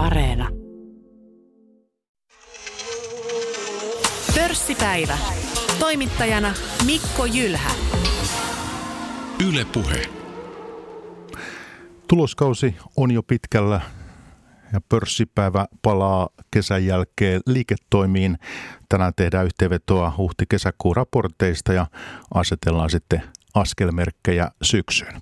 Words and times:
Areena. 0.00 0.48
Pörssipäivä. 4.34 5.18
Toimittajana 5.78 6.54
Mikko 6.86 7.26
Jylhä. 7.26 7.70
Yle 9.48 9.64
Puhe. 9.64 10.02
Tuloskausi 12.08 12.76
on 12.96 13.10
jo 13.10 13.22
pitkällä 13.22 13.80
ja 14.72 14.80
pörssipäivä 14.88 15.66
palaa 15.82 16.28
kesän 16.50 16.86
jälkeen 16.86 17.40
liiketoimiin. 17.46 18.38
Tänään 18.88 19.12
tehdään 19.16 19.46
yhteenvetoa 19.46 20.12
huhti-kesäkuun 20.16 20.96
raporteista 20.96 21.72
ja 21.72 21.86
asetellaan 22.34 22.90
sitten 22.90 23.22
askelmerkkejä 23.54 24.50
syksyyn. 24.62 25.20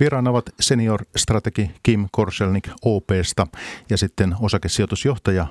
Vieraana 0.00 0.30
ovat 0.30 0.50
senior-strategi 0.60 1.70
Kim 1.82 2.08
Korselnik 2.12 2.68
OPsta 2.84 3.46
ja 3.90 3.98
sitten 3.98 4.36
osakesijoitusjohtaja 4.40 5.46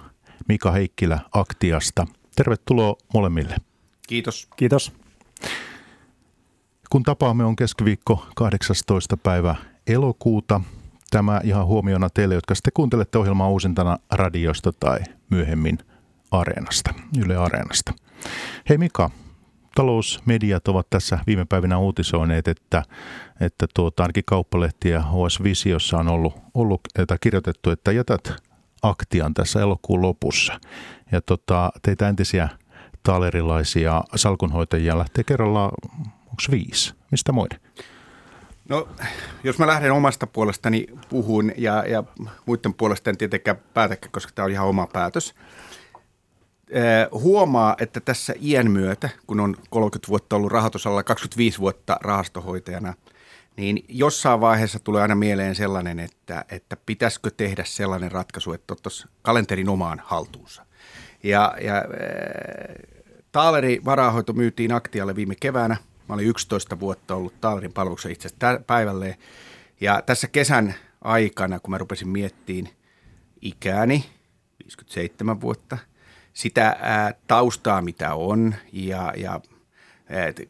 Mika 0.47 0.71
Heikkilä 0.71 1.19
Aktiasta. 1.31 2.07
Tervetuloa 2.35 2.95
molemmille. 3.13 3.55
Kiitos. 4.07 4.47
Kiitos. 4.55 4.93
Kun 6.89 7.03
tapaamme 7.03 7.45
on 7.45 7.55
keskiviikko 7.55 8.25
18. 8.35 9.17
päivä 9.17 9.55
elokuuta. 9.87 10.61
Tämä 11.09 11.41
ihan 11.43 11.65
huomiona 11.65 12.09
teille, 12.09 12.35
jotka 12.35 12.55
sitten 12.55 12.73
kuuntelette 12.73 13.17
ohjelmaa 13.17 13.49
uusintana 13.49 13.97
radiosta 14.11 14.73
tai 14.73 14.99
myöhemmin 15.29 15.77
Areenasta, 16.31 16.93
Yle 17.25 17.37
Areenasta. 17.37 17.93
Hei 18.69 18.77
Mika, 18.77 19.09
talousmediat 19.75 20.67
ovat 20.67 20.89
tässä 20.89 21.19
viime 21.27 21.45
päivinä 21.45 21.77
uutisoineet, 21.77 22.47
että, 22.47 22.83
että 23.41 23.65
tuota, 23.75 24.03
ainakin 24.03 24.23
kauppalehti 24.25 24.89
ja 24.89 25.01
HS 25.01 25.43
Visiossa 25.43 25.97
on 25.97 26.07
ollut, 26.07 26.33
ollut 26.53 26.81
että 26.99 27.17
kirjoitettu, 27.21 27.69
että 27.69 27.91
jätät 27.91 28.33
aktian 28.81 29.33
tässä 29.33 29.61
elokuun 29.61 30.01
lopussa. 30.01 30.59
Ja 31.11 31.21
tota, 31.21 31.71
teitä 31.81 32.09
entisiä 32.09 32.49
talerilaisia 33.03 34.03
salkunhoitajia 34.15 34.97
lähtee 34.97 35.23
kerrallaan, 35.23 35.71
onko 35.99 36.43
viisi? 36.51 36.93
Mistä 37.11 37.31
muiden? 37.31 37.59
No, 38.69 38.87
jos 39.43 39.59
mä 39.59 39.67
lähden 39.67 39.93
omasta 39.93 40.27
puolestani 40.27 40.85
puhun 41.09 41.51
ja, 41.57 41.83
ja 41.87 42.03
muiden 42.45 42.73
puolesta 42.73 43.09
en 43.09 43.17
tietenkään 43.17 43.57
päätäkään, 43.73 44.11
koska 44.11 44.31
tämä 44.35 44.45
on 44.45 44.51
ihan 44.51 44.67
oma 44.67 44.87
päätös. 44.93 45.33
Huomaa, 47.11 47.75
että 47.79 47.99
tässä 47.99 48.33
iän 48.41 48.71
myötä, 48.71 49.09
kun 49.27 49.39
on 49.39 49.55
30 49.69 50.07
vuotta 50.07 50.35
ollut 50.35 50.51
rahoitusalalla, 50.51 51.03
25 51.03 51.59
vuotta 51.59 51.97
rahastohoitajana, 52.01 52.93
niin 53.57 53.85
jossain 53.87 54.41
vaiheessa 54.41 54.79
tulee 54.79 55.01
aina 55.01 55.15
mieleen 55.15 55.55
sellainen, 55.55 55.99
että, 55.99 56.45
että 56.51 56.77
pitäisikö 56.85 57.31
tehdä 57.37 57.63
sellainen 57.65 58.11
ratkaisu, 58.11 58.53
että 58.53 58.73
ottaisiin 58.73 59.09
kalenterin 59.21 59.69
omaan 59.69 60.01
haltuunsa. 60.05 60.65
Ja, 61.23 61.55
ja 61.61 61.75
äh, 61.75 61.83
Taaleri 63.31 63.81
varahoito 63.85 64.33
myytiin 64.33 64.73
Aktialle 64.73 65.15
viime 65.15 65.35
keväänä– 65.35 65.77
Mä 66.09 66.15
olin 66.15 66.27
11 66.27 66.79
vuotta 66.79 67.15
ollut 67.15 67.41
Taalerin 67.41 67.73
palveluksessa 67.73 68.09
itse 68.09 68.27
asiassa 68.27 68.63
päivälleen. 68.67 69.15
Ja 69.81 70.01
tässä 70.05 70.27
kesän 70.27 70.75
aikana, 71.01 71.59
kun 71.59 71.71
mä 71.71 71.77
rupesin 71.77 72.07
miettiin 72.07 72.69
ikääni, 73.41 74.05
57 74.63 75.41
vuotta, 75.41 75.77
sitä 76.33 76.77
ää, 76.81 77.13
taustaa, 77.27 77.81
mitä 77.81 78.15
on 78.15 78.55
ja, 78.73 79.13
ja 79.17 79.41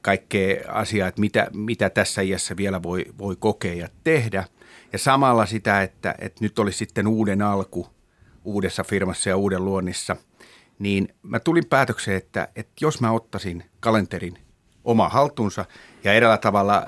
kaikkea 0.02 0.72
asiaa, 0.74 1.08
että 1.08 1.22
mitä, 1.22 1.48
mitä 1.54 1.90
tässä 1.90 2.22
iässä 2.22 2.58
vielä 2.58 2.84
voi, 2.84 3.06
voi 3.18 3.36
kokea 3.40 3.74
ja 3.74 3.88
tehdä. 4.04 4.44
Ja 4.94 5.00
samalla 5.00 5.46
sitä, 5.46 5.82
että, 5.82 6.16
että 6.20 6.44
nyt 6.44 6.60
olisi 6.60 6.78
sitten 6.78 7.08
uuden 7.08 7.42
alku 7.42 7.88
uudessa 8.44 8.84
firmassa 8.84 9.30
ja 9.30 9.38
uuden 9.38 9.66
luonnissa, 9.66 10.16
niin 10.80 11.16
mä 11.24 11.40
tulin 11.40 11.66
päätökseen, 11.66 12.18
että, 12.18 12.48
että 12.56 12.74
jos 12.82 13.02
mä 13.02 13.12
ottaisin 13.12 13.64
kalenterin 13.80 14.38
oma 14.84 15.10
haltuunsa 15.10 15.66
ja 16.04 16.14
eräällä 16.14 16.38
tavalla 16.38 16.86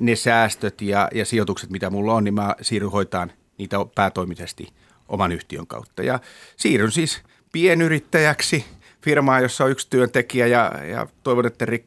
ne 0.00 0.16
säästöt 0.16 0.82
ja, 0.82 1.08
ja 1.14 1.24
sijoitukset, 1.24 1.70
mitä 1.70 1.90
mulla 1.90 2.14
on, 2.14 2.24
niin 2.24 2.34
mä 2.34 2.54
siirryn 2.62 2.90
hoitaan 2.90 3.32
niitä 3.58 3.76
päätoimisesti 3.94 4.68
oman 5.08 5.32
yhtiön 5.32 5.66
kautta. 5.66 6.02
Ja 6.02 6.20
siirryn 6.56 6.92
siis 6.92 7.22
pienyrittäjäksi 7.52 8.64
firmaa, 9.02 9.40
jossa 9.40 9.64
on 9.64 9.70
yksi 9.70 9.86
työntekijä 9.90 10.46
ja, 10.46 10.72
ja 10.84 11.06
toivon, 11.22 11.46
että 11.46 11.64
ri, 11.64 11.84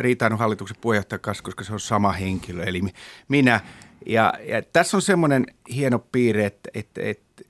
riitaan 0.00 0.38
hallituksen 0.38 0.76
puheenjohtajan 0.80 1.20
kanssa, 1.20 1.44
koska 1.44 1.64
se 1.64 1.72
on 1.72 1.80
sama 1.80 2.12
henkilö, 2.12 2.64
eli 2.64 2.82
minä. 3.28 3.60
Ja, 4.06 4.34
ja 4.48 4.62
tässä 4.62 4.96
on 4.96 5.02
semmoinen 5.02 5.46
hieno 5.74 5.98
piirre, 5.98 6.46
että, 6.46 6.70
että, 6.74 7.00
että 7.04 7.42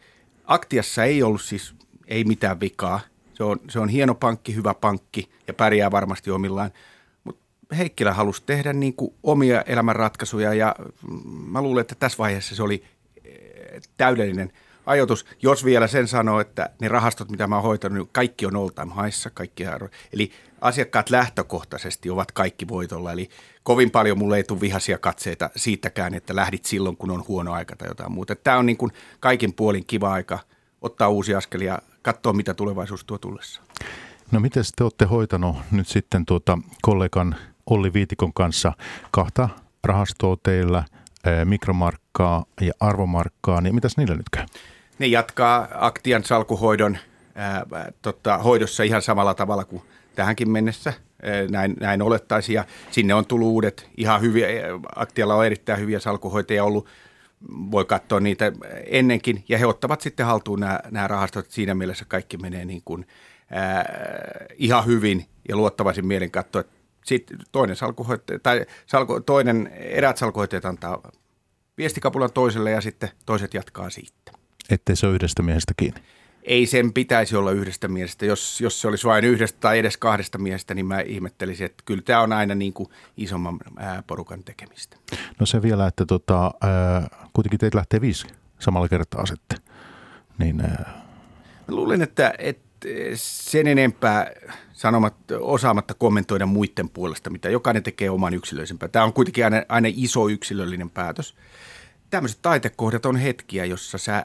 Aktiassa 0.45 1.05
ei 1.05 1.23
ollut 1.23 1.43
siis 1.43 1.75
ei 2.09 2.25
mitään 2.25 2.61
vikaa. 2.61 3.01
Se 3.35 3.45
on, 3.45 3.61
se 3.69 3.79
on 3.79 3.89
hieno 3.89 4.15
pankki, 4.15 4.55
hyvä 4.55 4.75
pankki 4.75 5.31
ja 5.47 5.55
pärjää 5.55 5.91
varmasti 5.91 6.31
omillaan– 6.31 6.71
Heikkilä 7.77 8.13
halusi 8.13 8.43
tehdä 8.47 8.73
niin 8.73 8.95
kuin 8.95 9.15
omia 9.23 9.63
elämänratkaisuja 9.63 10.55
ja 10.55 10.77
mä 11.47 11.63
luulen, 11.63 11.81
että 11.81 11.95
tässä 11.95 12.19
vaiheessa 12.19 12.57
se 12.57 12.63
oli 12.63 12.85
eh, 13.25 13.83
täydellinen 13.97 14.53
ajoitus. 14.87 15.27
Jos 15.43 15.65
vielä 15.65 15.87
sen 15.87 16.09
sanoo, 16.09 16.41
että 16.41 16.71
ne 16.81 16.89
rahastot, 16.89 17.31
mitä 17.31 17.47
mä 17.47 17.55
oon 17.55 17.65
hoitanut, 17.65 17.99
niin 17.99 18.09
kaikki 18.13 18.47
on 18.47 18.73
time 18.75 18.93
haissa, 18.95 19.31
kaikki 19.31 19.65
Eli 20.13 20.33
asiakkaat 20.61 21.11
lähtökohtaisesti 21.11 22.11
ovat 22.11 22.33
kaikki 22.33 22.69
voitolla. 22.69 23.13
Eli 23.13 23.29
kovin 23.63 23.91
paljon 23.91 24.19
mulle 24.19 24.37
ei 24.37 24.45
tule 24.45 24.61
vihaisia 24.61 24.99
katseita 24.99 25.51
siitäkään, 25.57 26.15
että 26.15 26.37
lähdit 26.37 26.65
silloin, 26.65 26.97
kun 26.97 27.11
on 27.11 27.25
huono 27.29 27.53
aika 27.53 27.77
tai 27.77 27.89
jotain 27.89 28.13
muuta. 28.13 28.37
Tämä 28.37 28.59
on 28.59 28.67
niin 28.67 28.77
kuin 28.77 28.93
kaikin 29.21 29.53
puolin 29.53 29.87
kiva 29.87 30.13
aika 30.13 30.39
ottaa 30.83 31.09
uusi 31.09 31.35
askel 31.35 31.61
ja 31.61 31.79
katsoa, 32.03 32.33
mitä 32.33 32.55
tulevaisuus 32.55 33.05
tuo 33.05 33.19
tullessa. 33.19 33.61
No 34.31 34.41
miten 34.41 34.65
te 34.77 34.85
olette 34.85 35.05
hoitanut 35.05 35.57
nyt 35.71 35.89
sitten 35.89 36.27
tuota 36.27 36.59
kollegan 36.83 37.37
Olli 37.67 37.93
Viitikon 37.93 38.33
kanssa 38.33 38.73
kahta 39.11 39.49
rahastoa 39.85 40.37
teillä, 40.43 40.85
mikromarkkaa 41.45 42.45
ja 42.61 42.73
arvomarkkaa, 42.81 43.61
niin 43.61 43.75
mitäs 43.75 43.97
niillä 43.97 44.15
nyt 44.15 44.31
käy? 44.31 44.47
Ne 44.99 45.07
jatkaa 45.07 45.69
Aktian 45.75 46.25
salkuhoidon 46.25 46.99
ää, 47.35 47.67
tota, 48.03 48.39
hoidossa 48.39 48.83
ihan 48.83 49.03
samalla 49.03 49.35
tavalla 49.35 49.65
kuin 49.65 49.83
tähänkin 50.15 50.51
mennessä. 50.51 50.93
Näin, 51.51 51.77
näin 51.81 52.03
olettaisiin 52.03 52.55
ja 52.55 52.65
sinne 52.91 53.15
on 53.15 53.27
tullut 53.27 53.49
uudet 53.49 53.91
ihan 53.97 54.21
hyviä, 54.21 54.47
Aktialla 54.97 55.35
on 55.35 55.47
erittäin 55.47 55.81
hyviä 55.81 55.99
salkuhoitajia 55.99 56.65
ollut, 56.65 56.87
voi 57.71 57.85
katsoa 57.85 58.21
niitä 58.21 58.53
ennenkin 58.87 59.45
ja 59.49 59.59
he 59.59 59.67
ottavat 59.67 60.01
sitten 60.01 60.27
haltuun 60.27 60.61
nämä, 60.61 60.81
nämä 60.91 61.09
rahastot. 61.09 61.51
Siinä 61.51 61.75
mielessä 61.75 62.05
kaikki 62.05 62.37
menee 62.37 62.65
niin 62.65 62.83
kuin, 62.85 63.07
ää, 63.51 63.85
ihan 64.57 64.87
hyvin 64.87 65.27
ja 65.49 65.57
luottavaisin 65.57 66.07
mielen 66.07 66.31
katsoa, 66.31 66.61
että 66.61 66.73
sitten 67.05 67.39
toinen, 67.53 67.77
salkuhoitaja, 67.77 68.39
tai 68.39 68.67
salku, 68.87 69.21
toinen 69.21 69.67
erät 69.75 70.17
salkuhoitajat 70.17 70.65
antaa 70.65 71.11
viestikapulan 71.79 72.33
toiselle 72.33 72.71
ja 72.71 72.81
sitten 72.81 73.09
toiset 73.27 73.55
jatkaa 73.55 73.91
siitä. 73.91 74.33
Ettei 74.71 74.97
se 74.97 75.07
ole 75.07 75.15
yhdestä 75.15 75.43
miehestä 75.43 75.73
kiinni? 75.77 76.01
Ei 76.43 76.67
sen 76.67 76.93
pitäisi 76.93 77.37
olla 77.37 77.51
yhdestä 77.51 77.89
miehestä. 77.89 78.27
Jos, 78.27 78.61
jos 78.61 78.81
se 78.81 78.89
olisi 78.89 79.07
vain 79.07 79.25
yhdestä 79.25 79.61
tai 79.61 79.79
edes 79.79 79.97
kahdesta 79.97 80.39
miehestä, 80.39 80.75
niin 80.75 80.87
mä 80.87 81.01
ihmettelisin, 81.01 81.67
että 81.67 81.83
kyllä 81.87 82.03
tämä 82.03 82.21
on 82.21 82.33
aina 82.33 82.55
niin 82.55 82.73
kuin 82.73 82.89
isomman 83.17 83.59
ää, 83.77 84.03
porukan 84.07 84.45
tekemistä. 84.45 84.97
No 85.41 85.47
se 85.47 85.63
vielä, 85.63 85.87
että 85.87 86.07
tota, 86.07 86.55
ää, 86.61 87.29
kuitenkin 87.33 87.59
teitä 87.61 87.77
lähtee 87.77 88.01
viisi 88.01 88.27
samalla 88.59 88.89
kertaa 88.89 89.27
sitten. 89.27 89.59
Niin, 90.39 90.61
ää... 90.61 91.03
Mä 91.69 91.77
luulen, 91.77 92.03
että, 92.03 92.35
että 92.39 92.72
sen 93.15 93.67
enempää 93.67 94.31
sanomatta, 94.73 95.39
osaamatta 95.39 95.95
kommentoida 95.95 96.47
muiden 96.47 96.89
puolesta, 96.89 97.31
mitä 97.31 97.51
jokainen 97.51 97.83
tekee 97.83 98.11
oman 98.11 98.35
yksilöisempää. 98.35 98.89
Tämä 98.89 99.05
on 99.05 99.13
kuitenkin 99.13 99.45
aina, 99.45 99.63
aina 99.69 99.89
iso 99.93 100.29
yksilöllinen 100.29 100.91
päätös. 100.91 101.35
Tämmöiset 102.11 102.39
taitekohdat 102.43 103.07
on 103.07 103.17
hetkiä, 103.17 103.65
jossa 103.65 103.99
sä 103.99 104.17
äh, 104.17 104.25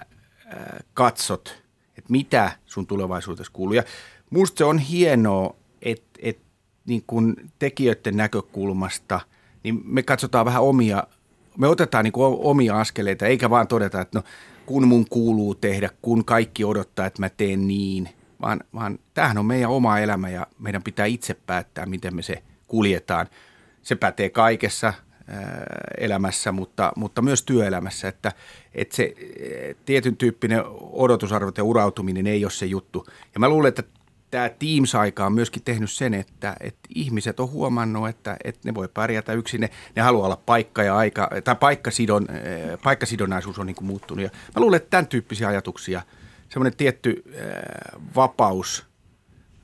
katsot, 0.94 1.64
että 1.98 2.12
mitä 2.12 2.52
sun 2.66 2.88
tulevaisuudessa 2.88 3.54
kuuluu. 3.54 3.74
Ja 3.74 3.84
musta 4.30 4.58
se 4.58 4.64
on 4.64 4.78
hienoa, 4.78 5.56
että, 5.82 6.20
että 6.22 6.44
niin 6.86 7.04
kun 7.08 7.36
tekijöiden 7.60 8.18
näkökulmasta, 8.18 9.20
niin 9.64 9.82
me 9.84 10.04
katsotaan 10.04 10.46
vähän 10.46 10.64
omia, 10.64 11.04
me 11.58 11.68
otetaan 11.68 12.04
niin 12.04 12.14
omia 12.40 12.80
askeleita, 12.80 13.26
eikä 13.26 13.50
vaan 13.50 13.68
todeta, 13.68 14.02
että 14.02 14.20
no 14.20 14.24
kun 14.66 14.88
mun 14.88 15.06
kuuluu 15.10 15.56
tehdä, 15.56 15.90
kun 16.02 16.26
kaikki 16.26 16.64
odottaa, 16.64 17.06
että 17.06 17.22
mä 17.22 17.30
teen 17.30 17.68
niin– 17.68 18.10
vaan, 18.42 18.60
vaan 18.74 19.00
tämähän 19.14 19.38
on 19.38 19.46
meidän 19.46 19.70
oma 19.70 20.00
elämä 20.00 20.30
ja 20.30 20.48
meidän 20.60 20.84
pitää 20.84 21.06
itse 21.06 21.34
päättää, 21.34 21.86
miten 21.86 22.16
me 22.16 22.22
se 22.22 22.44
kuljetaan. 22.68 23.28
Se 23.82 23.96
pätee 23.96 24.30
kaikessa 24.30 24.94
elämässä, 25.98 26.52
mutta, 26.52 26.92
mutta 26.96 27.22
myös 27.22 27.44
työelämässä, 27.44 28.08
että, 28.08 28.32
että 28.74 28.96
se 28.96 29.14
tietyn 29.86 30.18
tyyppinen 30.18 30.62
odotusarvot 30.80 31.58
ja 31.58 31.64
urautuminen 31.64 32.28
ei 32.28 32.46
ole 32.46 32.52
se 32.52 32.66
juttu. 32.66 33.06
Ja 33.34 33.40
mä 33.40 33.50
luulen, 33.50 33.70
että 33.70 33.84
tämä 34.32 34.50
Teams-aika 34.50 35.26
on 35.26 35.34
myöskin 35.34 35.64
tehnyt 35.64 35.92
sen, 35.92 36.14
että, 36.14 36.56
että 36.60 36.90
ihmiset 36.96 37.40
on 37.40 37.52
huomannut, 37.52 38.10
että, 38.10 38.38
että 38.44 38.62
ne 38.66 38.74
voi 38.74 38.88
pärjätä 38.88 39.34
yksin. 39.34 39.62
Ne, 39.62 39.70
ne 39.96 40.02
haluaa 40.02 40.26
olla 40.26 40.42
paikka 40.46 40.84
ja 40.84 40.98
aika, 40.98 41.30
tai 41.44 41.56
paikkasidon, 41.56 42.28
äh, 42.30 42.80
paikkasidonnaisuus 42.84 43.60
on 43.60 43.66
niin 43.66 43.76
kuin 43.76 43.88
muuttunut. 43.88 44.24
Ja 44.24 44.30
mä 44.56 44.62
luulen, 44.62 44.78
että 44.78 44.90
tämän 44.90 45.08
tyyppisiä 45.08 45.48
ajatuksia, 45.48 46.02
semmoinen 46.50 46.78
tietty 46.78 47.24
äh, 47.28 48.02
vapaus 48.16 48.86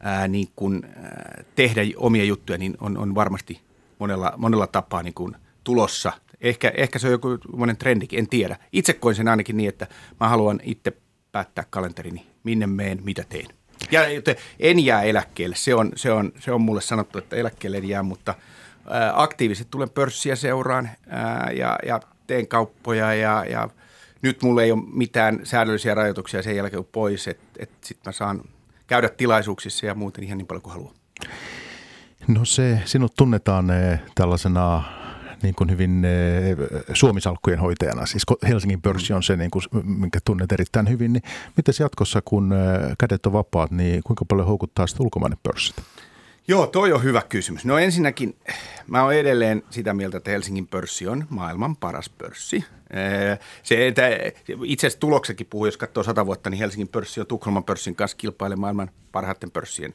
äh, 0.05 0.29
niin 0.29 0.47
kuin, 0.55 0.85
äh, 0.85 1.45
tehdä 1.55 1.81
omia 1.97 2.23
juttuja, 2.23 2.57
niin 2.57 2.77
on, 2.79 2.97
on 2.97 3.15
varmasti 3.15 3.61
monella, 3.99 4.33
monella 4.37 4.67
tapaa 4.67 5.03
niin 5.03 5.13
kuin 5.13 5.35
tulossa. 5.63 6.11
Ehkä, 6.41 6.71
ehkä 6.75 6.99
se 6.99 7.07
on 7.07 7.11
joku 7.11 7.37
monen 7.55 7.77
trendikin, 7.77 8.19
en 8.19 8.27
tiedä. 8.27 8.57
Itse 8.71 8.93
koin 8.93 9.15
sen 9.15 9.27
ainakin 9.27 9.57
niin, 9.57 9.69
että 9.69 9.87
mä 10.19 10.29
haluan 10.29 10.59
itse 10.63 10.93
päättää 11.31 11.63
kalenterini, 11.69 12.27
minne 12.43 12.67
meen, 12.67 13.01
mitä 13.03 13.23
teen. 13.29 13.47
Ja 13.91 14.01
en 14.59 14.85
jää 14.85 15.03
eläkkeelle. 15.03 15.55
Se 15.55 15.75
on, 15.75 15.91
se 15.95 16.11
on, 16.11 16.31
se 16.39 16.51
on 16.51 16.61
mulle 16.61 16.81
sanottu, 16.81 17.17
että 17.17 17.35
eläkkeelle 17.35 17.77
en 17.77 17.89
jää, 17.89 18.03
mutta 18.03 18.35
aktiivisesti 19.13 19.71
tulen 19.71 19.89
pörssiä 19.89 20.35
seuraan 20.35 20.89
ää, 21.07 21.51
ja, 21.51 21.79
ja 21.85 21.99
teen 22.27 22.47
kauppoja 22.47 23.13
ja, 23.13 23.45
ja 23.45 23.69
nyt 24.23 24.41
mulla 24.41 24.63
ei 24.63 24.71
ole 24.71 24.83
mitään 24.93 25.39
säädöllisiä 25.43 25.93
rajoituksia 25.93 26.43
sen 26.43 26.55
jälkeen 26.55 26.85
pois, 26.91 27.27
että 27.27 27.43
et 27.59 27.69
sitten 27.81 28.09
mä 28.09 28.11
saan 28.11 28.41
käydä 28.87 29.09
tilaisuuksissa 29.09 29.85
ja 29.85 29.95
muuten 29.95 30.23
ihan 30.23 30.37
niin 30.37 30.47
paljon 30.47 30.61
kuin 30.61 30.73
haluan. 30.73 30.95
No 32.27 32.45
se, 32.45 32.79
sinut 32.85 33.13
tunnetaan 33.15 33.67
tällaisena 34.15 34.83
niin 35.43 35.55
kuin 35.55 35.71
hyvin 35.71 36.05
eh, 36.05 36.57
suomisalkkujen 36.93 37.59
hoitajana. 37.59 38.05
Siis 38.05 38.23
Helsingin 38.47 38.81
pörssi 38.81 39.13
on 39.13 39.23
se, 39.23 39.35
niin 39.35 39.51
kuin, 39.51 39.63
minkä 39.83 40.19
tunnet 40.25 40.51
erittäin 40.51 40.89
hyvin. 40.89 41.13
Niin 41.13 41.23
miten 41.57 41.73
jatkossa, 41.79 42.21
kun 42.25 42.53
eh, 42.53 42.95
kädet 42.99 43.25
on 43.25 43.33
vapaat, 43.33 43.71
niin 43.71 44.03
kuinka 44.03 44.25
paljon 44.25 44.47
houkuttaa 44.47 44.87
sitten 44.87 45.05
ulkomainen 45.05 45.39
pörssit? 45.43 45.75
Joo, 46.47 46.67
toi 46.67 46.93
on 46.93 47.03
hyvä 47.03 47.21
kysymys. 47.21 47.65
No 47.65 47.77
ensinnäkin, 47.77 48.35
mä 48.87 49.03
oon 49.03 49.13
edelleen 49.13 49.63
sitä 49.69 49.93
mieltä, 49.93 50.17
että 50.17 50.31
Helsingin 50.31 50.67
pörssi 50.67 51.07
on 51.07 51.25
maailman 51.29 51.75
paras 51.75 52.09
pörssi. 52.09 52.65
Eh, 52.89 53.39
se, 53.63 53.87
että 53.87 54.01
itse 54.63 54.87
asiassa 54.87 54.99
tuloksekin 54.99 55.47
puhuu, 55.49 55.65
jos 55.65 55.77
katsoo 55.77 56.03
sata 56.03 56.25
vuotta, 56.25 56.49
niin 56.49 56.59
Helsingin 56.59 56.87
pörssi 56.87 57.19
on 57.19 57.27
Tukholman 57.27 57.63
pörssin 57.63 57.95
kanssa 57.95 58.17
kilpailee 58.17 58.55
maailman 58.55 58.91
parhaiten 59.11 59.51
pörssien 59.51 59.93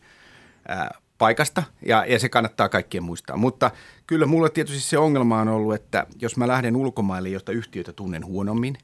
paikasta 1.18 1.62
ja, 1.86 2.04
ja 2.08 2.18
se 2.18 2.28
kannattaa 2.28 2.68
kaikkien 2.68 3.02
muistaa. 3.04 3.36
Mutta 3.36 3.70
kyllä 4.06 4.26
mulla 4.26 4.48
tietysti 4.48 4.80
se 4.80 4.98
ongelma 4.98 5.40
on 5.40 5.48
ollut, 5.48 5.74
että 5.74 6.06
jos 6.20 6.36
mä 6.36 6.48
lähden 6.48 6.76
ulkomaille, 6.76 7.28
josta 7.28 7.52
yhtiöitä 7.52 7.92
tunnen 7.92 8.26
huonommin, 8.26 8.78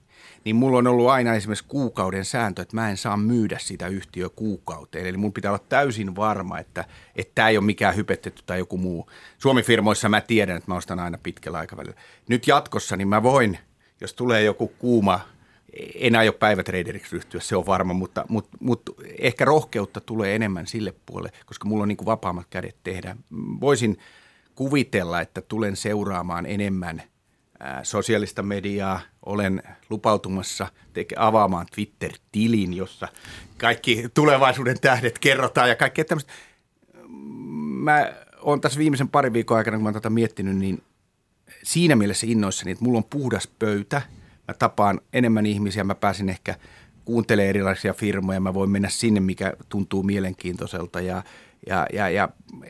niin 0.45 0.57
mulla 0.57 0.79
on 0.79 0.87
ollut 0.87 1.09
aina 1.09 1.35
esimerkiksi 1.35 1.65
kuukauden 1.69 2.25
sääntö, 2.25 2.63
että 2.63 2.77
mä 2.77 2.91
en 2.91 2.97
saa 2.97 3.17
myydä 3.17 3.59
sitä 3.61 3.89
yhtiöä 3.89 4.29
kuukauteen. 4.29 5.07
Eli 5.07 5.17
mun 5.17 5.33
pitää 5.33 5.51
olla 5.51 5.65
täysin 5.69 6.17
varma, 6.17 6.59
että 6.59 6.85
tämä 7.35 7.49
ei 7.49 7.59
ole 7.59 7.67
mikään 7.67 7.97
hypettetty 7.97 8.43
tai 8.47 8.59
joku 8.59 8.79
muu. 8.79 9.11
Suomi-firmoissa 9.39 10.09
mä 10.09 10.21
tiedän, 10.21 10.57
että 10.57 10.71
mä 10.71 10.77
ostan 10.77 11.01
aina 11.01 11.19
pitkällä 11.23 11.59
aikavälillä. 11.59 11.97
Nyt 12.29 12.47
jatkossa 12.47 12.97
niin 12.97 13.09
mä 13.09 13.23
voin, 13.23 13.59
jos 14.01 14.15
tulee 14.15 14.43
joku 14.43 14.69
kuuma 14.69 15.21
en 15.95 16.17
aio 16.17 16.33
päivätraderiksi 16.33 17.13
ryhtyä, 17.13 17.41
se 17.41 17.57
on 17.57 17.67
varma, 17.67 17.93
mutta, 17.93 18.25
mutta, 18.29 18.57
mutta 18.61 18.93
ehkä 19.19 19.45
rohkeutta 19.45 20.01
tulee 20.01 20.35
enemmän 20.35 20.67
sille 20.67 20.95
puolelle, 21.07 21.31
koska 21.47 21.69
mulla 21.69 21.83
on 21.83 21.89
niin 21.89 21.97
kuin 21.97 22.07
vapaammat 22.07 22.47
kädet 22.51 22.77
tehdä. 22.83 23.17
Voisin 23.61 23.99
kuvitella, 24.55 25.21
että 25.21 25.41
tulen 25.41 25.77
seuraamaan 25.77 26.47
enemmän 26.47 27.03
sosiaalista 27.83 28.43
mediaa. 28.43 29.01
Olen 29.27 29.63
lupautumassa 29.91 30.67
teke, 30.93 31.15
avaamaan 31.19 31.67
Twitter-tilin, 31.75 32.75
jossa 32.75 33.09
kaikki 33.59 34.09
tulevaisuuden 34.15 34.81
tähdet 34.81 35.19
kerrotaan 35.19 35.69
ja 35.69 35.77
kaikkea 35.77 36.05
tämmöistä. 36.05 36.33
Mä 37.65 38.13
oon 38.41 38.61
tässä 38.61 38.79
viimeisen 38.79 39.09
parin 39.09 39.33
viikon 39.33 39.57
aikana, 39.57 39.77
kun 39.77 39.83
mä 39.83 39.89
oon 39.89 39.95
tätä 39.95 40.11
miettinyt, 40.11 40.57
niin 40.57 40.83
siinä 41.63 41.97
mielessä 41.97 42.27
innoissani, 42.27 42.71
että 42.71 42.85
mulla 42.85 42.99
on 42.99 43.05
puhdas 43.05 43.47
pöytä– 43.59 44.03
mä 44.49 44.55
tapaan 44.55 45.01
enemmän 45.13 45.47
ihmisiä, 45.47 45.85
mä 45.85 45.95
pääsin 45.95 46.29
ehkä 46.29 46.55
kuuntelemaan 47.05 47.49
erilaisia 47.49 47.95
firmoja, 47.95 48.41
mä 48.41 48.55
voin 48.55 48.71
mennä 48.71 48.89
sinne, 48.89 49.21
mikä 49.21 49.53
tuntuu 49.69 50.03
mielenkiintoiselta 50.03 51.01
ja, 51.01 51.23
ja, 51.67 51.87
ja, 51.93 52.09
ja 52.09 52.29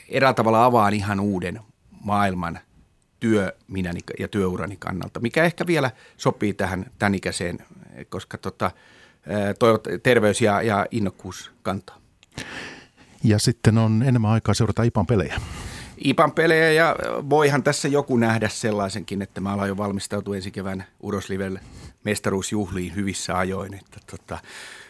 eräällä 0.08 0.34
tavalla 0.34 0.64
avaan 0.64 0.94
ihan 0.94 1.20
uuden 1.20 1.60
maailman 2.04 2.58
työ 3.24 3.52
minäni 3.68 4.00
ja 4.18 4.28
työurani 4.28 4.76
kannalta, 4.76 5.20
mikä 5.20 5.44
ehkä 5.44 5.66
vielä 5.66 5.90
sopii 6.16 6.54
tähän 6.54 6.86
tämän 6.98 7.14
ikäiseen, 7.14 7.58
koska 8.08 8.38
tota, 8.38 8.70
toivot, 9.58 9.84
terveys 10.02 10.40
ja, 10.40 10.62
ja 10.62 10.86
innokkuus 10.90 11.50
kantaa. 11.62 11.98
Ja 13.22 13.38
sitten 13.38 13.78
on 13.78 14.02
enemmän 14.02 14.30
aikaa 14.30 14.54
seurata 14.54 14.82
IPAN 14.82 15.06
pelejä. 15.06 15.40
IPAN 16.04 16.32
pelejä 16.32 16.72
ja 16.72 16.96
voihan 17.30 17.62
tässä 17.62 17.88
joku 17.88 18.16
nähdä 18.16 18.48
sellaisenkin, 18.48 19.22
että 19.22 19.40
mä 19.40 19.52
alan 19.52 19.68
jo 19.68 19.76
valmistautua 19.76 20.36
ensi 20.36 20.50
kevään 20.50 20.84
Uroslivelle 21.00 21.60
mestaruusjuhliin 22.04 22.94
hyvissä 22.94 23.38
ajoin. 23.38 23.74
Että, 23.74 24.00
tota, 24.10 24.38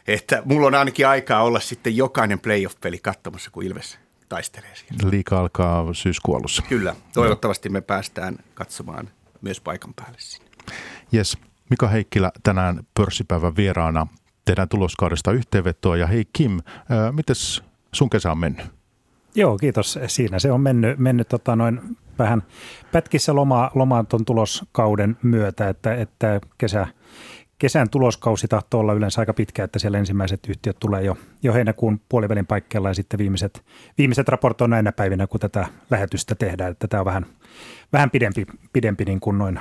että 0.09 0.43
mulla 0.45 0.67
on 0.67 0.75
ainakin 0.75 1.09
aikaa 1.09 1.43
olla 1.43 1.61
sitten 1.61 1.97
jokainen 1.97 2.41
playoff-peli 2.41 2.99
katsomassa, 2.99 3.51
kun 3.51 3.63
Ilves 3.63 3.99
taistelee 4.29 4.75
siellä. 4.75 5.11
Liika 5.11 5.41
alkaa 5.41 5.95
syyskuun 5.95 6.39
alussa. 6.39 6.63
Kyllä, 6.69 6.97
toivottavasti 7.13 7.69
me 7.69 7.81
päästään 7.81 8.39
katsomaan 8.55 9.11
myös 9.41 9.61
paikan 9.61 9.95
päälle 9.95 10.19
sinne. 10.21 10.51
Yes. 11.15 11.39
Mika 11.71 11.89
Heikkilä 11.89 12.31
tänään 12.43 12.87
pörssipäivän 12.95 13.57
vieraana. 13.57 14.07
Tehdään 14.45 14.69
tuloskaudesta 14.69 15.33
yhteenvetoa. 15.33 15.97
Ja 15.97 16.07
hei 16.07 16.25
Kim, 16.33 16.61
miten 17.13 17.37
sun 17.93 18.11
kesä 18.11 18.31
on 18.31 18.39
mennyt? 18.39 18.67
Joo, 19.35 19.59
kiitos. 19.59 19.99
Siinä 20.07 20.39
se 20.39 20.53
on 20.53 20.61
mennyt, 20.61 20.99
mennyt 20.99 21.29
tota 21.29 21.57
noin 21.57 21.97
vähän 22.19 22.43
pätkissä 22.93 23.35
loma, 23.35 23.71
lomaan 23.75 24.07
tuon 24.07 24.25
tuloskauden 24.25 25.17
myötä, 25.23 25.69
että, 25.69 25.95
että 25.95 26.41
kesä, 26.59 26.87
kesän 27.59 27.91
tuloskausi 27.91 28.49
tahtoo 28.49 28.81
olla 28.81 28.93
yleensä 28.93 29.21
aika 29.21 29.35
pitkä, 29.35 29.65
että 29.65 29.79
siellä 29.79 29.99
ensimmäiset 29.99 30.41
yhtiöt 30.49 30.77
tulee 30.81 31.03
jo, 31.03 31.17
jo 31.43 31.53
heinäkuun 31.53 32.01
puolivälin 32.09 32.47
paikkeilla 32.47 32.89
ja 32.89 32.95
sitten 32.95 33.19
viimeiset, 33.19 33.65
viimeiset 33.99 34.29
raportoivat 34.29 34.71
näinä 34.71 34.93
päivinä, 34.93 35.27
kun 35.27 35.41
tätä 35.41 35.67
lähetystä 35.91 36.35
tehdään, 36.35 36.73
että 36.73 36.89
tämä 36.89 37.01
on 37.01 37.05
vähän, 37.05 37.27
vähän 37.93 38.11
pidempi, 38.11 38.47
pidempi 38.73 39.05
niin 39.05 39.21
kuin 39.21 39.39
noin 39.39 39.61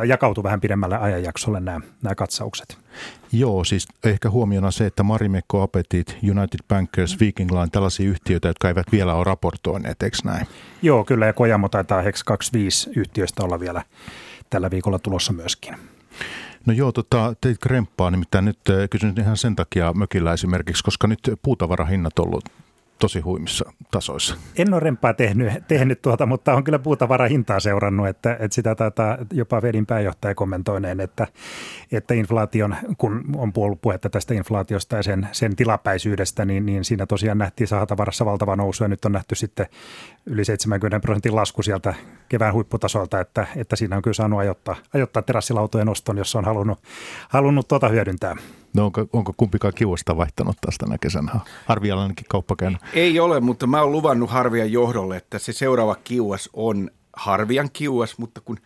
tai 0.00 0.08
jakautuu 0.08 0.44
vähän 0.44 0.60
pidemmälle 0.60 0.98
ajanjaksolle 0.98 1.60
nämä, 1.60 1.80
nämä 2.02 2.14
katsaukset. 2.14 2.78
Joo, 3.32 3.64
siis 3.64 3.88
ehkä 4.04 4.30
huomiona 4.30 4.70
se, 4.70 4.86
että 4.86 5.02
Marimekko, 5.02 5.62
Apetit, 5.62 6.16
United 6.22 6.60
Bankers, 6.68 7.20
Viking 7.20 7.50
Line, 7.50 7.68
tällaisia 7.72 8.08
yhtiöitä, 8.08 8.48
jotka 8.48 8.68
eivät 8.68 8.86
vielä 8.92 9.14
ole 9.14 9.24
raportoineet, 9.24 10.02
eikö 10.02 10.16
näin? 10.24 10.46
Joo, 10.82 11.04
kyllä, 11.04 11.26
ja 11.26 11.32
Kojamo 11.32 11.68
taitaa 11.68 12.02
Hex 12.02 12.24
25 12.24 12.90
yhtiöistä 12.96 13.44
olla 13.44 13.60
vielä 13.60 13.82
tällä 14.50 14.70
viikolla 14.70 14.98
tulossa 14.98 15.32
myöskin. 15.32 15.76
No 16.66 16.72
joo, 16.72 16.92
tota, 16.92 17.34
teit 17.40 17.58
kremppaa, 17.58 18.10
nimittäin 18.10 18.44
nyt 18.44 18.58
äh, 18.70 18.88
kysyn 18.90 19.14
ihan 19.18 19.36
sen 19.36 19.56
takia 19.56 19.92
mökillä 19.92 20.32
esimerkiksi, 20.32 20.84
koska 20.84 21.06
nyt 21.06 21.20
puutavarahinnat 21.42 22.18
on 22.18 22.26
ollut 22.26 22.44
tosi 23.00 23.20
huimissa 23.20 23.72
tasoissa. 23.90 24.36
En 24.56 24.74
ole 24.74 24.80
rempaa 24.80 25.14
tehnyt, 25.14 25.52
tehnyt 25.68 26.02
tuota, 26.02 26.26
mutta 26.26 26.54
on 26.54 26.64
kyllä 26.64 26.78
puutavarahintaa 26.78 27.60
seurannut, 27.60 28.08
että, 28.08 28.32
että 28.32 28.54
sitä 28.54 28.74
taitaa 28.74 29.18
jopa 29.32 29.60
Fedin 29.60 29.86
pääjohtaja 29.86 30.34
kommentoineen, 30.34 31.00
että, 31.00 31.26
että 31.92 32.14
inflaation, 32.14 32.76
kun 32.98 33.24
on 33.36 33.52
puollut 33.52 33.80
puhetta 33.80 34.10
tästä 34.10 34.34
inflaatiosta 34.34 34.96
ja 34.96 35.02
sen, 35.02 35.28
sen 35.32 35.56
tilapäisyydestä, 35.56 36.44
niin, 36.44 36.66
niin 36.66 36.84
siinä 36.84 37.06
tosiaan 37.06 37.38
nähtiin 37.38 37.68
sahatavarassa 37.68 38.24
valtava 38.24 38.56
nousu 38.56 38.84
ja 38.84 38.88
nyt 38.88 39.04
on 39.04 39.12
nähty 39.12 39.34
sitten 39.34 39.66
yli 40.26 40.44
70 40.44 41.00
prosentin 41.00 41.36
lasku 41.36 41.62
sieltä 41.62 41.94
kevään 42.28 42.54
huipputasolta, 42.54 43.20
että, 43.20 43.46
että 43.56 43.76
siinä 43.76 43.96
on 43.96 44.02
kyllä 44.02 44.14
saanut 44.14 44.40
ajoittaa, 44.40 44.76
ajoittaa 44.94 45.22
terassilautojen 45.22 45.88
oston, 45.88 46.18
jos 46.18 46.36
on 46.36 46.44
halunnut, 46.44 46.78
halunnut 47.28 47.68
tuota 47.68 47.88
hyödyntää. 47.88 48.36
No 48.74 48.84
onko, 48.84 49.06
onko 49.12 49.32
kumpikaan 49.36 49.74
kiuasta 49.76 50.16
vaihtanut 50.16 50.56
taas 50.60 50.78
tänä 50.78 50.98
kesänä? 50.98 51.32
Harvi 51.66 51.90
ainakin 51.90 52.26
kauppa 52.28 52.56
käynyt. 52.56 52.80
Ei 52.92 53.20
ole, 53.20 53.40
mutta 53.40 53.66
mä 53.66 53.82
oon 53.82 53.92
luvannut 53.92 54.30
Harvian 54.30 54.72
johdolle, 54.72 55.16
että 55.16 55.38
se 55.38 55.52
seuraava 55.52 55.94
kiuas 55.94 56.50
on 56.52 56.90
Harvian 57.12 57.70
kiuas, 57.72 58.18
mutta 58.18 58.40
kun 58.40 58.58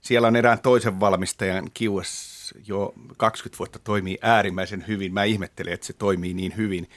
siellä 0.00 0.28
on 0.28 0.36
erään 0.36 0.58
toisen 0.58 1.00
valmistajan 1.00 1.70
kiuas 1.74 2.38
jo 2.66 2.94
20 3.16 3.58
vuotta 3.58 3.78
toimii 3.78 4.18
äärimmäisen 4.22 4.84
hyvin. 4.88 5.14
Mä 5.14 5.24
ihmettelen, 5.24 5.72
että 5.72 5.86
se 5.86 5.92
toimii 5.92 6.34
niin 6.34 6.56
hyvin. 6.56 6.88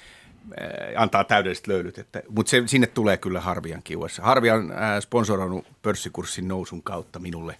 Antaa 0.97 1.23
täydelliset 1.23 1.67
löylyt, 1.67 1.97
että, 1.97 2.23
mutta 2.29 2.49
se, 2.49 2.63
sinne 2.65 2.87
tulee 2.87 3.17
kyllä 3.17 3.41
Harvian 3.41 3.83
kiuas. 3.83 4.19
Harvian 4.19 4.59
on 4.59 5.01
sponsoroinut 5.01 5.65
pörssikurssin 5.81 6.47
nousun 6.47 6.83
kautta 6.83 7.19
minulle 7.19 7.57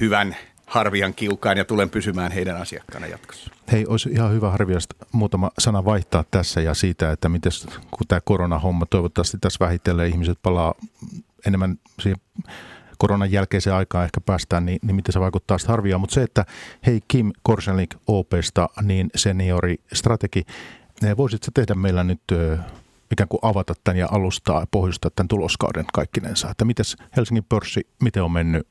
hyvän 0.00 0.36
Harvian 0.72 1.14
kiukaan 1.14 1.58
ja 1.58 1.64
tulen 1.64 1.90
pysymään 1.90 2.32
heidän 2.32 2.56
asiakkaana 2.56 3.06
jatkossa. 3.06 3.50
Hei, 3.72 3.86
olisi 3.86 4.08
ihan 4.08 4.32
hyvä 4.32 4.50
Harviasta 4.50 4.94
muutama 5.12 5.50
sana 5.58 5.84
vaihtaa 5.84 6.24
tässä 6.30 6.60
ja 6.60 6.74
siitä, 6.74 7.12
että 7.12 7.28
miten 7.28 7.52
kun 7.90 8.06
tämä 8.08 8.20
koronahomma 8.24 8.86
toivottavasti 8.86 9.38
tässä 9.40 9.64
vähitellen 9.64 10.08
ihmiset 10.08 10.38
palaa 10.42 10.74
enemmän 11.46 11.78
siihen 12.00 12.20
koronan 12.98 13.32
jälkeiseen 13.32 13.76
aikaan 13.76 14.04
ehkä 14.04 14.20
päästään, 14.20 14.66
niin, 14.66 14.78
niin 14.82 14.96
miten 14.96 15.12
se 15.12 15.20
vaikuttaa 15.20 15.58
sitten 15.58 15.72
Harviaan. 15.72 16.00
Mutta 16.00 16.14
se, 16.14 16.22
että 16.22 16.44
hei 16.86 17.00
Kim 17.08 17.32
Korsenlik 17.42 17.94
OPsta, 18.06 18.68
niin 18.82 19.10
seniori 19.14 19.76
strategi, 19.92 20.42
voisitko 21.16 21.48
tehdä 21.54 21.74
meillä 21.74 22.04
nyt 22.04 22.22
ikään 23.10 23.28
kuin 23.28 23.40
avata 23.42 23.74
tämän 23.84 23.98
ja 23.98 24.08
alustaa 24.10 24.60
ja 24.60 24.66
pohjustaa 24.70 25.10
tämän 25.16 25.28
tuloskauden 25.28 25.84
kaikkinensa. 25.92 26.50
Että 26.50 26.64
miten 26.64 26.84
Helsingin 27.16 27.44
pörssi, 27.48 27.86
miten 28.02 28.22
on 28.22 28.32
mennyt 28.32 28.66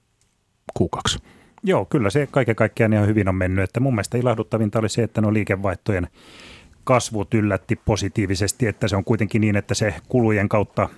Q2? 0.79 1.21
Joo, 1.63 1.85
kyllä 1.85 2.09
se 2.09 2.27
kaiken 2.31 2.55
kaikkiaan 2.55 2.93
ihan 2.93 3.07
hyvin 3.07 3.29
on 3.29 3.35
mennyt. 3.35 3.63
Että 3.63 3.79
mun 3.79 3.93
mielestä 3.93 4.17
ilahduttavinta 4.17 4.79
oli 4.79 4.89
se, 4.89 5.03
että 5.03 5.21
no 5.21 5.33
liikevaihtojen 5.33 6.07
kasvut 6.83 7.33
yllätti 7.33 7.75
positiivisesti, 7.75 8.67
että 8.67 8.87
se 8.87 8.95
on 8.95 9.03
kuitenkin 9.03 9.41
niin, 9.41 9.55
että 9.55 9.73
se 9.73 9.95
kulujen 10.09 10.49
kautta 10.49 10.89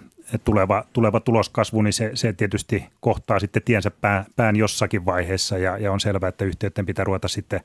tuleva, 0.43 0.83
tuleva 0.93 1.19
tuloskasvu, 1.19 1.81
niin 1.81 1.93
se, 1.93 2.11
se 2.13 2.33
tietysti 2.33 2.85
kohtaa 2.99 3.39
sitten 3.39 3.63
tiensä 3.63 3.91
pään, 3.91 4.25
pään 4.35 4.55
jossakin 4.55 5.05
vaiheessa 5.05 5.57
ja, 5.57 5.77
ja 5.77 5.91
on 5.91 5.99
selvää, 5.99 6.29
että 6.29 6.45
yhtiöiden 6.45 6.85
pitää 6.85 7.05
ruveta 7.05 7.27
sitten 7.27 7.61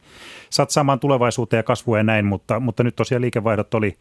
satsaamaan 0.51 1.01
tulevaisuuteen 1.01 1.59
ja 1.59 1.63
kasvua 1.63 1.99
ja 1.99 2.03
näin, 2.03 2.25
mutta, 2.25 2.61
mutta 2.61 2.85
nyt 2.85 2.97
tosiaan 2.97 3.23
liikevaihdot 3.23 3.75
oli 3.75 3.97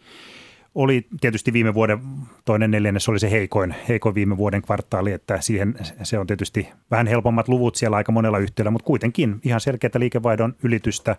oli 0.76 1.08
tietysti 1.22 1.54
viime 1.54 1.74
vuoden 1.74 2.00
toinen 2.46 2.72
neljännes 2.72 3.10
oli 3.10 3.20
se 3.20 3.32
heikoin, 3.32 3.76
heikoin 3.90 4.16
viime 4.16 4.38
vuoden 4.38 4.62
kvartaali, 4.62 5.12
että 5.12 5.42
siihen 5.42 5.76
se 6.04 6.20
on 6.20 6.28
tietysti 6.28 6.70
vähän 6.92 7.08
helpommat 7.08 7.48
luvut 7.48 7.76
siellä 7.76 7.98
aika 7.98 8.12
monella 8.12 8.38
yhtiöllä, 8.38 8.72
mutta 8.72 8.86
kuitenkin 8.86 9.40
ihan 9.44 9.62
selkeää 9.62 9.92
liikevaihdon 9.98 10.56
ylitystä 10.64 11.16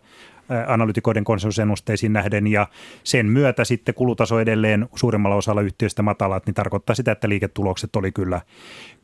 analytikoiden 0.67 1.25
konsensusennusteisiin 1.25 2.13
nähden 2.13 2.47
ja 2.47 2.67
sen 3.05 3.27
myötä 3.27 3.65
sitten 3.65 3.95
kulutaso 3.95 4.41
edelleen 4.41 4.89
suurimmalla 4.95 5.37
osalla 5.37 5.61
yhtiöistä 5.61 6.03
matalat, 6.03 6.47
niin 6.47 6.55
tarkoittaa 6.55 6.95
sitä, 6.95 7.13
että 7.13 7.29
liiketulokset 7.29 7.97
oli 7.97 8.13
kyllä, 8.13 8.41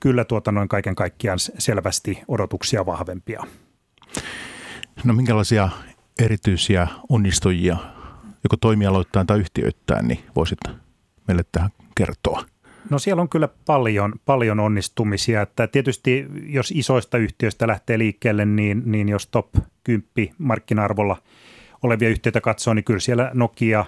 kyllä 0.01 0.25
tuota 0.25 0.53
noin 0.53 0.69
kaiken 0.69 0.95
kaikkiaan 0.95 1.39
selvästi 1.39 2.23
odotuksia 2.29 2.87
vahvempia. 2.87 3.45
No 5.05 5.15
minkälaisia 5.15 5.69
erityisiä 6.23 6.89
onnistujia 7.09 7.77
joko 8.45 8.57
toimialoittain 8.57 9.27
tai 9.27 9.39
yhtiöittäin, 9.39 10.09
niin 10.09 10.25
voisit 10.37 10.59
meille 11.29 11.45
tähän 11.53 11.71
kertoa? 11.95 12.45
No 12.91 12.99
siellä 12.99 13.23
on 13.23 13.29
kyllä 13.29 13.49
paljon, 13.67 14.13
paljon 14.25 14.61
onnistumisia. 14.61 15.43
Että 15.43 15.67
tietysti 15.67 16.27
jos 16.47 16.71
isoista 16.77 17.19
yhtiöistä 17.19 17.67
lähtee 17.67 17.99
liikkeelle, 17.99 18.45
niin, 18.45 18.83
niin 18.87 19.09
jos 19.09 19.27
top 19.27 19.49
10 19.85 20.35
markkina-arvolla 20.39 21.17
olevia 21.83 22.09
yhtiöitä 22.09 22.41
katsoo, 22.41 22.75
niin 22.75 22.85
kyllä 22.85 23.01
siellä 23.01 23.31
Nokia, 23.35 23.85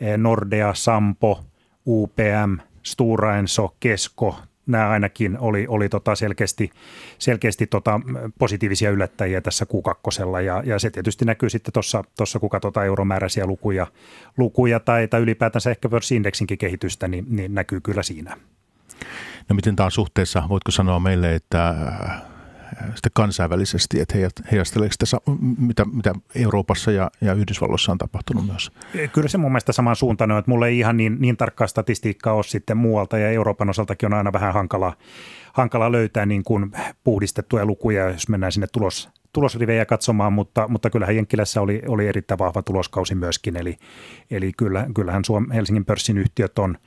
eh, 0.00 0.18
Nordea, 0.18 0.74
Sampo, 0.74 1.44
UPM, 1.86 2.56
Stora 2.82 3.36
Enso, 3.36 3.76
Kesko, 3.80 4.36
nämä 4.66 4.88
ainakin 4.88 5.38
oli, 5.38 5.66
oli 5.68 5.88
tota 5.88 6.14
selkeästi, 6.14 6.70
selkeästi 7.18 7.66
tota 7.66 8.00
positiivisia 8.38 8.90
yllättäjiä 8.90 9.40
tässä 9.40 9.64
Q2. 9.64 10.40
Ja, 10.40 10.62
ja 10.66 10.78
se 10.78 10.90
tietysti 10.90 11.24
näkyy 11.24 11.48
sitten 11.48 11.72
tuossa, 12.16 12.38
kun 12.40 12.50
katsotaan 12.50 12.86
euromääräisiä 12.86 13.46
lukuja, 13.46 13.86
lukuja 14.38 14.80
tai, 14.80 15.08
tai 15.08 15.20
ylipäätänsä 15.20 15.70
ehkä 15.70 15.88
pörssiindeksinkin 15.88 16.58
kehitystä, 16.58 17.08
niin, 17.08 17.26
niin 17.28 17.54
näkyy 17.54 17.80
kyllä 17.80 18.02
siinä. 18.02 18.36
No 19.48 19.54
miten 19.54 19.76
taas 19.76 19.94
suhteessa, 19.94 20.42
voitko 20.48 20.70
sanoa 20.70 21.00
meille, 21.00 21.34
että 21.34 21.74
sitten 22.84 23.10
kansainvälisesti, 23.14 24.00
että 24.00 24.14
heijasteleeko 24.52 24.92
sitä, 24.92 25.16
mitä, 25.58 25.84
mitä 25.84 26.14
Euroopassa 26.34 26.90
ja, 26.90 27.10
ja 27.20 27.34
Yhdysvalloissa 27.34 27.92
on 27.92 27.98
tapahtunut 27.98 28.46
myös? 28.46 28.72
Kyllä 29.12 29.28
se 29.28 29.38
mun 29.38 29.52
mielestä 29.52 29.72
samaan 29.72 29.96
suuntaan 29.96 30.30
on, 30.30 30.38
että 30.38 30.50
mulla 30.50 30.66
ei 30.66 30.78
ihan 30.78 30.96
niin, 30.96 31.16
niin 31.20 31.36
tarkkaa 31.36 31.66
statistiikkaa 31.66 32.34
ole 32.34 32.42
sitten 32.42 32.76
muualta 32.76 33.18
ja 33.18 33.30
Euroopan 33.30 33.70
osaltakin 33.70 34.06
on 34.06 34.14
aina 34.14 34.32
vähän 34.32 34.54
hankala, 34.54 34.96
hankala 35.52 35.92
löytää 35.92 36.26
niin 36.26 36.44
kuin 36.44 36.72
puhdistettuja 37.04 37.66
lukuja, 37.66 38.10
jos 38.10 38.28
mennään 38.28 38.52
sinne 38.52 38.66
tulos, 38.72 39.08
tulosrivejä 39.32 39.86
katsomaan, 39.86 40.32
mutta, 40.32 40.68
mutta 40.68 40.90
kyllähän 40.90 41.16
Jenkkilässä 41.16 41.60
oli, 41.60 41.82
oli 41.88 42.08
erittäin 42.08 42.38
vahva 42.38 42.62
tuloskausi 42.62 43.14
myöskin, 43.14 43.56
eli, 43.56 43.76
eli 44.30 44.52
kyllä, 44.56 44.86
kyllähän 44.94 45.24
Suom, 45.24 45.50
Helsingin 45.50 45.84
pörssin 45.84 46.18
yhtiöt 46.18 46.58
on, 46.58 46.78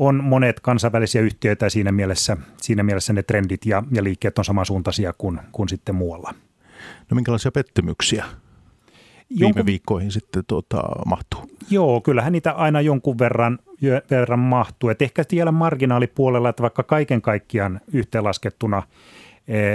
on 0.00 0.24
monet 0.24 0.60
kansainvälisiä 0.60 1.20
yhtiöitä 1.20 1.66
ja 1.66 1.70
siinä 1.70 1.92
mielessä, 1.92 2.36
siinä 2.56 2.82
mielessä 2.82 3.12
ne 3.12 3.22
trendit 3.22 3.66
ja, 3.66 3.82
ja 3.92 4.04
liikkeet 4.04 4.38
on 4.38 4.44
samansuuntaisia 4.44 5.12
kuin, 5.12 5.40
kuin 5.52 5.68
sitten 5.68 5.94
muualla. 5.94 6.34
No 7.10 7.14
minkälaisia 7.14 7.52
pettymyksiä 7.52 8.24
viime 8.24 9.44
jonkun, 9.46 9.66
viikkoihin 9.66 10.12
sitten 10.12 10.44
tuota, 10.46 10.82
mahtuu? 11.06 11.50
Joo, 11.70 12.00
kyllähän 12.00 12.32
niitä 12.32 12.52
aina 12.52 12.80
jonkun 12.80 13.18
verran, 13.18 13.58
verran 14.10 14.38
mahtuu. 14.38 14.90
Et 14.90 15.02
ehkä 15.02 15.24
vielä 15.32 15.52
marginaalipuolella, 15.52 16.48
että 16.48 16.62
vaikka 16.62 16.82
kaiken 16.82 17.22
kaikkiaan 17.22 17.80
yhteenlaskettuna– 17.92 18.82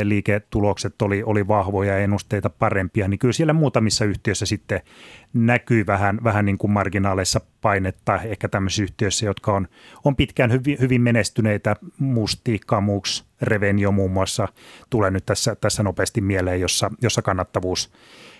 liiketulokset 0.04 1.02
oli, 1.02 1.24
oli 1.24 1.48
vahvoja 1.48 1.94
ja 1.94 2.00
ennusteita 2.00 2.50
parempia, 2.50 3.08
niin 3.08 3.20
kyllä 3.20 3.34
siellä 3.34 3.54
muutamissa 3.54 4.06
yhtiöissä 4.06 4.46
sitten 4.46 4.82
näkyy 5.34 5.86
vähän, 5.86 6.20
vähän 6.24 6.46
niin 6.46 6.58
kuin 6.58 6.72
marginaaleissa 6.72 7.42
painetta, 7.62 8.22
ehkä 8.22 8.50
tämmöisissä 8.50 8.84
yhtiöissä, 8.84 9.26
jotka 9.26 9.54
on, 9.54 9.68
on 10.04 10.16
pitkään 10.16 10.52
hyvin, 10.52 10.78
hyvin 10.80 11.02
menestyneitä, 11.02 11.76
Musti, 12.00 12.60
Kamuks, 12.66 13.26
Revenio 13.42 13.92
muun 13.92 14.12
muassa 14.12 14.48
tulee 14.90 15.12
nyt 15.12 15.26
tässä, 15.26 15.56
tässä 15.56 15.84
nopeasti 15.84 16.22
mieleen, 16.22 16.62
jossa, 16.62 16.92
jossa 17.02 17.22
kannattavuus 17.22 17.92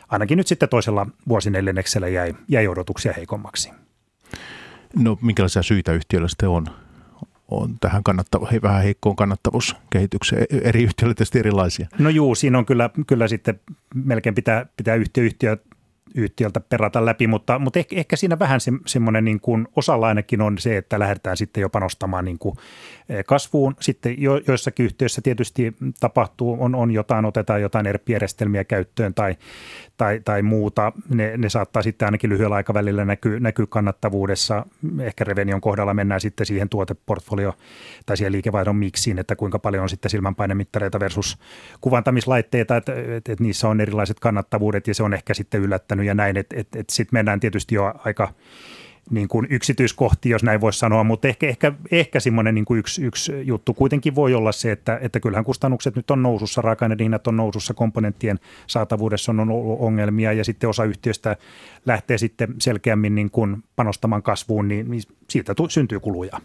ainakin 0.10 0.38
nyt 0.38 0.48
sitten 0.48 0.70
toisella 0.70 1.08
vuosineljänneksellä 1.28 2.08
jäi, 2.08 2.34
jäi 2.48 2.68
odotuksia 2.68 3.14
heikommaksi. 3.14 3.72
No 4.96 5.18
minkälaisia 5.22 5.64
syitä 5.64 5.94
yhtiöillä 5.94 6.28
sitten 6.28 6.50
on 6.50 6.68
on 7.52 7.76
tähän 7.82 8.04
kannattava, 8.04 8.50
vähän 8.62 8.84
heikkoon 8.84 9.16
kannattavuuskehitykseen. 9.16 10.46
Eri 10.64 10.84
yhtiöille 10.84 11.14
tietysti 11.14 11.40
erilaisia. 11.40 11.88
No 12.00 12.10
juu, 12.10 12.36
siinä 12.36 12.58
on 12.58 12.66
kyllä, 12.66 12.90
kyllä 13.08 13.28
sitten 13.28 13.60
melkein 13.96 14.36
pitää, 14.36 14.66
pitää 14.78 14.96
yhtiö, 14.96 15.24
yhtiö 15.24 15.58
yhtiöltä 16.16 16.60
perata 16.60 17.06
läpi, 17.06 17.28
mutta, 17.28 17.60
mutta 17.60 17.80
ehkä, 17.80 17.96
ehkä 17.96 18.16
siinä 18.16 18.40
vähän 18.40 18.60
se, 18.60 18.72
semmoinen 18.86 19.26
niin 19.26 19.40
kuin 19.40 19.68
osalla 19.76 20.08
ainakin 20.08 20.42
on 20.42 20.58
se, 20.58 20.78
että 20.78 21.00
lähdetään 21.00 21.38
sitten 21.38 21.62
jo 21.62 21.70
panostamaan 21.70 22.26
niin 22.26 22.40
kuin 22.40 22.56
eh, 23.10 23.26
kasvuun. 23.26 23.76
Sitten 23.80 24.22
jo, 24.22 24.42
joissakin 24.48 24.86
yhtiöissä 24.86 25.22
tietysti 25.22 25.76
tapahtuu, 26.00 26.58
on, 26.60 26.76
on 26.76 26.92
jotain, 26.92 27.26
otetaan 27.26 27.62
jotain 27.62 27.88
ERP-järjestelmiä 27.88 28.64
käyttöön 28.64 29.14
tai, 29.14 29.36
tai, 29.98 30.22
tai 30.26 30.42
muuta. 30.42 30.92
Ne, 31.10 31.38
ne 31.38 31.50
saattaa 31.50 31.82
sitten 31.82 32.06
ainakin 32.06 32.30
lyhyellä 32.30 32.56
aikavälillä 32.56 33.06
näkyä, 33.06 33.40
näkyy 33.40 33.68
kannattavuudessa. 33.68 34.66
Ehkä 35.00 35.24
Revenion 35.24 35.62
kohdalla 35.62 35.94
mennään 35.94 36.22
sitten 36.22 36.46
siihen 36.46 36.70
tuoteportfolio 36.70 37.54
tai 38.06 38.18
siihen 38.18 38.32
liikevaihdon 38.32 38.76
miksiin, 38.76 39.20
että 39.20 39.36
kuinka 39.36 39.60
paljon 39.60 39.84
on 39.84 39.90
sitten 39.90 40.12
silmänpainemittareita 40.12 41.00
versus 41.00 41.38
kuvantamislaitteita, 41.82 42.78
että, 42.78 42.94
että, 42.94 43.32
että 43.32 43.44
niissä 43.44 43.68
on 43.68 43.82
erilaiset 43.82 44.20
kannattavuudet 44.20 44.88
ja 44.88 44.94
se 44.94 45.04
on 45.04 45.14
ehkä 45.14 45.34
sitten 45.34 45.62
yllättänyt 45.62 46.05
ja 46.06 46.14
näin, 46.14 46.38
että, 46.38 46.56
että, 46.60 46.80
että 46.80 46.96
sitten 46.96 47.18
mennään 47.18 47.40
tietysti 47.40 47.76
jo 47.76 47.94
aika 48.04 48.34
niin 49.10 49.28
kuin 49.28 49.48
yksityiskohtia, 49.50 50.32
jos 50.32 50.44
näin 50.44 50.62
voisi 50.62 50.80
sanoa, 50.80 51.04
mutta 51.04 51.28
ehkä, 51.28 51.48
ehkä, 51.48 51.74
ehkä 51.92 52.20
semmoinen 52.20 52.56
niin 52.56 52.66
kuin 52.66 52.80
yksi, 52.80 53.04
yksi 53.04 53.34
juttu 53.44 53.74
kuitenkin 53.74 54.16
voi 54.16 54.34
olla 54.34 54.52
se, 54.52 54.72
että, 54.72 55.00
että 55.02 55.20
kyllähän 55.20 55.46
kustannukset 55.46 55.96
nyt 55.96 56.12
on 56.12 56.24
nousussa, 56.24 56.62
raaka-aineiden 56.62 57.04
hinnat 57.04 57.28
on 57.28 57.38
nousussa, 57.38 57.74
komponenttien 57.74 58.40
saatavuudessa 58.68 59.32
on 59.32 59.40
ollut 59.40 59.80
ongelmia 59.80 60.34
ja 60.34 60.44
sitten 60.44 60.70
osa 60.70 60.84
yhtiöistä 60.84 61.36
lähtee 61.86 62.18
sitten 62.18 62.56
selkeämmin 62.60 63.16
niin 63.16 63.32
kuin 63.32 63.64
panostamaan 63.76 64.24
kasvuun, 64.24 64.68
niin, 64.68 64.92
niin 64.92 65.04
siitä 65.30 65.56
tu- 65.56 65.70
syntyy 65.70 66.00
kuluja. 66.00 66.42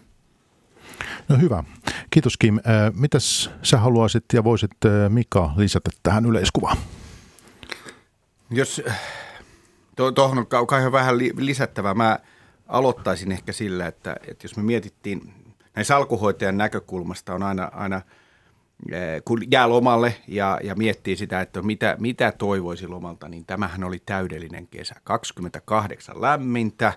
No 1.29 1.37
hyvä. 1.37 1.63
Kiitos 2.09 2.37
Kim. 2.37 2.59
Mitäs 2.95 3.51
sä 3.63 3.77
haluaisit 3.77 4.25
ja 4.33 4.43
voisit 4.43 4.71
Mika 5.09 5.53
lisätä 5.55 5.89
tähän 6.03 6.25
yleiskuvaan? 6.25 6.77
Jos 8.49 8.83
tuohon 10.15 10.47
on 10.53 10.67
kai 10.67 10.91
vähän 10.91 11.17
lisättävää. 11.17 11.93
Mä 11.93 12.19
aloittaisin 12.67 13.31
ehkä 13.31 13.51
sillä, 13.51 13.87
että, 13.87 14.15
että 14.27 14.45
jos 14.45 14.57
me 14.57 14.63
mietittiin 14.63 15.33
näin 15.75 15.85
salkuhoitajan 15.85 16.57
näkökulmasta 16.57 17.33
on 17.33 17.43
aina, 17.43 17.71
aina 17.73 18.01
eh, 18.91 19.21
kun 19.25 19.41
jää 19.51 19.69
lomalle 19.69 20.15
ja, 20.27 20.59
ja 20.63 20.75
miettii 20.75 21.15
sitä, 21.15 21.41
että 21.41 21.61
mitä, 21.61 21.95
mitä 21.99 22.31
toivoisi 22.31 22.87
lomalta, 22.87 23.29
niin 23.29 23.45
tämähän 23.45 23.83
oli 23.83 24.01
täydellinen 24.05 24.67
kesä. 24.67 24.95
28 25.03 26.21
lämmintä, 26.21 26.93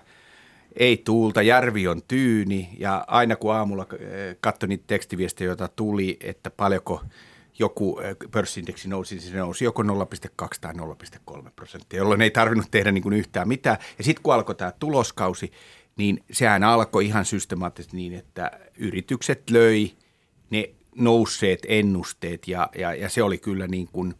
ei 0.75 0.97
tuulta, 0.97 1.41
järvi 1.41 1.87
on 1.87 2.01
tyyni 2.07 2.69
ja 2.79 3.05
aina 3.07 3.35
kun 3.35 3.53
aamulla 3.53 3.87
eh, 3.99 4.37
katsoin 4.41 4.69
niitä 4.69 4.83
tekstiviestejä, 4.87 5.47
joita 5.47 5.67
tuli, 5.67 6.17
että 6.21 6.49
paljonko– 6.49 7.01
joku 7.59 7.99
pörssindeksi 8.31 8.89
nousi, 8.89 9.15
niin 9.15 9.23
se 9.23 9.37
nousi 9.37 9.65
joko 9.65 9.83
0,2 9.83 9.89
tai 10.61 10.73
0,3 10.73 11.49
prosenttia, 11.55 11.97
jolloin 11.97 12.21
ei 12.21 12.31
tarvinnut 12.31 12.71
tehdä 12.71 12.91
niin 12.91 13.03
kuin 13.03 13.13
yhtään 13.13 13.47
mitään. 13.47 13.77
Ja 13.97 14.03
sitten 14.03 14.23
kun 14.23 14.33
alkoi 14.33 14.55
tämä 14.55 14.71
tuloskausi, 14.79 15.51
niin 15.97 16.23
sehän 16.31 16.63
alkoi 16.63 17.05
ihan 17.05 17.25
systemaattisesti 17.25 17.97
niin, 17.97 18.13
että 18.13 18.51
yritykset 18.77 19.49
löi 19.49 19.91
ne 20.49 20.69
nousseet 20.95 21.59
ennusteet 21.67 22.47
ja, 22.47 22.69
ja, 22.77 22.93
ja 22.93 23.09
se 23.09 23.23
oli 23.23 23.37
kyllä 23.37 23.67
niin 23.67 23.87
kuin 23.91 24.13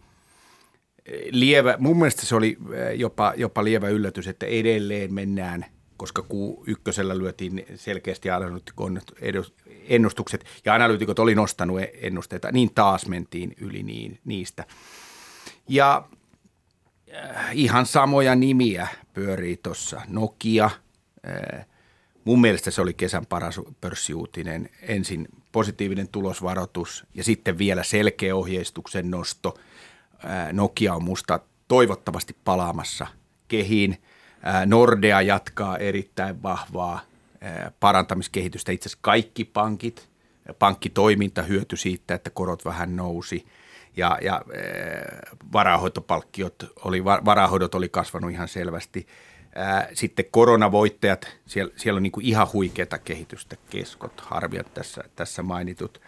lievä, 1.32 1.76
mun 1.80 1.98
mielestä 1.98 2.26
se 2.26 2.36
oli 2.36 2.58
jopa, 2.96 3.34
jopa 3.38 3.64
lievä 3.64 3.90
yllätys, 3.90 4.28
että 4.28 4.46
edelleen 4.46 5.14
mennään– 5.14 5.66
koska 5.98 6.22
Q1 6.22 7.18
lyötiin 7.18 7.66
selkeästi 7.76 8.30
ennustukset 9.88 10.46
ja 10.66 10.74
analyytikot 10.74 11.20
oli 11.20 11.36
nostanut 11.36 11.80
ennusteita, 12.02 12.52
niin 12.52 12.74
taas 12.76 13.08
mentiin 13.08 13.54
yli 13.62 13.84
niin, 13.84 14.20
niistä. 14.26 14.66
Ja 15.70 16.08
äh, 17.16 17.50
ihan 17.54 17.86
samoja 17.86 18.36
nimiä 18.36 18.88
pyörii 19.14 19.58
tuossa. 19.58 20.02
Nokia, 20.08 20.66
äh, 20.66 21.66
mun 22.24 22.42
mielestä 22.42 22.72
se 22.72 22.82
oli 22.82 22.94
kesän 22.94 23.26
paras 23.26 23.62
pörssiuutinen. 23.82 24.70
Ensin 24.82 25.28
positiivinen 25.52 26.08
tulosvaroitus 26.08 27.06
ja 27.14 27.24
sitten 27.24 27.58
vielä 27.58 27.84
selkeä 27.84 28.36
ohjeistuksen 28.36 29.12
nosto. 29.12 29.58
Nokia 30.52 30.94
on 30.94 31.04
musta 31.04 31.40
toivottavasti 31.68 32.36
palaamassa 32.44 33.08
kehiin. 33.48 33.98
Nordea 34.66 35.22
jatkaa 35.22 35.78
erittäin 35.78 36.44
vahvaa 36.44 37.02
parantamiskehitystä. 37.80 38.72
Itse 38.72 38.88
asiassa 38.90 39.00
kaikki 39.02 39.46
pankit, 39.46 40.10
pankkitoiminta 40.60 41.42
hyötyi 41.42 41.78
siitä, 41.78 42.16
että 42.16 42.30
korot 42.30 42.66
vähän 42.66 42.96
nousi 42.96 43.46
ja, 43.98 44.18
ja 44.22 44.42
varahoitopalkkiot 45.54 46.74
oli, 46.86 47.06
varahoidot 47.06 47.76
oli 47.76 47.90
kasvanut 47.90 48.32
ihan 48.32 48.48
selvästi. 48.48 49.08
Sitten 49.94 50.26
koronavoittajat, 50.32 51.38
siellä, 51.46 51.74
siellä 51.78 51.98
on 51.98 52.04
niin 52.04 52.12
kuin 52.12 52.26
ihan 52.26 52.48
huikeata 52.54 52.98
kehitystä, 52.98 53.56
keskot, 53.70 54.22
harviat 54.22 54.74
tässä, 54.74 55.04
tässä 55.16 55.44
mainitut. 55.44 56.02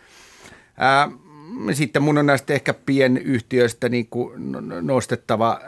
Sitten 1.73 2.03
mun 2.03 2.17
on 2.17 2.25
näistä 2.25 2.53
ehkä 2.53 2.73
pienyhtiöistä 2.73 3.89
niin 3.89 4.07
kuin 4.07 4.33
nostettava 4.81 5.59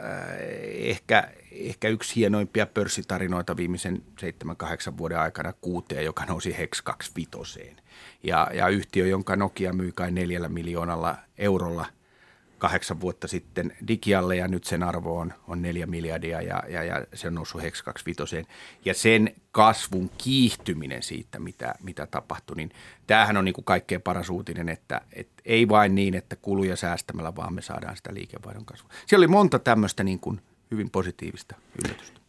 ehkä, 0.64 1.30
ehkä 1.52 1.88
yksi 1.88 2.16
hienoimpia 2.16 2.66
pörssitarinoita 2.66 3.58
viimeisen 3.58 4.04
7-8 4.22 4.98
vuoden 4.98 5.20
aikana 5.20 5.54
kuuteen, 5.54 6.06
joka 6.06 6.26
nousi 6.26 6.58
Hex 6.58 6.82
25. 6.82 7.76
Ja, 8.24 8.48
ja 8.54 8.68
yhtiö, 8.68 9.08
jonka 9.08 9.36
Nokia 9.36 9.74
myi 9.74 9.92
kai 9.92 10.12
neljällä 10.12 10.50
miljoonalla 10.50 11.18
eurolla– 11.38 11.86
kahdeksan 12.60 13.02
vuotta 13.02 13.28
sitten 13.28 13.74
Digialle 13.88 14.36
ja 14.36 14.48
nyt 14.48 14.64
sen 14.64 14.84
arvo 14.84 15.18
on, 15.18 15.34
on 15.48 15.62
neljä 15.62 15.86
miljardia 15.86 16.42
ja, 16.42 16.64
ja, 16.68 16.84
ja 16.84 17.06
se 17.14 17.28
on 17.28 17.36
noussut 17.36 17.62
Hex 17.62 17.84
25. 17.84 18.48
Ja 18.86 18.94
sen 18.94 19.36
kasvun 19.52 20.12
kiihtyminen 20.18 21.04
siitä, 21.04 21.40
mitä, 21.40 21.76
mitä 21.84 22.06
tapahtui, 22.06 22.56
niin 22.56 22.72
tämähän 23.08 23.38
on 23.38 23.46
niin 23.46 23.54
kuin 23.54 23.66
kaikkein 23.66 24.02
paras 24.02 24.30
uutinen, 24.30 24.70
että, 24.70 25.02
että 25.14 25.42
ei 25.46 25.70
vain 25.70 25.96
niin, 25.96 26.16
että 26.16 26.36
kuluja 26.36 26.76
säästämällä, 26.76 27.36
vaan 27.36 27.54
me 27.54 27.62
saadaan 27.62 27.98
sitä 27.98 28.14
liikevaihdon 28.14 28.66
kasvua. 28.66 28.92
Siellä 29.06 29.24
oli 29.24 29.32
monta 29.32 29.60
tämmöistä 29.60 30.04
niin 30.04 30.20
kuin 30.20 30.42
hyvin 30.72 30.90
positiivista 30.90 31.56
yllätystä. 31.86 32.20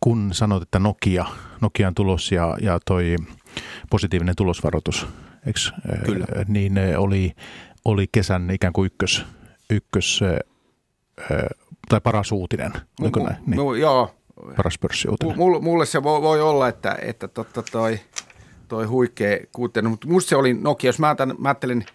Kun 0.00 0.30
sanoit, 0.32 0.62
että 0.62 0.78
Nokia, 0.78 1.24
Nokian 1.60 1.94
tulos 1.94 2.32
ja, 2.32 2.56
ja 2.60 2.78
toi 2.86 3.16
positiivinen 3.90 4.36
tulosvaroitus, 4.36 5.06
eikö, 5.46 5.60
Kyllä. 6.04 6.26
niin 6.48 6.72
oli, 6.98 7.32
oli 7.84 8.06
kesän 8.12 8.50
ikään 8.50 8.72
kuin 8.72 8.86
ykkös 8.86 9.24
ykkös 9.70 10.20
tai 11.88 12.00
paras 12.00 12.32
uutinen. 12.32 12.72
Oliko 13.00 13.20
M- 13.20 13.24
näin? 13.24 13.36
Niin. 13.46 13.60
M- 13.60 13.80
joo. 13.80 14.14
Paras 14.56 14.78
pörssiuutinen. 14.78 15.36
M- 15.36 15.64
mulle 15.64 15.86
se 15.86 16.02
voi, 16.02 16.22
voi 16.22 16.40
olla, 16.40 16.68
että, 16.68 16.98
että 17.02 17.28
totta 17.28 17.62
toi, 17.62 18.00
toi 18.68 18.84
huikea 18.84 19.38
kuutinen, 19.52 19.90
mutta 19.90 20.08
musta 20.08 20.28
se 20.28 20.36
oli 20.36 20.54
Nokia. 20.54 20.88
Jos 20.88 20.98
mä, 20.98 21.06
ajattelen, 21.06 21.36
mä 21.38 21.48
ajattelen 21.48 21.86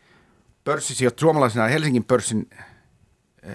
pörssisijoittajana, 0.63 1.21
suomalaisena 1.21 1.67
Helsingin 1.67 2.03
pörssin 2.03 2.49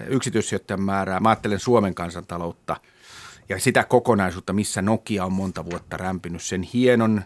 yksityissijoittajan 0.07 0.81
määrää, 0.81 1.19
mä 1.19 1.29
ajattelen 1.29 1.59
Suomen 1.59 1.95
kansantaloutta 1.95 2.75
ja 3.49 3.59
sitä 3.59 3.83
kokonaisuutta, 3.83 4.53
missä 4.53 4.81
Nokia 4.81 5.25
on 5.25 5.33
monta 5.33 5.65
vuotta 5.65 5.97
rämpinyt 5.97 6.41
sen 6.41 6.61
hienon 6.61 7.21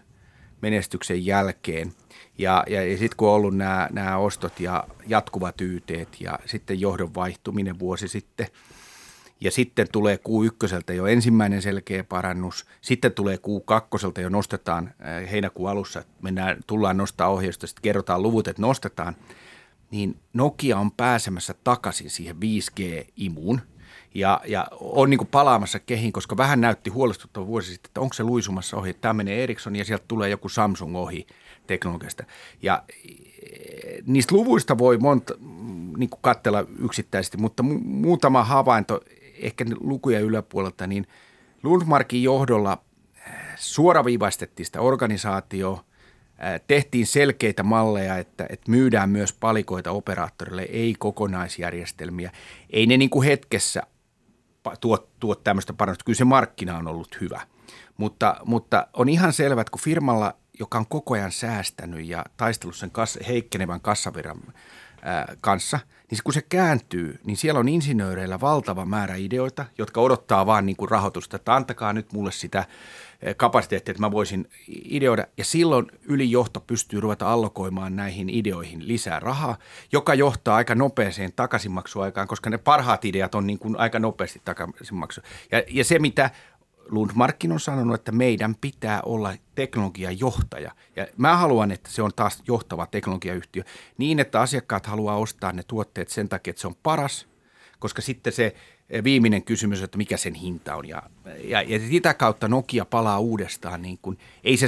menestyksen 0.60 1.26
jälkeen– 1.26 1.92
ja, 2.40 2.64
ja, 2.68 2.84
ja 2.84 2.98
sitten 2.98 3.16
kun 3.16 3.28
on 3.28 3.34
ollut 3.34 3.56
nämä, 3.56 3.88
nämä 3.92 4.16
ostot 4.16 4.60
ja 4.60 4.84
jatkuvatyyteet 5.06 6.08
ja 6.20 6.38
sitten 6.46 6.80
johdon 6.80 7.14
vaihtuminen 7.14 7.78
vuosi 7.78 8.08
sitten, 8.08 8.46
ja 9.40 9.50
sitten 9.50 9.86
tulee 9.92 10.16
Q1 10.16 10.94
jo 10.94 11.06
ensimmäinen 11.06 11.62
selkeä 11.62 12.04
parannus, 12.04 12.66
sitten 12.80 13.12
tulee 13.12 13.36
Q2 13.36 14.20
jo 14.22 14.28
nostetaan 14.28 14.86
äh, 14.86 15.30
heinäkuun 15.30 15.70
alussa, 15.70 16.04
mennään, 16.22 16.56
tullaan 16.66 16.96
nostaa 16.96 17.28
ohjeistosta, 17.28 17.66
sitten 17.66 17.82
kerrotaan 17.82 18.22
luvut, 18.22 18.48
että 18.48 18.62
nostetaan, 18.62 19.16
niin 19.90 20.16
Nokia 20.32 20.78
on 20.78 20.90
pääsemässä 20.90 21.54
takaisin 21.64 22.10
siihen 22.10 22.36
5G-imuun 22.36 23.60
ja, 24.14 24.40
ja 24.46 24.66
on 24.80 25.10
niin 25.10 25.18
kuin 25.18 25.28
palaamassa 25.28 25.78
kehiin, 25.78 26.12
koska 26.12 26.36
vähän 26.36 26.60
näytti 26.60 26.90
huolestuttava 26.90 27.46
vuosi 27.46 27.72
sitten, 27.72 27.88
että 27.88 28.00
onko 28.00 28.14
se 28.14 28.22
luisumassa 28.22 28.76
ohi, 28.76 28.94
tämä 28.94 29.14
menee 29.14 29.42
Ericsson 29.42 29.76
ja 29.76 29.84
sieltä 29.84 30.04
tulee 30.08 30.28
joku 30.28 30.48
Samsung 30.48 30.96
ohi– 30.96 31.26
teknologiasta. 31.70 32.24
Ja 32.62 32.82
eh, 32.88 34.02
niistä 34.06 34.34
luvuista 34.34 34.78
voi 34.78 34.98
monta 34.98 35.34
niin 35.96 36.10
kuin 36.10 36.20
katsella 36.22 36.64
yksittäisesti, 36.78 37.36
mutta 37.36 37.62
mu- 37.62 37.84
muutama 37.84 38.44
havainto 38.44 39.00
ehkä 39.34 39.64
lukuja 39.80 40.20
yläpuolelta, 40.20 40.86
niin 40.86 41.06
Lundmarkin 41.62 42.22
johdolla 42.22 42.78
eh, 43.16 43.32
suoraviivaistettiin 43.56 44.66
sitä 44.66 44.80
organisaatioa, 44.80 45.84
tehtiin 46.66 47.06
selkeitä 47.06 47.62
malleja, 47.62 48.18
että, 48.18 48.46
että 48.50 48.70
myydään 48.70 49.10
myös 49.10 49.32
palikoita 49.32 49.90
operaattorille, 49.90 50.62
ei 50.62 50.94
kokonaisjärjestelmiä. 50.98 52.30
Ei 52.70 52.86
ne 52.86 52.96
niin 52.96 53.10
kuin 53.10 53.26
hetkessä 53.26 53.82
tuo, 54.80 55.08
tuo 55.20 55.34
tämmöistä 55.34 55.72
parannusta. 55.72 56.04
Kyllä 56.04 56.16
se 56.16 56.24
markkina 56.24 56.78
on 56.78 56.86
ollut 56.86 57.20
hyvä. 57.20 57.40
Mutta, 57.96 58.36
mutta 58.44 58.86
on 58.92 59.08
ihan 59.08 59.32
selvä, 59.32 59.60
että 59.60 59.70
kun 59.70 59.80
firmalla 59.80 60.34
joka 60.60 60.78
on 60.78 60.86
koko 60.86 61.14
ajan 61.14 61.32
säästänyt 61.32 62.06
ja 62.06 62.24
taistellut 62.36 62.76
sen 62.76 62.90
kas- 62.90 63.18
heikkenevän 63.28 63.80
kassavirran 63.80 64.40
ää, 65.02 65.34
kanssa, 65.40 65.80
niin 66.10 66.20
kun 66.24 66.34
se 66.34 66.42
kääntyy, 66.42 67.20
niin 67.24 67.36
siellä 67.36 67.60
on 67.60 67.68
insinööreillä 67.68 68.40
valtava 68.40 68.84
määrä 68.84 69.14
ideoita, 69.14 69.66
jotka 69.78 70.00
odottaa 70.00 70.46
vaan 70.46 70.66
niin 70.66 70.76
kuin 70.76 70.90
rahoitusta, 70.90 71.36
että 71.36 71.54
antakaa 71.54 71.92
nyt 71.92 72.12
mulle 72.12 72.32
sitä 72.32 72.64
kapasiteettia, 73.36 73.92
että 73.92 74.02
mä 74.02 74.10
voisin 74.10 74.50
ideoida. 74.68 75.26
Ja 75.36 75.44
silloin 75.44 75.86
ylijohto 76.02 76.60
pystyy 76.60 77.00
ruveta 77.00 77.32
allokoimaan 77.32 77.96
näihin 77.96 78.30
ideoihin 78.30 78.88
lisää 78.88 79.20
rahaa, 79.20 79.56
joka 79.92 80.14
johtaa 80.14 80.56
aika 80.56 80.74
nopeeseen 80.74 81.32
takaisinmaksuaikaan, 81.36 82.28
koska 82.28 82.50
ne 82.50 82.58
parhaat 82.58 83.04
ideat 83.04 83.34
on 83.34 83.46
niin 83.46 83.58
kuin 83.58 83.78
aika 83.78 83.98
nopeasti 83.98 84.42
takaisinmaksu. 84.44 85.20
Ja, 85.52 85.62
ja 85.68 85.84
se, 85.84 85.98
mitä 85.98 86.30
Lundmarkin 86.90 87.52
on 87.52 87.60
sanonut, 87.60 87.94
että 87.94 88.12
meidän 88.12 88.54
pitää 88.60 89.02
olla 89.02 89.34
teknologiajohtaja. 89.54 90.70
Ja 90.96 91.06
mä 91.16 91.36
haluan, 91.36 91.70
että 91.70 91.90
se 91.90 92.02
on 92.02 92.10
taas 92.16 92.42
johtava 92.48 92.86
teknologiayhtiö 92.86 93.62
niin, 93.98 94.20
että 94.20 94.40
asiakkaat 94.40 94.86
haluaa 94.86 95.16
ostaa 95.16 95.52
ne 95.52 95.62
tuotteet 95.62 96.08
sen 96.08 96.28
takia, 96.28 96.50
että 96.50 96.60
se 96.60 96.66
on 96.66 96.76
paras, 96.82 97.26
koska 97.78 98.02
sitten 98.02 98.32
se 98.32 98.54
viimeinen 99.04 99.42
kysymys, 99.42 99.82
että 99.82 99.98
mikä 99.98 100.16
sen 100.16 100.34
hinta 100.34 100.76
on. 100.76 100.88
Ja, 100.88 101.02
ja, 101.44 101.62
ja 101.62 101.78
sitä 101.78 102.14
kautta 102.14 102.48
Nokia 102.48 102.84
palaa 102.84 103.18
uudestaan. 103.18 103.82
Niin 103.82 103.98
kuin, 104.02 104.18
ei 104.44 104.56
se, 104.56 104.66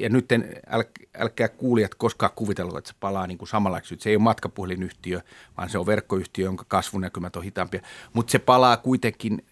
ja 0.00 0.08
nyt 0.08 0.32
en, 0.32 0.56
äl, 0.70 0.82
älkää 1.18 1.48
kuulijat 1.48 1.94
koskaan 1.94 2.32
kuvitella, 2.34 2.78
että 2.78 2.88
se 2.88 2.96
palaa 3.00 3.26
niin 3.26 3.38
kuin 3.38 3.48
samanlaiseksi. 3.48 3.96
Se 3.98 4.10
ei 4.10 4.16
ole 4.16 4.22
matkapuhelinyhtiö, 4.22 5.20
vaan 5.56 5.68
se 5.68 5.78
on 5.78 5.86
verkkoyhtiö, 5.86 6.44
jonka 6.44 6.64
kasvunäkymät 6.68 7.36
on 7.36 7.42
hitaampia. 7.42 7.80
Mutta 8.12 8.30
se 8.30 8.38
palaa 8.38 8.76
kuitenkin, 8.76 9.44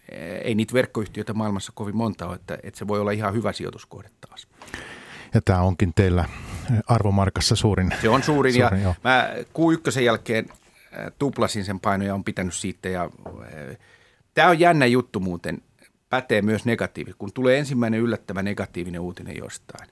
ei 0.43 0.55
niitä 0.55 0.73
verkkoyhtiöitä 0.73 1.33
maailmassa 1.33 1.71
kovin 1.75 1.97
monta 1.97 2.27
ole, 2.27 2.35
että, 2.35 2.57
että 2.63 2.77
se 2.77 2.87
voi 2.87 2.99
olla 2.99 3.11
ihan 3.11 3.33
hyvä 3.33 3.53
sijoituskohde 3.53 4.09
taas. 4.27 4.47
Ja 5.33 5.41
tämä 5.41 5.61
onkin 5.61 5.93
teillä 5.93 6.25
arvomarkassa 6.87 7.55
suurin. 7.55 7.93
Se 8.01 8.09
on 8.09 8.23
suurin, 8.23 8.53
suurin 8.53 8.81
ja 8.81 8.87
jo. 8.87 8.95
mä 9.03 9.29
Q1 9.35 10.01
jälkeen 10.01 10.49
tuplasin 11.19 11.65
sen 11.65 11.79
paino 11.79 12.05
ja 12.05 12.13
on 12.13 12.23
pitänyt 12.23 12.53
siitä 12.53 12.89
ja 12.89 13.09
Tämä 14.33 14.49
on 14.49 14.59
jännä 14.59 14.85
juttu 14.85 15.19
muuten, 15.19 15.61
pätee 16.09 16.41
myös 16.41 16.65
negatiivisesti. 16.65 17.19
Kun 17.19 17.33
tulee 17.33 17.59
ensimmäinen 17.59 17.99
yllättävä 17.99 18.41
negatiivinen 18.43 19.01
uutinen 19.01 19.37
jostain, 19.37 19.89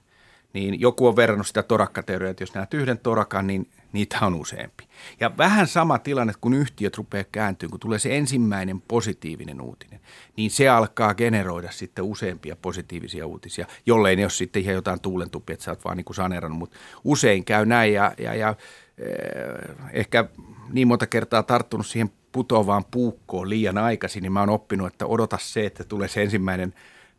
niin 0.53 0.81
joku 0.81 1.07
on 1.07 1.15
verrannut 1.15 1.47
sitä 1.47 1.63
torakkateoriaa, 1.63 2.31
että 2.31 2.43
jos 2.43 2.53
näet 2.53 2.73
yhden 2.73 2.97
torakan, 2.97 3.47
niin 3.47 3.67
niitä 3.93 4.17
on 4.21 4.35
useampi. 4.35 4.87
Ja 5.19 5.37
vähän 5.37 5.67
sama 5.67 5.99
tilanne, 5.99 6.33
kun 6.41 6.53
yhtiöt 6.53 6.97
rupeaa 6.97 7.23
kääntyä, 7.31 7.69
kun 7.69 7.79
tulee 7.79 7.99
se 7.99 8.17
ensimmäinen 8.17 8.81
positiivinen 8.81 9.61
uutinen, 9.61 9.99
niin 10.37 10.51
se 10.51 10.69
alkaa 10.69 11.13
generoida 11.13 11.71
sitten 11.71 12.05
useampia 12.05 12.55
positiivisia 12.55 13.27
uutisia, 13.27 13.67
jollei 13.85 14.15
ne 14.15 14.23
ole 14.23 14.29
sitten 14.29 14.61
ihan 14.61 14.75
jotain 14.75 15.01
tuulentupia, 15.01 15.53
että 15.53 15.63
sä 15.63 15.71
oot 15.71 15.85
vaan 15.85 15.97
niin 15.97 16.05
kuin 16.05 16.15
saneerannut, 16.15 16.59
mutta 16.59 16.77
usein 17.03 17.45
käy 17.45 17.65
näin 17.65 17.93
ja, 17.93 18.13
ja, 18.17 18.35
ja 18.35 18.55
eh, 18.97 19.75
ehkä 19.93 20.25
niin 20.71 20.87
monta 20.87 21.07
kertaa 21.07 21.43
tarttunut 21.43 21.87
siihen 21.87 22.09
putoavaan 22.31 22.85
puukkoon 22.91 23.49
liian 23.49 23.77
aikaisin, 23.77 24.23
niin 24.23 24.31
mä 24.31 24.39
oon 24.39 24.49
oppinut, 24.49 24.87
että 24.87 25.05
odota 25.05 25.37
se, 25.41 25.65
että 25.65 25.83
tulee 25.83 26.07
se 26.07 26.21
ensimmäinen 26.21 26.73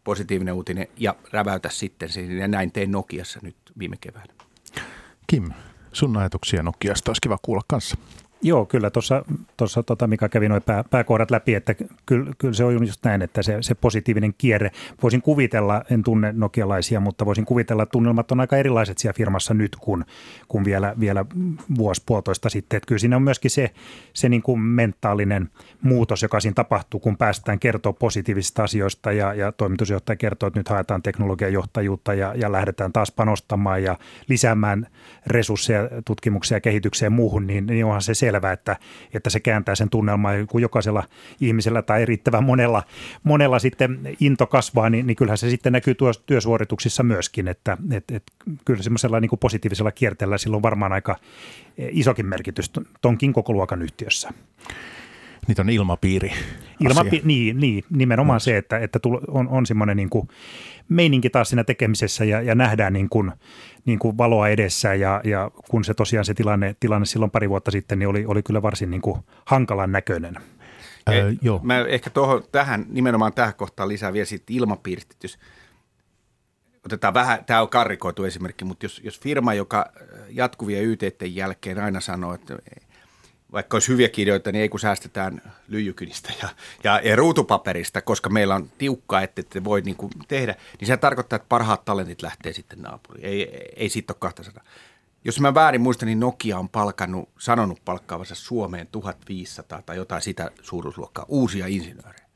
positiivinen 0.05 0.55
uutinen 0.55 0.89
ja 0.97 1.15
räväytä 1.33 1.69
sitten 1.69 2.09
sen. 2.09 2.39
Ja 2.39 2.49
näin 2.49 2.73
tein 2.73 2.93
Nokiassa 2.93 3.41
nyt 3.43 3.57
viime 3.79 3.97
keväänä. 4.01 4.35
Kim, 5.27 5.53
sun 5.93 6.17
ajatuksia 6.17 6.63
Nokiasta 6.63 7.11
olisi 7.11 7.21
kiva 7.21 7.39
kuulla 7.43 7.63
kanssa. 7.69 7.97
Joo, 8.43 8.67
kyllä 8.67 8.91
tuossa, 8.91 9.25
tuossa 9.57 9.83
tota, 9.83 10.07
mikä 10.07 10.29
kävi 10.29 10.49
noin 10.49 10.63
pää, 10.63 10.85
pääkohdat 10.91 11.31
läpi, 11.31 11.55
että 11.55 11.75
kyllä, 12.07 12.33
kyllä 12.39 12.55
se 12.55 12.65
on 12.65 12.87
just 12.87 13.05
näin, 13.05 13.23
että 13.23 13.43
se, 13.43 13.57
se 13.61 13.75
positiivinen 13.75 14.35
kierre, 14.39 14.71
voisin 15.03 15.23
kuvitella, 15.23 15.83
en 15.91 16.03
tunne 16.03 16.33
nokialaisia, 16.37 17.01
mutta 17.01 17.27
voisin 17.27 17.45
kuvitella, 17.45 17.83
että 17.83 17.93
tunnelmat 17.93 18.33
on 18.33 18.41
aika 18.41 18.57
erilaiset 18.57 18.99
siellä 18.99 19.17
firmassa 19.17 19.55
nyt 19.55 19.77
kuin, 19.77 20.05
kuin 20.49 20.65
vielä, 20.65 20.95
vielä 21.01 21.25
vuosi 21.79 22.03
puolitoista 22.07 22.49
sitten. 22.49 22.77
Että 22.77 22.87
kyllä 22.87 22.99
siinä 22.99 23.17
on 23.17 23.23
myöskin 23.23 23.51
se, 23.51 23.71
se 24.13 24.29
niin 24.29 24.43
kuin 24.43 24.61
mentaalinen 24.61 25.51
muutos, 25.83 26.23
joka 26.23 26.41
siinä 26.41 26.55
tapahtuu, 26.55 27.01
kun 27.01 27.17
päästään 27.17 27.59
kertoa 27.59 27.93
positiivisista 27.93 28.65
asioista 28.65 29.13
ja, 29.13 29.35
ja 29.35 29.53
toimitusjohtaja 29.53 30.17
kertoo, 30.17 30.47
että 30.47 30.61
nyt 30.61 30.69
haetaan 30.69 31.03
teknologian 31.03 31.53
johtajuutta 31.53 32.15
ja, 32.15 32.35
ja 32.35 32.53
lähdetään 32.53 32.93
taas 32.93 33.13
panostamaan 33.13 33.83
ja 33.83 33.99
lisäämään 34.29 34.87
resursseja 35.27 35.89
tutkimukseen 36.05 36.57
ja 36.57 36.61
kehitykseen 36.61 37.07
ja 37.07 37.17
muuhun, 37.17 37.47
niin, 37.47 37.67
niin 37.67 37.85
onhan 37.85 38.03
se 38.03 38.15
selvä, 38.31 38.53
että, 38.53 38.77
että 39.15 39.31
se 39.31 39.41
kääntää 39.41 39.75
sen 39.75 39.91
tunnelman, 39.91 40.47
kun 40.47 40.63
jokaisella 40.63 41.03
ihmisellä 41.41 41.83
tai 41.83 42.07
riittävän 42.07 42.45
monella, 42.45 42.83
monella 43.23 43.59
sitten 43.59 44.17
into 44.21 44.47
kasvaa, 44.47 44.91
niin, 44.91 45.07
niin 45.07 45.17
kyllähän 45.17 45.39
se 45.39 45.51
sitten 45.51 45.73
näkyy 45.73 45.95
tuossa 45.95 46.23
työsuorituksissa 46.27 47.03
myöskin, 47.03 47.49
että 47.49 47.77
et, 47.93 48.11
et, 48.11 48.23
kyllä 48.65 48.83
semmoisella 48.83 49.21
niin 49.21 49.29
kuin 49.29 49.39
positiivisella 49.39 49.93
kierteellä 49.93 50.39
sillä 50.39 50.57
on 50.57 50.63
varmaan 50.63 50.93
aika 50.93 51.17
isokin 51.79 52.27
merkitys 52.27 52.71
tonkin 53.01 53.33
koko 53.33 53.53
luokan 53.53 53.83
yhtiössä. 53.83 54.31
Niitä 55.49 55.63
on 55.63 55.71
ilmapiiri. 55.71 56.33
Ilmapi- 56.81 57.21
niin, 57.25 57.61
niin, 57.61 57.85
nimenomaan 57.91 58.37
no. 58.37 58.41
se, 58.41 58.57
että, 58.57 58.79
että 58.79 58.99
on, 59.29 59.49
on 59.49 59.67
semmoinen 59.67 59.97
niin 59.97 60.11
kuin 60.11 60.29
meininki 60.89 61.31
taas 61.31 61.49
siinä 61.49 61.65
tekemisessä 61.65 62.25
ja, 62.25 62.43
ja 62.43 62.55
nähdään 62.55 62.93
niin 62.93 63.09
kuin, 63.09 63.33
niin 63.85 63.99
kuin 63.99 64.19
valoa 64.19 64.49
edessä 64.49 64.95
ja, 64.95 65.21
ja 65.25 65.51
kun 65.69 65.85
se 65.85 65.95
tosiaan 65.95 66.25
se 66.25 66.35
tilanne, 66.35 66.77
tilanne 66.81 67.07
silloin 67.07 67.31
pari 67.31 67.49
vuotta 67.49 67.71
sitten, 67.71 67.99
niin 67.99 68.09
oli, 68.09 68.25
oli 68.27 68.43
kyllä 68.43 68.63
varsin 68.63 68.91
niin 68.91 69.03
kuin 69.03 69.21
hankalan 69.45 69.93
näköinen. 69.93 70.35
Ää, 71.07 71.15
eh, 71.15 71.25
joo. 71.43 71.61
Mä 71.63 71.79
ehkä 71.79 72.11
tuohon, 72.11 72.43
tähän, 72.53 72.87
nimenomaan 72.89 73.33
tähän 73.33 73.55
kohtaan 73.55 73.89
lisää 73.89 74.13
vielä 74.13 74.27
sitten 74.27 74.57
ilmapiiristä, 74.57 75.15
jos 75.23 75.39
otetaan 76.85 77.15
vähän, 77.15 77.45
tämä 77.45 77.63
on 77.63 77.69
karrikoitu 77.69 78.25
esimerkki, 78.25 78.65
mutta 78.65 78.85
jos, 78.85 79.01
jos 79.05 79.21
firma, 79.21 79.55
joka 79.55 79.93
jatkuvia 80.29 80.83
YTiden 80.83 81.35
jälkeen 81.35 81.79
aina 81.79 82.01
sanoo, 82.01 82.35
että 82.35 82.59
vaikka 83.53 83.75
olisi 83.75 83.89
hyviä 83.89 84.09
ideoita, 84.17 84.53
niin 84.53 84.63
ei 84.63 84.69
kun 84.69 84.81
säästetään 84.81 85.43
lyijykynistä 85.69 86.33
ja, 86.43 86.49
ja, 86.85 87.01
ja 87.05 87.17
ruutupaperista, 87.17 88.03
koska 88.03 88.31
meillä 88.31 88.55
on 88.55 88.71
tiukka, 88.79 89.21
että 89.21 89.43
te 89.43 89.65
voi 89.65 89.81
niin 89.81 89.97
kuin 89.97 90.13
tehdä, 90.29 90.55
niin 90.81 90.87
se 90.87 90.97
tarkoittaa, 90.97 91.37
että 91.37 91.49
parhaat 91.49 91.85
talentit 91.85 92.23
lähtee 92.23 92.53
sitten 92.53 92.83
naapuriin. 92.83 93.27
Ei, 93.27 93.73
ei 93.77 93.89
siitä 93.89 94.13
ole 94.13 94.19
200. 94.21 94.65
Jos 95.25 95.41
mä 95.41 95.55
väärin 95.55 95.81
muistan, 95.81 96.07
niin 96.07 96.21
Nokia 96.21 96.59
on 96.59 96.69
palkannut, 96.69 97.29
sanonut 97.39 97.85
palkkaavansa 97.85 98.35
Suomeen 98.35 98.87
1500 98.87 99.83
tai 99.83 99.97
jotain 99.97 100.23
sitä 100.23 100.51
suuruusluokkaa 100.63 101.25
uusia 101.29 101.67
insinöörejä 101.67 102.30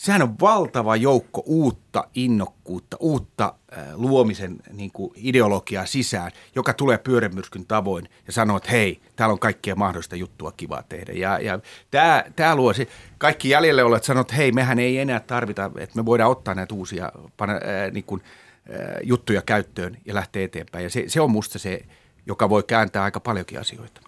sehän 0.00 0.22
on 0.22 0.40
valtava 0.40 0.96
joukko 0.96 1.42
uutta 1.46 2.04
innokkuutta, 2.14 2.96
uutta 3.00 3.54
äh, 3.78 3.84
luomisen 3.94 4.56
niin 4.72 4.90
kuin 4.92 5.12
ideologiaa 5.16 5.86
sisään, 5.86 6.32
joka 6.54 6.72
tulee 6.72 6.98
pyörämyrskyn 6.98 7.66
tavoin 7.66 8.08
ja 8.26 8.32
sanoo, 8.32 8.56
että 8.56 8.70
hei, 8.70 9.00
täällä 9.16 9.32
on 9.32 9.38
kaikkia 9.38 9.74
mahdollista 9.74 10.16
juttua 10.16 10.52
kivaa 10.52 10.82
tehdä. 10.82 11.12
Ja, 11.12 11.38
ja 11.38 11.60
tämä, 11.90 12.24
tämä 12.36 12.56
luo 12.56 12.72
se, 12.72 12.86
kaikki 13.18 13.48
jäljelle 13.48 13.82
olevat 13.84 14.04
sanoo, 14.04 14.20
että 14.20 14.34
hei, 14.34 14.52
mehän 14.52 14.78
ei 14.78 14.98
enää 14.98 15.20
tarvita, 15.20 15.70
että 15.78 15.96
me 15.96 16.06
voidaan 16.06 16.30
ottaa 16.30 16.54
näitä 16.54 16.74
uusia 16.74 17.12
äh, 17.42 17.50
niin 17.92 18.04
kuin, 18.04 18.22
äh, 18.70 18.96
juttuja 19.02 19.42
käyttöön 19.42 19.96
ja 20.04 20.14
lähteä 20.14 20.44
eteenpäin. 20.44 20.84
Ja 20.84 20.90
se, 20.90 21.04
se 21.06 21.20
on 21.20 21.30
musta 21.30 21.58
se, 21.58 21.80
joka 22.26 22.48
voi 22.48 22.62
kääntää 22.62 23.02
aika 23.02 23.20
paljonkin 23.20 23.60
asioita. 23.60 24.00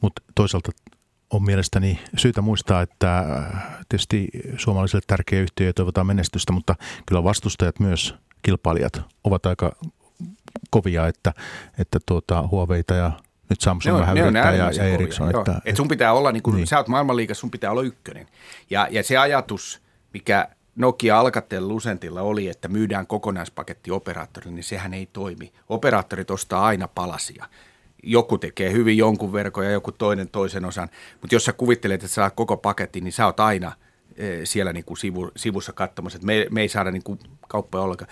Mutta 0.00 0.22
toisaalta 0.34 0.70
on 1.30 1.42
mielestäni 1.42 2.00
syytä 2.16 2.40
muistaa, 2.40 2.82
että 2.82 3.18
äh, 3.18 3.78
tietysti 3.88 4.28
suomalaisille 4.56 5.02
tärkeä 5.06 5.40
yhtiö 5.40 5.66
ja 5.66 5.72
toivotaan 5.72 6.06
menestystä, 6.06 6.52
mutta 6.52 6.74
kyllä 7.06 7.24
vastustajat 7.24 7.80
myös, 7.80 8.14
kilpailijat, 8.42 9.02
ovat 9.24 9.46
aika 9.46 9.72
kovia, 10.70 11.06
että, 11.06 11.32
että 11.78 11.98
tuota, 12.06 12.48
Huaweita 12.50 12.94
ja 12.94 13.12
nyt 13.50 13.60
Samsung 13.60 13.96
on, 13.96 14.00
vähän 14.00 14.18
yrittää 14.18 14.54
ja, 14.54 14.70
ja 14.70 14.84
Ericsson. 14.84 15.30
Että, 15.30 15.60
Et 15.64 15.76
sun 15.76 15.88
pitää 15.88 16.12
olla, 16.12 16.32
niin 16.32 16.42
kun 16.42 16.56
niin. 16.56 16.66
sä 16.66 16.78
oot 16.78 16.88
maailmanliikassa, 16.88 17.40
sun 17.40 17.50
pitää 17.50 17.70
olla 17.70 17.82
ykkönen. 17.82 18.26
Ja, 18.70 18.88
ja 18.90 19.02
se 19.02 19.16
ajatus, 19.16 19.80
mikä 20.14 20.48
Nokia 20.76 21.18
Alcatel 21.20 21.68
Lucentilla 21.68 22.22
oli, 22.22 22.48
että 22.48 22.68
myydään 22.68 23.06
kokonaispaketti 23.06 23.90
operaattorille, 23.90 24.54
niin 24.54 24.64
sehän 24.64 24.94
ei 24.94 25.08
toimi. 25.12 25.52
Operaattorit 25.68 26.30
ostaa 26.30 26.64
aina 26.66 26.88
palasia 26.88 27.46
joku 28.02 28.38
tekee 28.38 28.72
hyvin 28.72 28.98
jonkun 28.98 29.32
verkon 29.32 29.64
ja 29.64 29.70
joku 29.70 29.92
toinen 29.92 30.28
toisen 30.28 30.64
osan, 30.64 30.88
mutta 31.20 31.34
jos 31.34 31.44
sä 31.44 31.52
kuvittelet, 31.52 32.04
että 32.04 32.14
saa 32.14 32.30
koko 32.30 32.56
paketin, 32.56 33.04
niin 33.04 33.12
sä 33.12 33.26
oot 33.26 33.40
aina 33.40 33.72
e, 34.16 34.46
siellä 34.46 34.72
niin 34.72 34.84
kuin 34.84 34.98
sivu, 34.98 35.30
sivussa 35.36 35.72
katsomassa, 35.72 36.16
että 36.16 36.26
me, 36.26 36.46
me 36.50 36.60
ei 36.60 36.68
saada 36.68 36.90
niin 36.90 37.02
kuin 37.02 37.18
kauppoja 37.48 37.84
ollenkaan. 37.84 38.10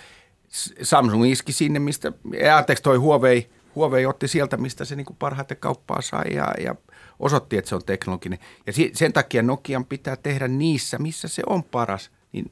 Samsung 0.81 1.31
iski 1.31 1.51
sinne, 1.51 1.79
mistä, 1.79 2.11
anteeksi 2.57 2.83
toi 2.83 2.97
Huawei, 2.97 3.49
Huawei 3.75 4.05
otti 4.05 4.27
sieltä, 4.27 4.57
mistä 4.57 4.85
se 4.85 4.95
niin 4.95 5.05
kuin 5.05 5.17
parhaiten 5.17 5.57
kauppaa 5.57 6.01
sai 6.01 6.33
ja, 6.33 6.53
ja 6.63 6.75
osoitti, 7.19 7.57
että 7.57 7.69
se 7.69 7.75
on 7.75 7.85
teknologinen. 7.85 8.39
Ja 8.67 8.73
sen 8.93 9.13
takia 9.13 9.43
Nokian 9.43 9.85
pitää 9.85 10.15
tehdä 10.15 10.47
niissä, 10.47 10.97
missä 10.97 11.27
se 11.27 11.43
on 11.47 11.63
paras, 11.63 12.11
niin 12.31 12.51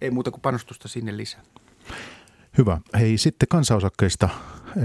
ei 0.00 0.10
muuta 0.10 0.30
kuin 0.30 0.40
panostusta 0.40 0.88
sinne 0.88 1.16
lisää. 1.16 1.42
Hyvä. 2.58 2.78
Hei, 2.98 3.18
sitten 3.18 3.48
kansaosakkeista, 3.48 4.28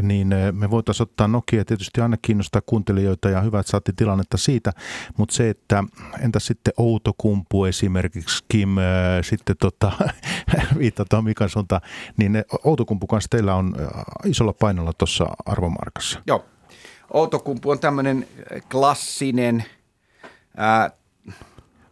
niin 0.01 0.33
eh, 0.33 0.53
me 0.53 0.69
voitaisiin 0.69 1.07
ottaa 1.09 1.27
Nokia 1.27 1.65
tietysti 1.65 2.01
aina 2.01 2.17
kiinnostaa 2.21 2.61
kuuntelijoita 2.65 3.29
ja 3.29 3.41
hyvä, 3.41 3.59
että 3.59 3.71
saatiin 3.71 3.95
tilannetta 3.95 4.37
siitä, 4.37 4.71
mutta 5.17 5.35
se, 5.35 5.49
että 5.49 5.83
entä 6.19 6.39
sitten 6.39 6.73
Outokumpu 6.77 7.65
esimerkiksi, 7.65 8.43
Kim, 8.47 8.77
äh, 8.77 8.83
sitten 9.21 9.55
tota, 9.59 9.91
viitataan 10.79 11.23
Mikan 11.23 11.49
suuntaan, 11.49 11.81
niin 12.17 12.35
eh, 12.35 12.43
Outokumpu 12.63 13.07
kanssa 13.07 13.29
teillä 13.29 13.55
on 13.55 13.75
isolla 14.25 14.53
painolla 14.53 14.93
tuossa 14.93 15.27
arvomarkassa. 15.45 16.21
Joo. 16.27 16.45
Outokumpu 17.13 17.69
on 17.69 17.79
tämmöinen 17.79 18.27
klassinen 18.71 19.63
ää, 20.57 20.91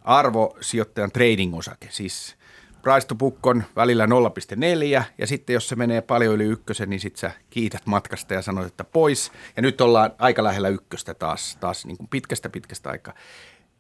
arvosijoittajan 0.04 1.12
trading-osake, 1.12 1.88
siis– 1.90 2.36
price 2.82 3.08
to 3.08 3.16
book 3.16 3.48
on 3.48 3.64
välillä 3.76 4.06
0,4 4.06 5.04
ja 5.18 5.28
sitten 5.28 5.54
jos 5.54 5.70
se 5.70 5.76
menee 5.76 6.02
paljon 6.02 6.36
yli 6.36 6.44
ykkösen, 6.44 6.90
niin 6.90 7.00
sitten 7.00 7.20
sä 7.20 7.32
kiität 7.50 7.82
matkasta 7.86 8.34
ja 8.34 8.42
sanoit, 8.42 8.68
että 8.68 8.84
pois. 8.84 9.32
Ja 9.56 9.62
nyt 9.62 9.82
ollaan 9.82 10.12
aika 10.18 10.44
lähellä 10.44 10.70
ykköstä 10.70 11.14
taas, 11.14 11.58
taas 11.60 11.86
niin 11.86 11.98
kuin 11.98 12.08
pitkästä 12.08 12.50
pitkästä 12.50 12.90
aikaa. 12.90 13.14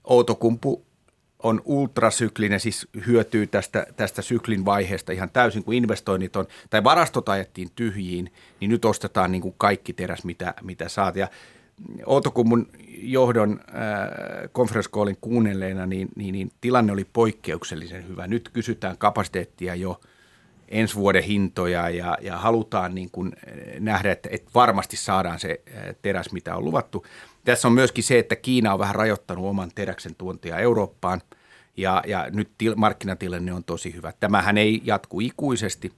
Outokumpu 0.04 0.86
on 1.44 1.62
ultrasyklinen, 1.66 2.60
siis 2.60 2.88
hyötyy 3.08 3.48
tästä, 3.48 3.88
tästä 3.96 4.22
syklin 4.22 4.66
vaiheesta 4.66 5.12
ihan 5.12 5.30
täysin, 5.30 5.64
kun 5.64 5.74
investoinnit 5.74 6.36
on, 6.36 6.48
tai 6.70 6.84
varastot 6.84 7.30
ajettiin 7.30 7.72
tyhjiin, 7.76 8.34
niin 8.60 8.72
nyt 8.72 8.86
ostetaan 8.86 9.32
niin 9.32 9.42
kuin 9.42 9.56
kaikki 9.58 9.94
teräs, 9.94 10.24
mitä, 10.24 10.54
mitä 10.62 10.90
saat. 10.90 11.16
Ja 11.16 11.28
Outokummun 12.06 12.67
johdon 13.02 13.60
äh, 13.60 14.50
konferenssikoolin 14.52 15.17
kuunnelleena, 15.22 15.86
niin, 15.86 16.10
niin, 16.15 16.34
niin 16.34 16.52
tilanne 16.62 16.94
oli 16.94 17.06
poikkeuksellisen 17.13 18.08
hyvä. 18.08 18.28
Nyt 18.28 18.50
kysytään 18.50 18.98
kapasiteettia 18.98 19.76
jo 19.76 20.02
ensi 20.67 20.96
vuoden 20.96 21.24
hintoja 21.24 21.89
ja, 21.89 22.17
ja 22.22 22.38
halutaan 22.38 22.96
niin 22.96 23.10
kuin 23.12 23.32
äh, 23.48 23.80
nähdä, 23.80 24.12
että, 24.12 24.30
että 24.32 24.52
varmasti 24.56 24.98
saadaan 24.98 25.39
se 25.39 25.62
äh, 25.76 25.96
teräs, 26.02 26.32
mitä 26.32 26.56
on 26.56 26.65
luvattu. 26.65 27.06
Tässä 27.44 27.67
on 27.67 27.74
myöskin 27.74 28.04
se, 28.04 28.20
että 28.20 28.36
Kiina 28.36 28.74
on 28.74 28.80
vähän 28.80 28.96
rajoittanut 28.96 29.46
oman 29.46 29.72
teräksen 29.76 30.15
tuontia 30.15 30.58
Eurooppaan 30.58 31.22
ja, 31.78 32.04
ja 32.08 32.28
nyt 32.32 32.50
til, 32.58 32.76
markkinatilanne 32.76 33.54
on 33.54 33.63
tosi 33.63 33.94
hyvä. 33.94 34.13
Tämähän 34.20 34.58
ei 34.58 34.82
jatku 34.84 35.20
ikuisesti 35.20 35.94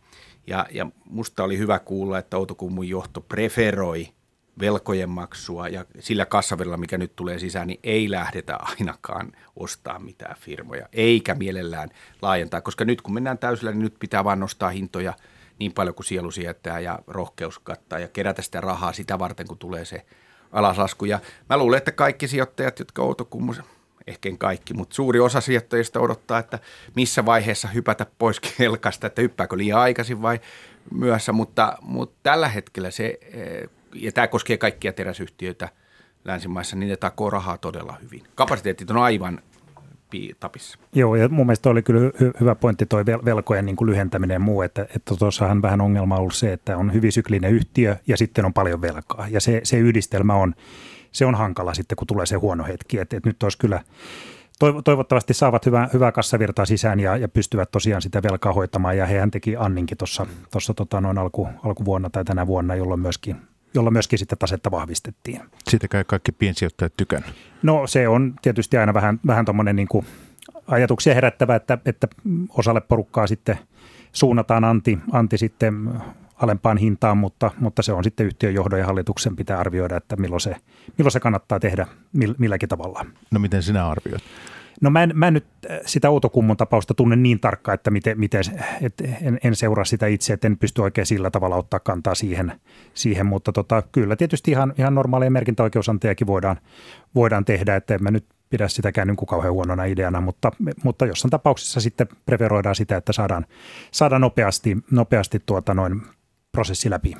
ja, 0.47 0.65
ja 0.71 0.85
musta 1.05 1.43
oli 1.43 1.57
hyvä 1.57 1.79
kuulla, 1.79 2.17
että 2.17 2.37
Outokummun 2.37 2.89
johto 2.89 3.21
preferoi– 3.21 4.07
velkojen 4.59 5.09
maksua 5.09 5.67
ja 5.67 5.85
sillä 5.99 6.25
kassaverilla, 6.25 6.77
mikä 6.77 6.97
nyt 6.97 7.15
tulee 7.15 7.39
sisään, 7.39 7.67
niin 7.67 7.79
ei 7.83 8.11
lähdetä 8.11 8.57
ainakaan 8.61 9.31
ostaa 9.55 9.99
mitään 9.99 10.35
firmoja, 10.39 10.89
eikä 10.93 11.35
mielellään 11.35 11.89
laajentaa, 12.21 12.61
koska 12.61 12.85
nyt 12.85 13.01
kun 13.01 13.13
mennään 13.13 13.37
täysillä, 13.37 13.71
niin 13.71 13.81
nyt 13.81 13.95
pitää 13.99 14.23
vain 14.23 14.39
nostaa 14.39 14.69
hintoja 14.69 15.13
niin 15.59 15.73
paljon 15.73 15.95
kuin 15.95 16.05
sielu 16.05 16.31
sietää 16.31 16.79
ja 16.79 16.99
rohkeus 17.07 17.59
kattaa 17.59 17.99
ja 17.99 18.07
kerätä 18.07 18.41
sitä 18.41 18.61
rahaa 18.61 18.93
sitä 18.93 19.19
varten, 19.19 19.47
kun 19.47 19.57
tulee 19.57 19.85
se 19.85 20.05
alaslasku. 20.51 21.05
Ja 21.05 21.19
mä 21.49 21.57
luulen, 21.57 21.77
että 21.77 21.91
kaikki 21.91 22.27
sijoittajat, 22.27 22.79
jotka 22.79 23.01
Outokummus, 23.01 23.61
ehkä 24.07 24.29
en 24.29 24.37
kaikki, 24.37 24.73
mutta 24.73 24.95
suuri 24.95 25.19
osa 25.19 25.41
sijoittajista 25.41 25.99
odottaa, 25.99 26.39
että 26.39 26.59
missä 26.95 27.25
vaiheessa 27.25 27.67
hypätä 27.67 28.05
pois 28.17 28.39
kelkasta, 28.39 29.07
että 29.07 29.21
hyppääkö 29.21 29.57
liian 29.57 29.79
aikaisin 29.79 30.21
vai 30.21 30.39
myöhässä, 30.91 31.31
mutta, 31.31 31.77
mutta 31.81 32.19
tällä 32.23 32.47
hetkellä 32.47 32.91
se 32.91 33.19
eh, 33.21 33.69
ja 33.95 34.11
tämä 34.11 34.27
koskee 34.27 34.57
kaikkia 34.57 34.93
teräsyhtiöitä 34.93 35.69
länsimaissa, 36.25 36.75
niin 36.75 36.89
ne 36.89 36.97
takoo 36.97 37.29
rahaa 37.29 37.57
todella 37.57 37.97
hyvin. 38.01 38.23
Kapasiteetit 38.35 38.91
on 38.91 38.97
aivan 38.97 39.41
tapissa. 40.39 40.79
Joo, 40.95 41.15
ja 41.15 41.29
mun 41.29 41.45
mielestä 41.45 41.69
oli 41.69 41.81
kyllä 41.81 42.09
hy- 42.09 42.39
hyvä 42.39 42.55
pointti 42.55 42.85
toi 42.85 43.05
velkojen 43.05 43.65
niin 43.65 43.75
kuin 43.75 43.89
lyhentäminen 43.89 44.35
ja 44.35 44.39
muu, 44.39 44.61
että, 44.61 44.81
että 44.81 45.15
tuossahan 45.19 45.61
vähän 45.61 45.81
ongelma 45.81 46.15
on 46.15 46.21
ollut 46.21 46.35
se, 46.35 46.53
että 46.53 46.77
on 46.77 46.93
hyvin 46.93 47.11
syklinen 47.11 47.51
yhtiö 47.51 47.95
ja 48.07 48.17
sitten 48.17 48.45
on 48.45 48.53
paljon 48.53 48.81
velkaa. 48.81 49.27
Ja 49.29 49.41
se, 49.41 49.61
se 49.63 49.77
yhdistelmä 49.77 50.35
on 50.35 50.55
se 51.13 51.25
on 51.25 51.35
hankala 51.35 51.73
sitten, 51.73 51.95
kun 51.95 52.07
tulee 52.07 52.25
se 52.25 52.35
huono 52.35 52.63
hetki. 52.63 52.99
Että, 52.99 53.17
että 53.17 53.29
nyt 53.29 53.43
olisi 53.43 53.57
kyllä 53.57 53.79
toivottavasti 54.83 55.33
saavat 55.33 55.65
hyvää, 55.65 55.89
hyvää 55.93 56.11
kassavirtaa 56.11 56.65
sisään 56.65 56.99
ja, 56.99 57.17
ja 57.17 57.27
pystyvät 57.27 57.71
tosiaan 57.71 58.01
sitä 58.01 58.23
velkaa 58.23 58.53
hoitamaan. 58.53 58.97
Ja 58.97 59.05
hehän 59.05 59.31
teki 59.31 59.55
Anninkin 59.55 59.97
tuossa 59.97 60.73
tota 60.75 61.01
alku, 61.19 61.47
alkuvuonna 61.63 62.09
tai 62.09 62.25
tänä 62.25 62.47
vuonna, 62.47 62.75
jolloin 62.75 62.99
myöskin 62.99 63.35
jolla 63.73 63.91
myöskin 63.91 64.19
sitten 64.19 64.37
tasetta 64.37 64.71
vahvistettiin. 64.71 65.41
Siitä 65.69 65.87
käy 65.87 66.03
kaikki 66.03 66.31
piensijoittajat 66.31 66.93
tykän. 66.97 67.25
No 67.63 67.87
se 67.87 68.07
on 68.07 68.33
tietysti 68.41 68.77
aina 68.77 68.93
vähän, 68.93 69.19
vähän 69.27 69.45
tuommoinen 69.45 69.75
niin 69.75 69.87
ajatuksia 70.67 71.13
herättävä, 71.13 71.55
että, 71.55 71.77
että 71.85 72.07
osalle 72.49 72.81
porukkaa 72.81 73.27
sitten 73.27 73.59
suunnataan 74.11 74.63
anti, 74.63 74.99
anti 75.11 75.37
sitten 75.37 75.89
alempaan 76.35 76.77
hintaan, 76.77 77.17
mutta, 77.17 77.51
mutta 77.59 77.81
se 77.81 77.93
on 77.93 78.03
sitten 78.03 78.25
yhtiön 78.25 78.53
johdon 78.53 78.79
ja 78.79 78.85
hallituksen 78.85 79.35
pitää 79.35 79.59
arvioida, 79.59 79.97
että 79.97 80.15
milloin 80.15 80.41
se, 80.41 80.55
milloin 80.97 81.11
se 81.11 81.19
kannattaa 81.19 81.59
tehdä 81.59 81.87
milläkin 82.37 82.69
tavalla. 82.69 83.05
No 83.31 83.39
miten 83.39 83.63
sinä 83.63 83.87
arvioit? 83.87 84.23
No 84.81 84.89
mä 84.89 85.03
en, 85.03 85.11
mä 85.13 85.27
en 85.27 85.33
nyt 85.33 85.45
äh, 85.71 85.79
sitä 85.85 86.09
Outokummun 86.09 86.57
tapausta 86.57 86.93
tunne 86.93 87.15
niin 87.15 87.39
tarkkaan, 87.39 87.73
että 87.73 87.91
miten, 87.91 88.19
miten 88.19 88.43
et 88.81 88.93
en, 89.21 89.39
en 89.43 89.55
seuraa 89.55 89.85
sitä 89.85 90.07
itse, 90.07 90.33
että 90.33 90.47
en 90.47 90.57
pysty 90.57 90.81
oikein 90.81 91.07
sillä 91.07 91.31
tavalla 91.31 91.55
ottaa 91.55 91.79
kantaa 91.79 92.15
siihen, 92.15 92.61
siihen 92.93 93.25
mutta 93.25 93.51
tota, 93.51 93.83
kyllä 93.91 94.15
tietysti 94.15 94.51
ihan, 94.51 94.73
ihan 94.77 94.95
normaaleja 94.95 95.31
merkintäoikeusantajakin 95.31 96.27
voidaan, 96.27 96.59
voidaan 97.15 97.45
tehdä, 97.45 97.75
että 97.75 97.93
en 97.93 98.03
mä 98.03 98.11
nyt 98.11 98.25
pidä 98.49 98.67
sitäkään 98.67 99.07
niin 99.07 99.17
kuin 99.17 99.27
kauhean 99.27 99.53
huonona 99.53 99.83
ideana, 99.83 100.21
mutta, 100.21 100.51
mutta 100.83 101.05
jossain 101.05 101.29
tapauksessa 101.29 101.81
sitten 101.81 102.07
preferoidaan 102.25 102.75
sitä, 102.75 102.97
että 102.97 103.13
saadaan, 103.13 103.45
saadaan 103.91 104.21
nopeasti, 104.21 104.77
nopeasti 104.91 105.41
tuota 105.45 105.73
noin 105.73 106.01
prosessi 106.51 106.89
läpi. 106.89 107.13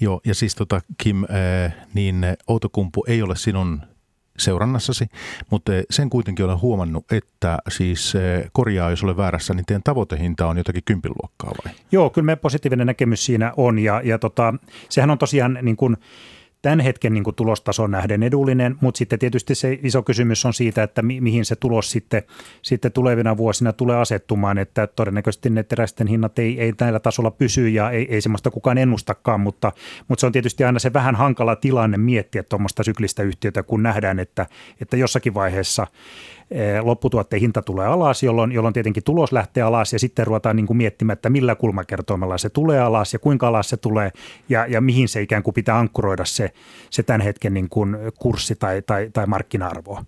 Joo, 0.00 0.20
ja 0.24 0.34
siis 0.34 0.54
tota, 0.54 0.80
Kim, 0.98 1.24
äh, 1.24 1.74
niin 1.94 2.26
Outokumpu 2.46 3.04
ei 3.08 3.22
ole 3.22 3.36
sinun 3.36 3.80
seurannassasi, 4.40 5.06
mutta 5.50 5.72
sen 5.90 6.10
kuitenkin 6.10 6.44
olen 6.44 6.60
huomannut, 6.60 7.12
että 7.12 7.58
siis 7.68 8.16
äh, 8.16 8.50
korjaa, 8.52 8.90
jos 8.90 9.04
olen 9.04 9.16
väärässä, 9.16 9.54
niin 9.54 9.66
teidän 9.66 9.82
tavoitehinta 9.82 10.46
on 10.46 10.56
jotakin 10.56 10.82
kympin 10.84 11.12
luokkaa 11.22 11.52
vai? 11.64 11.74
Joo, 11.92 12.10
kyllä 12.10 12.26
me 12.26 12.36
positiivinen 12.36 12.86
näkemys 12.86 13.26
siinä 13.26 13.52
on 13.56 13.78
ja, 13.78 14.00
ja 14.04 14.18
tota, 14.18 14.54
sehän 14.88 15.10
on 15.10 15.18
tosiaan 15.18 15.58
niin 15.62 15.76
kuin– 15.76 15.96
tämän 16.62 16.80
hetken 16.80 17.12
niin 17.14 17.24
kuin 17.24 17.36
tulostason 17.36 17.90
nähden 17.90 18.22
edullinen, 18.22 18.76
mutta 18.80 18.98
sitten 18.98 19.18
tietysti 19.18 19.54
se 19.54 19.78
iso 19.82 20.02
kysymys 20.02 20.44
on 20.44 20.54
siitä, 20.54 20.82
että 20.82 21.02
mi- 21.02 21.20
mihin 21.20 21.44
se 21.44 21.56
tulos 21.56 21.90
sitten, 21.90 22.22
sitten 22.62 22.92
tulevina 22.92 23.36
vuosina 23.36 23.72
tulee 23.72 23.96
asettumaan, 23.96 24.58
että 24.58 24.86
todennäköisesti 24.86 25.50
ne 25.50 25.62
terästen 25.62 26.06
hinnat 26.06 26.38
ei, 26.38 26.60
ei 26.60 26.72
näillä 26.80 27.00
tasolla 27.00 27.30
pysy 27.30 27.68
ja 27.68 27.90
ei, 27.90 28.14
ei 28.14 28.20
semmoista 28.20 28.50
kukaan 28.50 28.78
ennustakaan, 28.78 29.40
mutta, 29.40 29.72
mutta 30.08 30.20
se 30.20 30.26
on 30.26 30.32
tietysti 30.32 30.64
aina 30.64 30.78
se 30.78 30.92
vähän 30.92 31.14
hankala 31.14 31.56
tilanne 31.56 31.98
miettiä 31.98 32.42
tuommoista 32.42 32.82
syklistä 32.82 33.22
yhtiötä, 33.22 33.62
kun 33.62 33.82
nähdään, 33.82 34.18
että, 34.18 34.46
että 34.80 34.96
jossakin 34.96 35.34
vaiheessa 35.34 35.86
lopputuotteen 36.82 37.40
hinta 37.40 37.62
tulee 37.62 37.86
alas, 37.86 38.22
jolloin, 38.22 38.52
jolloin 38.52 38.74
tietenkin 38.74 39.04
tulos 39.04 39.32
lähtee 39.32 39.62
alas 39.62 39.92
ja 39.92 39.98
sitten 39.98 40.26
ruvetaan 40.26 40.56
niin 40.56 40.66
kuin 40.66 40.76
miettimään, 40.76 41.12
että 41.12 41.30
millä 41.30 41.54
kulmakertoimella 41.54 42.38
se 42.38 42.48
tulee 42.48 42.80
alas 42.80 43.12
ja 43.12 43.18
kuinka 43.18 43.48
alas 43.48 43.68
se 43.68 43.76
tulee 43.76 44.10
ja, 44.48 44.66
ja 44.66 44.80
mihin 44.80 45.08
se 45.08 45.22
ikään 45.22 45.42
kuin 45.42 45.54
pitää 45.54 45.78
ankkuroida 45.78 46.24
se, 46.24 46.50
se 46.90 47.02
tämän 47.02 47.20
hetken 47.20 47.54
niin 47.54 47.68
kuin 47.68 47.96
kurssi 48.18 48.54
tai, 48.56 48.82
tai, 48.82 49.10
tai 49.12 49.26
markkina-arvo. 49.26 50.02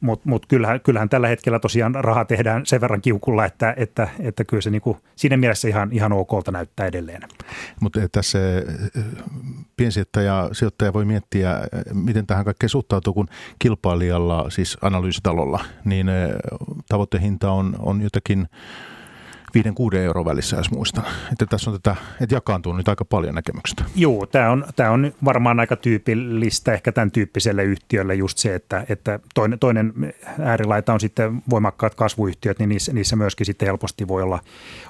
Mutta 0.00 0.28
mut 0.28 0.46
kyllähän, 0.46 0.80
kyllähän 0.80 1.08
tällä 1.08 1.28
hetkellä 1.28 1.58
tosiaan 1.58 1.94
raha 1.94 2.24
tehdään 2.24 2.66
sen 2.66 2.80
verran 2.80 3.00
kiukulla, 3.00 3.44
että, 3.44 3.74
että, 3.76 4.08
että 4.20 4.44
kyllä 4.44 4.60
se 4.60 4.70
niinku 4.70 4.96
siinä 5.16 5.36
mielessä 5.36 5.68
ihan, 5.68 5.92
ihan 5.92 6.12
okolta 6.12 6.50
näyttää 6.50 6.86
edelleen. 6.86 7.22
Mutta 7.80 8.00
tässä 8.12 8.38
äh, 8.98 9.04
piensijoittaja 9.76 10.48
sijoittaja 10.52 10.92
voi 10.92 11.04
miettiä, 11.04 11.52
äh, 11.52 11.64
miten 11.92 12.26
tähän 12.26 12.44
kaikkeen 12.44 12.70
suhtautuu, 12.70 13.14
kun 13.14 13.28
kilpailijalla, 13.58 14.50
siis 14.50 14.78
analyysitalolla, 14.82 15.64
niin 15.84 16.08
äh, 16.08 16.30
tavoitehinta 16.88 17.50
on, 17.50 17.76
on 17.78 18.02
jotakin– 18.02 18.48
5-6 19.58 19.96
euroa 19.96 20.24
välissä, 20.24 20.56
jos 20.56 20.70
muistan. 20.70 21.04
Että 21.32 21.46
tässä 21.46 21.70
on 21.70 21.80
tätä, 21.80 21.96
että 22.20 22.34
jakaantuu 22.34 22.72
nyt 22.72 22.88
aika 22.88 23.04
paljon 23.04 23.34
näkemyksestä. 23.34 23.84
Joo, 23.96 24.26
tämä 24.26 24.50
on, 24.50 24.64
tämä 24.76 24.90
on 24.90 25.12
varmaan 25.24 25.60
aika 25.60 25.76
tyypillistä 25.76 26.72
ehkä 26.72 26.92
tämän 26.92 27.10
tyyppiselle 27.10 27.64
yhtiölle 27.64 28.14
just 28.14 28.38
se, 28.38 28.54
että, 28.54 28.84
että 28.88 29.20
toinen, 29.34 29.58
toinen 29.58 29.92
äärilaita 30.40 30.92
on 30.92 31.00
sitten 31.00 31.42
voimakkaat 31.50 31.94
kasvuyhtiöt, 31.94 32.58
niin 32.58 32.68
niissä, 32.68 32.92
niissä 32.92 33.16
myöskin 33.16 33.46
sitten 33.46 33.66
helposti 33.66 34.08
voi 34.08 34.22
olla, 34.22 34.38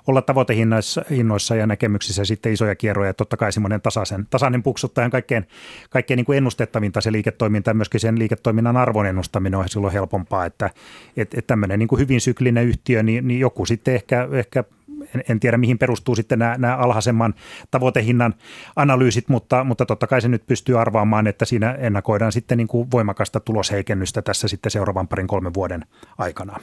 olla 0.07 0.23
tavoitehinnoissa 0.23 1.55
ja 1.57 1.67
näkemyksissä 1.67 2.25
sitten 2.25 2.53
isoja 2.53 2.75
kierroja. 2.75 3.15
Totta 3.15 3.37
kai 3.37 3.53
semmoinen 3.53 3.81
tasaisen, 3.81 4.27
tasainen 4.31 4.63
puksuttajan 4.63 5.11
kaikkein, 5.11 5.47
kaikkein 5.91 6.17
niin 6.17 6.27
kuin 6.27 6.37
ennustettavinta 6.37 7.01
se 7.01 7.13
liiketoiminta 7.13 7.71
ja 7.71 7.75
myöskin 7.75 8.01
sen 8.01 8.19
liiketoiminnan 8.19 8.77
arvon 8.77 9.07
ennustaminen 9.07 9.59
on 9.59 9.69
silloin 9.69 9.93
helpompaa, 9.93 10.45
että, 10.45 10.71
että, 11.17 11.39
että 11.39 11.47
tämmöinen 11.47 11.79
niin 11.79 11.89
kuin 11.89 11.99
hyvin 11.99 12.21
syklinen 12.21 12.65
yhtiö, 12.65 13.03
niin, 13.03 13.29
niin 13.29 13.41
joku 13.41 13.67
sitten 13.67 13.95
ehkä 13.95 14.29
ehkä 14.33 14.50
en, 15.15 15.23
en 15.29 15.41
tiedä 15.41 15.57
mihin 15.57 15.79
perustuu 15.79 16.17
sitten 16.17 16.39
nämä, 16.39 16.55
nämä 16.59 16.77
alhaisemman 16.77 17.35
tavoitehinnan 17.71 18.35
analyysit, 18.77 19.29
mutta, 19.29 19.65
mutta 19.65 19.87
totta 19.87 20.07
kai 20.07 20.21
se 20.21 20.29
nyt 20.29 20.47
pystyy 20.47 20.81
arvaamaan, 20.81 21.27
että 21.27 21.45
siinä 21.45 21.73
ennakoidaan 21.73 22.33
sitten 22.33 22.59
niin 22.59 22.69
kuin 22.69 22.91
voimakasta 22.91 23.41
tulosheikennystä 23.41 24.23
tässä 24.23 24.49
sitten 24.49 24.71
seuraavan 24.71 25.09
parin 25.09 25.27
kolmen 25.27 25.55
vuoden 25.55 25.85
aikana. 26.19 26.61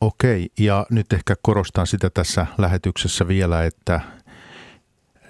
Okei, 0.00 0.50
ja 0.58 0.86
nyt 0.90 1.12
ehkä 1.12 1.34
korostan 1.42 1.86
sitä 1.86 2.10
tässä 2.10 2.46
lähetyksessä 2.58 3.28
vielä, 3.28 3.64
että 3.64 4.00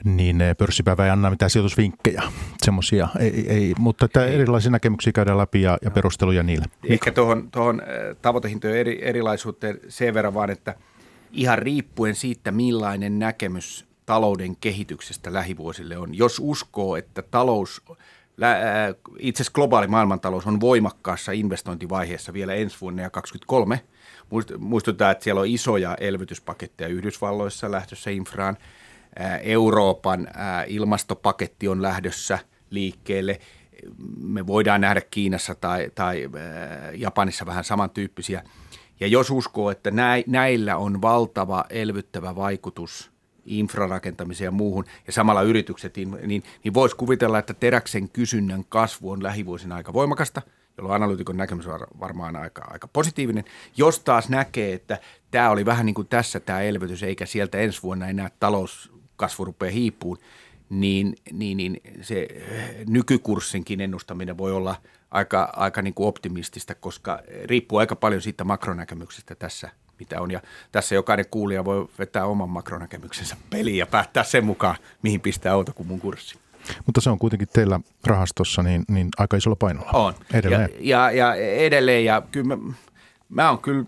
niin 0.05 0.41
eh, 0.41 0.57
pörssipäivä 0.57 1.05
ei 1.05 1.11
anna 1.11 1.31
mitään 1.31 1.51
sijoitusvinkkejä, 1.51 2.23
semmoisia, 2.63 3.09
ei, 3.19 3.47
ei, 3.49 3.75
mutta 3.79 4.05
että 4.05 4.27
erilaisia 4.27 4.71
näkemyksiä 4.71 5.13
käydään 5.13 5.39
läpi 5.39 5.63
ja, 5.63 5.79
ja 5.85 5.91
perusteluja 5.91 6.43
niille. 6.43 6.65
Ehkä 6.89 7.13
tuohon, 7.13 7.51
tuohon 7.51 7.81
eh, 7.81 8.17
tavoitehintojen 8.23 8.77
eri, 8.77 8.99
erilaisuuteen 9.03 9.81
sen 9.89 10.15
verran 10.15 10.35
vaan, 10.35 10.51
että 10.51 10.75
ihan 11.33 11.59
riippuen 11.59 12.15
siitä, 12.15 12.53
millainen 12.53 13.19
näkemys 13.19 13.87
talouden 14.07 14.57
kehityksestä 14.57 15.33
lähivuosille 15.33 15.99
on. 15.99 16.15
Jos 16.15 16.41
uskoo, 16.43 16.97
että 16.97 17.23
talous, 17.23 17.83
itse 19.19 19.43
asiassa 19.43 19.55
globaali 19.55 19.87
maailmantalous 19.87 20.47
on 20.47 20.61
voimakkaassa 20.61 21.33
investointivaiheessa 21.33 22.33
vielä 22.33 22.55
ensi 22.55 22.77
vuonna 22.81 23.03
ja 23.03 23.11
2023, 23.11 23.81
muistutetaan, 24.59 25.13
että 25.13 25.25
siellä 25.25 25.41
on 25.41 25.47
isoja 25.47 25.95
elvytyspaketteja 26.01 26.89
Yhdysvalloissa 26.89 27.71
lähdössä 27.71 28.11
infraan, 28.11 28.57
Euroopan 29.43 30.29
ilmastopaketti 30.67 31.69
on 31.69 31.83
lähdössä 31.83 32.39
liikkeelle. 32.71 33.41
Me 34.23 34.47
voidaan 34.47 34.81
nähdä 34.81 35.01
Kiinassa 35.11 35.55
tai, 35.55 35.91
tai 35.95 36.29
Japanissa 36.95 37.47
vähän 37.47 37.65
samantyyppisiä– 37.65 38.43
ja 39.01 39.07
jos 39.07 39.31
uskoo, 39.31 39.71
että 39.71 39.91
näillä 40.27 40.77
on 40.77 41.03
valtava 41.03 41.65
elvyttävä 41.71 42.37
vaikutus 42.37 43.11
infrarakentamiseen 43.45 44.47
ja 44.47 44.51
muuhun, 44.51 44.85
ja 45.07 45.13
samalla 45.13 45.43
yritykset, 45.43 45.97
niin, 45.97 46.17
niin, 46.27 46.43
niin 46.65 46.75
voisi 46.75 46.97
kuvitella, 46.97 47.39
että 47.39 47.55
teräksen 47.55 48.09
kysynnän 48.09 48.65
kasvu 48.69 49.11
on 49.11 49.23
lähivuosina 49.23 49.77
aika 49.77 49.93
voimakasta, 49.93 50.43
jolloin 50.77 50.95
analyytikon 50.95 51.37
näkemys 51.37 51.67
on 51.67 51.81
varmaan 52.01 52.37
aika, 52.37 52.65
aika 52.65 52.89
positiivinen. 52.89 53.45
Jos 53.77 54.01
taas 54.01 54.29
näkee, 54.29 54.73
että 54.73 54.99
tämä 55.31 55.51
oli 55.51 55.67
vähän 55.67 55.87
niin 55.87 55.95
kuin 55.95 56.09
tässä 56.09 56.41
tämä 56.41 56.61
elvytys, 56.61 57.03
eikä 57.03 57.27
sieltä 57.27 57.59
ensi 57.59 57.83
vuonna 57.83 58.09
enää 58.09 58.31
talouskasvu 58.41 59.45
rupeaa 59.45 59.73
hiipuun, 59.73 60.19
niin, 60.71 61.17
niin, 61.33 61.57
niin 61.57 61.81
se 62.01 62.29
nykykurssinkin 62.87 63.81
ennustaminen 63.81 64.39
voi 64.39 64.53
olla– 64.53 64.75
aika, 65.11 65.53
aika 65.57 65.83
niin 65.83 65.95
kuin 65.95 66.07
optimistista, 66.07 66.75
koska 66.75 67.21
riippuu 67.45 67.79
aika 67.79 67.97
paljon 67.97 68.23
siitä 68.23 68.45
makronäkemyksestä 68.45 69.35
tässä, 69.35 69.71
mitä 69.99 70.21
on. 70.21 70.31
Ja 70.31 70.41
tässä 70.73 70.95
jokainen 70.95 71.27
kuulija 71.31 71.65
voi 71.65 71.89
vetää 71.99 72.27
oman 72.27 72.51
makronäkemyksensä 72.51 73.37
peliin 73.51 73.77
ja 73.77 73.87
päättää 73.87 74.25
sen 74.25 74.45
mukaan, 74.45 74.77
mihin 75.03 75.21
pistää 75.21 75.53
autokummun 75.53 76.01
kurssi. 76.01 76.39
Mutta 76.87 77.01
se 77.01 77.11
on 77.11 77.19
kuitenkin 77.19 77.49
teillä 77.53 77.81
rahastossa 78.07 78.63
niin, 78.63 78.85
niin 78.89 79.09
aika 79.19 79.37
isolla 79.37 79.57
painolla. 79.57 79.91
On. 79.93 80.15
Edelleen. 80.33 80.71
Ja, 80.79 81.11
ja, 81.11 81.11
ja 81.11 81.35
edelleen. 81.35 82.05
Ja 82.05 82.23
kyllä 82.31 82.57
mä, 82.57 82.73
mä 83.29 83.49
oon 83.51 83.59
kyllä 83.59 83.85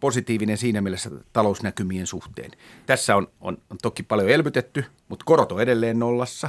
positiivinen 0.00 0.58
siinä 0.58 0.80
mielessä 0.80 1.10
talousnäkymien 1.32 2.06
suhteen. 2.06 2.50
Tässä 2.86 3.16
on, 3.16 3.28
on, 3.40 3.58
on 3.70 3.78
toki 3.82 4.02
paljon 4.02 4.28
elvytetty, 4.28 4.84
mutta 5.08 5.24
korot 5.24 5.52
on 5.52 5.62
edelleen 5.62 5.98
nollassa 5.98 6.48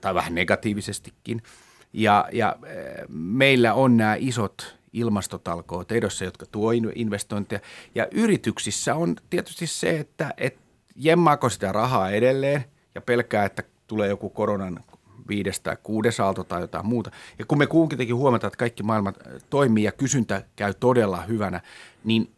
tai 0.00 0.14
vähän 0.14 0.34
negatiivisestikin– 0.34 1.42
ja, 1.92 2.28
ja 2.32 2.56
eh, 2.66 3.04
meillä 3.08 3.74
on 3.74 3.96
nämä 3.96 4.16
isot 4.18 4.76
ilmastotalkoot 4.92 5.92
edossa, 5.92 6.24
jotka 6.24 6.46
tuo 6.46 6.70
investointeja. 6.94 7.60
Ja 7.94 8.06
yrityksissä 8.10 8.94
on 8.94 9.16
tietysti 9.30 9.66
se, 9.66 9.98
että 9.98 10.34
et 10.36 10.58
jemmaako 10.96 11.48
sitä 11.48 11.72
rahaa 11.72 12.10
edelleen 12.10 12.64
ja 12.94 13.00
pelkää, 13.00 13.44
että 13.44 13.62
tulee 13.86 14.08
joku 14.08 14.30
koronan 14.30 14.80
viides 15.28 15.60
tai 15.60 15.76
kuudes 15.82 16.20
aalto 16.20 16.44
tai 16.44 16.60
jotain 16.60 16.86
muuta. 16.86 17.10
Ja 17.38 17.44
kun 17.46 17.58
me 17.58 17.66
kuitenkin 17.66 18.16
huomataan, 18.16 18.48
että 18.48 18.58
kaikki 18.58 18.82
maailmat 18.82 19.18
toimii 19.50 19.84
ja 19.84 19.92
kysyntä 19.92 20.42
käy 20.56 20.74
todella 20.74 21.20
hyvänä, 21.20 21.60
niin 22.04 22.32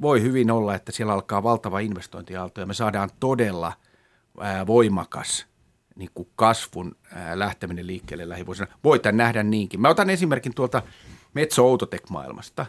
voi 0.00 0.22
hyvin 0.22 0.50
olla, 0.50 0.74
että 0.74 0.92
siellä 0.92 1.12
alkaa 1.12 1.42
valtava 1.42 1.78
investointiaalto 1.78 2.60
ja 2.60 2.66
me 2.66 2.74
saadaan 2.74 3.10
todella 3.20 3.72
voimakas 4.66 5.46
niin 5.96 6.10
kuin 6.14 6.28
kasvun 6.36 6.96
lähteminen 7.34 7.86
liikkeelle 7.86 8.28
lähivuosina. 8.28 8.68
Voitan 8.84 9.16
nähdä 9.16 9.42
niinkin. 9.42 9.80
Mä 9.80 9.88
otan 9.88 10.10
esimerkin 10.10 10.54
tuolta 10.54 10.82
Metso 11.34 11.66
Outotec-maailmasta. 11.66 12.66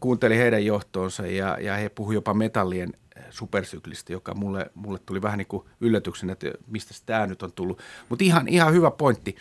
Kuuntelin 0.00 0.38
heidän 0.38 0.64
johtoonsa 0.64 1.26
ja, 1.26 1.58
ja 1.60 1.76
he 1.76 1.88
puhuivat 1.88 2.14
jopa 2.14 2.34
metallien 2.34 2.92
supersyklistä, 3.30 4.12
joka 4.12 4.34
mulle, 4.34 4.70
mulle 4.74 4.98
tuli 4.98 5.22
vähän 5.22 5.38
niin 5.38 5.46
kuin 5.48 5.66
yllätyksenä, 5.80 6.32
että 6.32 6.50
mistä 6.66 6.94
tämä 7.06 7.26
nyt 7.26 7.42
on 7.42 7.52
tullut. 7.52 7.82
Mutta 8.08 8.24
ihan, 8.24 8.48
ihan 8.48 8.72
hyvä 8.72 8.90
pointti. 8.90 9.36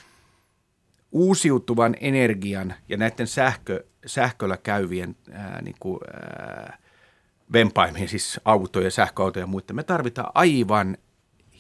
Uusiutuvan 1.12 1.95
energian 1.99 2.73
ja 2.89 2.97
näiden 2.97 3.27
sähkö, 3.27 3.84
sähköllä 4.06 4.58
käyvien 4.58 5.15
ää, 5.32 5.62
niin 5.62 5.75
kuin, 5.80 5.99
ää, 6.13 6.77
vempaimien, 7.53 8.08
siis 8.08 8.39
autoja, 8.45 8.91
sähköautoja 8.91 9.43
ja 9.43 9.47
muita, 9.47 9.73
me 9.73 9.84
tarvitaan 9.84 10.32
aivan 10.36 10.97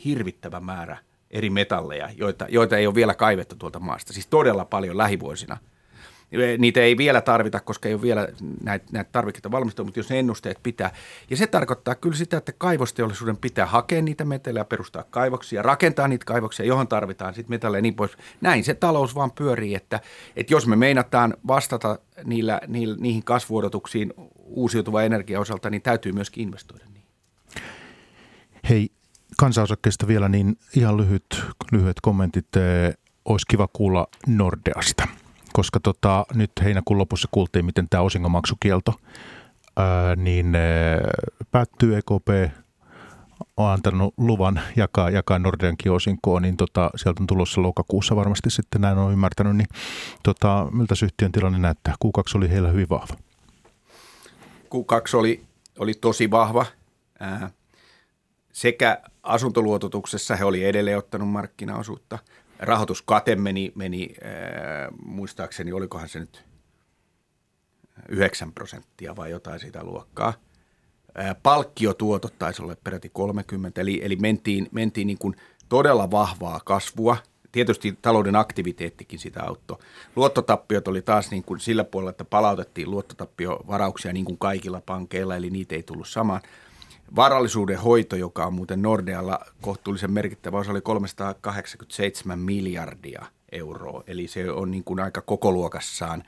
hirvittävä 0.05 0.59
määrä 0.59 0.97
eri 1.31 1.49
metalleja, 1.49 2.09
joita, 2.17 2.45
joita 2.49 2.77
ei 2.77 2.87
ole 2.87 2.95
vielä 2.95 3.15
kaivettu 3.15 3.55
tuolta 3.55 3.79
maasta. 3.79 4.13
Siis 4.13 4.27
todella 4.27 4.65
paljon 4.65 4.97
lähivuosina. 4.97 5.57
Niitä 6.57 6.79
ei 6.79 6.97
vielä 6.97 7.21
tarvita, 7.21 7.59
koska 7.59 7.87
ei 7.87 7.93
ole 7.93 8.01
vielä 8.01 8.27
näitä, 8.63 8.85
näitä 8.91 9.09
tarvikkeita 9.11 9.51
valmistettu, 9.51 9.83
mutta 9.83 9.99
jos 9.99 10.09
ne 10.09 10.19
ennusteet 10.19 10.59
pitää. 10.63 10.91
Ja 11.29 11.37
se 11.37 11.47
tarkoittaa 11.47 11.95
kyllä 11.95 12.15
sitä, 12.15 12.37
että 12.37 12.51
kaivosteollisuuden 12.57 13.37
pitää 13.37 13.65
hakea 13.65 14.01
niitä 14.01 14.25
metalleja, 14.25 14.65
perustaa 14.65 15.03
kaivoksia, 15.09 15.61
rakentaa 15.61 16.07
niitä 16.07 16.25
kaivoksia, 16.25 16.65
johon 16.65 16.87
tarvitaan 16.87 17.33
sitten 17.33 17.53
metalleja 17.53 17.81
niin 17.81 17.95
pois. 17.95 18.17
Näin 18.41 18.63
se 18.63 18.73
talous 18.73 19.15
vaan 19.15 19.31
pyörii, 19.31 19.75
että, 19.75 19.99
että 20.35 20.53
jos 20.53 20.67
me 20.67 20.75
meinataan 20.75 21.33
vastata 21.47 21.99
niillä, 22.23 22.61
niillä, 22.67 22.97
niihin 22.99 23.23
kasvuodotuksiin 23.23 24.13
uusiutuva 24.43 25.03
energia 25.03 25.39
osalta, 25.39 25.69
niin 25.69 25.81
täytyy 25.81 26.11
myöskin 26.11 26.43
investoida 26.43 26.85
niihin. 26.85 27.07
Hei, 28.69 28.89
kansanosakkeesta 29.37 30.07
vielä, 30.07 30.29
niin 30.29 30.57
ihan 30.75 30.97
lyhyt, 30.97 31.43
lyhyet 31.71 31.97
kommentit. 32.01 32.47
Olisi 33.25 33.45
kiva 33.49 33.67
kuulla 33.73 34.07
Nordeasta, 34.27 35.07
koska 35.53 35.79
tota, 35.79 36.25
nyt 36.33 36.51
heinäkuun 36.63 36.97
lopussa 36.97 37.27
kuultiin, 37.31 37.65
miten 37.65 37.87
tämä 37.89 38.03
osingomaksukielto 38.03 38.93
ää, 39.77 40.15
niin 40.15 40.55
ää, 40.55 40.61
päättyy 41.51 41.97
EKP 41.97 42.53
on 43.57 43.69
antanut 43.69 44.13
luvan 44.17 44.61
jakaa, 44.75 45.09
jakaa 45.09 45.39
Nordeankin 45.39 45.91
osinkoon, 45.91 46.41
niin 46.41 46.57
tota, 46.57 46.89
sieltä 46.95 47.23
on 47.23 47.27
tulossa 47.27 47.61
lokakuussa 47.61 48.15
varmasti 48.15 48.49
sitten, 48.49 48.81
näin 48.81 48.97
on 48.97 49.13
ymmärtänyt, 49.13 49.55
niin 49.55 49.67
tota, 50.23 50.67
miltä 50.71 50.95
yhtiön 51.03 51.31
tilanne 51.31 51.57
näyttää? 51.59 51.95
Q2 52.05 52.37
oli 52.37 52.49
heillä 52.49 52.69
hyvin 52.69 52.89
vahva. 52.89 53.13
Q2 54.63 55.17
oli, 55.17 55.43
oli 55.79 55.93
tosi 55.93 56.31
vahva. 56.31 56.65
Ää, 57.19 57.49
sekä 58.53 59.01
asuntoluototuksessa 59.27 60.35
he 60.35 60.45
oli 60.45 60.65
edelleen 60.65 60.97
ottanut 60.97 61.29
markkinaosuutta. 61.29 62.19
Rahoituskate 62.59 63.35
meni, 63.35 63.71
meni 63.75 64.15
äh, 64.25 64.31
muistaakseni, 65.05 65.71
olikohan 65.71 66.09
se 66.09 66.19
nyt 66.19 66.45
9 68.09 68.53
prosenttia 68.53 69.15
vai 69.15 69.31
jotain 69.31 69.59
sitä 69.59 69.83
luokkaa. 69.83 70.33
Äh, 71.19 71.35
palkkiotuotot 71.43 72.39
taisi 72.39 72.61
olla 72.61 72.75
peräti 72.83 73.09
30, 73.09 73.81
eli, 73.81 74.01
eli 74.03 74.15
mentiin, 74.15 74.67
mentiin 74.71 75.07
niin 75.07 75.17
kuin 75.17 75.35
todella 75.69 76.11
vahvaa 76.11 76.61
kasvua. 76.65 77.17
Tietysti 77.51 77.97
talouden 78.01 78.35
aktiviteettikin 78.35 79.19
sitä 79.19 79.43
auttoi. 79.43 79.77
Luottotappiot 80.15 80.87
oli 80.87 81.01
taas 81.01 81.31
niin 81.31 81.43
kuin 81.43 81.59
sillä 81.59 81.83
puolella, 81.83 82.09
että 82.09 82.25
palautettiin 82.25 82.91
luottotappiovarauksia 82.91 84.13
niin 84.13 84.25
kuin 84.25 84.37
kaikilla 84.37 84.81
pankeilla, 84.85 85.35
eli 85.35 85.49
niitä 85.49 85.75
ei 85.75 85.83
tullut 85.83 86.07
samaan– 86.07 86.41
Varallisuuden 87.15 87.79
hoito, 87.79 88.15
joka 88.15 88.45
on 88.45 88.53
muuten 88.53 88.81
Nordealla 88.81 89.39
kohtuullisen 89.61 90.11
merkittävä 90.11 90.57
osa, 90.57 90.71
oli 90.71 90.81
387 90.81 92.39
miljardia 92.39 93.25
euroa. 93.51 94.03
Eli 94.07 94.27
se 94.27 94.51
on 94.51 94.71
niin 94.71 94.83
kuin 94.83 94.99
aika 94.99 95.21
kokoluokassaan. 95.21 96.23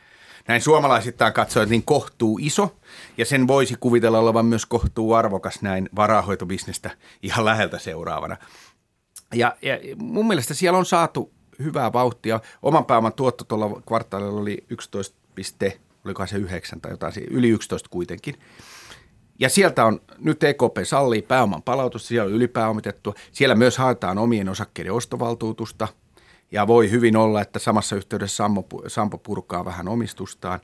Näin 0.47 0.61
suomalaisittain 0.61 1.33
katsoen 1.33 1.69
niin 1.69 1.83
kohtuu 1.83 2.39
iso, 2.41 2.75
ja 3.17 3.25
sen 3.25 3.47
voisi 3.47 3.75
kuvitella 3.79 4.19
olevan 4.19 4.45
myös 4.45 4.65
kohtuu 4.65 5.13
arvokas 5.13 5.61
näin 5.61 5.89
varahoitobisnestä 5.95 6.89
ihan 7.23 7.45
läheltä 7.45 7.79
seuraavana. 7.79 8.37
Ja, 9.33 9.55
ja 9.61 9.77
mun 9.97 10.27
mielestä 10.27 10.53
siellä 10.53 10.79
on 10.79 10.85
saatu 10.85 11.31
hyvää 11.59 11.93
vauhtia. 11.93 12.39
Oman 12.61 12.85
pääoman 12.85 13.13
tuotto 13.13 13.43
tuolla 13.43 13.81
kvartaalilla 13.87 14.41
oli 14.41 14.65
11, 14.69 15.17
olikohan 16.05 16.27
se 16.27 16.37
9 16.37 16.81
tai 16.81 16.91
jotain, 16.91 17.13
yli 17.29 17.49
11 17.49 17.89
kuitenkin. 17.89 18.35
Ja 19.39 19.49
sieltä 19.49 19.85
on, 19.85 20.01
nyt 20.17 20.43
EKP 20.43 20.77
sallii 20.83 21.21
pääoman 21.21 21.63
palautusta, 21.63 22.07
siellä 22.07 22.27
on 22.27 22.33
ylipääomitettua. 22.33 23.13
Siellä 23.31 23.55
myös 23.55 23.77
haetaan 23.77 24.17
omien 24.17 24.49
osakkeiden 24.49 24.93
ostovaltuutusta. 24.93 25.87
Ja 26.51 26.67
voi 26.67 26.91
hyvin 26.91 27.17
olla, 27.17 27.41
että 27.41 27.59
samassa 27.59 27.95
yhteydessä 27.95 28.35
Sampo, 28.35 28.83
Sampo 28.87 29.17
purkaa 29.17 29.65
vähän 29.65 29.87
omistustaan. 29.87 30.59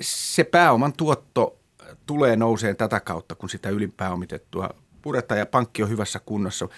Se 0.00 0.44
pääoman 0.44 0.92
tuotto 0.92 1.58
tulee 2.06 2.36
nouseen 2.36 2.76
tätä 2.76 3.00
kautta, 3.00 3.34
kun 3.34 3.48
sitä 3.48 3.68
ylipääomitettua 3.68 4.70
puretaan 5.02 5.38
ja 5.38 5.46
pankki 5.46 5.82
on 5.82 5.88
hyvässä 5.88 6.20
kunnossa. 6.26 6.68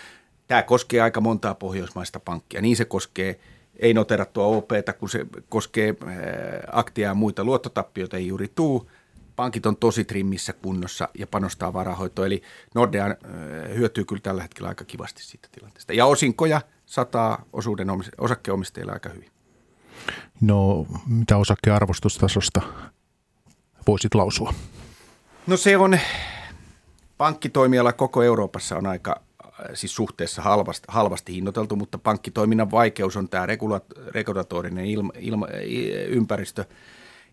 Tämä 0.47 0.63
koskee 0.63 1.01
aika 1.01 1.21
montaa 1.21 1.55
pohjoismaista 1.55 2.21
pankkia. 2.21 2.61
Niin 2.61 2.77
se 2.77 2.85
koskee 2.85 3.41
ei 3.79 3.95
noterattua 3.95 4.45
OP, 4.47 4.71
kun 4.99 5.11
se 5.11 5.27
koskee 5.49 5.95
aktia 6.73 7.09
ja 7.09 7.15
muita. 7.15 7.45
Luottotappioita 7.45 8.17
ei 8.17 8.27
juuri 8.27 8.53
tuu 8.55 8.91
pankit 9.39 9.67
on 9.67 9.77
tosi 9.77 10.05
trimmissä 10.05 10.53
kunnossa 10.53 11.09
ja 11.19 11.27
panostaa 11.27 11.73
varahoitoon. 11.73 12.27
Eli 12.27 12.43
Nordea 12.75 13.07
äh, 13.07 13.15
hyötyy 13.75 14.05
kyllä 14.05 14.23
tällä 14.23 14.43
hetkellä 14.43 14.69
aika 14.69 14.85
kivasti 14.85 15.23
siitä 15.23 15.49
tilanteesta. 15.53 15.93
Ja 15.93 16.07
osinkoja 16.07 16.61
sataa 16.87 17.45
osuuden 17.53 17.89
osakkeenomistajille 18.19 18.93
aika 18.93 19.09
hyvin. 19.09 19.31
No, 20.41 20.87
mitä 21.07 21.37
osakkearvostustasosta 21.37 22.61
voisit 23.87 24.15
lausua? 24.15 24.55
No 25.47 25.57
se 25.57 25.77
on, 25.77 25.99
pankkitoimiala 27.19 27.93
koko 27.93 28.23
Euroopassa 28.23 28.77
on 28.77 28.87
aika 28.87 29.21
äh, 29.45 29.51
siis 29.75 29.95
suhteessa 29.95 30.43
halvasti, 30.43 30.85
halvasti 30.89 31.35
hinnoiteltu, 31.35 31.77
mutta 31.77 31.99
pankkitoiminnan 31.99 32.71
vaikeus 32.71 33.17
on 33.17 33.29
tämä 33.29 33.47
regulatorinen 34.15 34.87
ilma, 34.87 35.13
ilma, 35.19 35.47
ympäristö– 36.09 36.65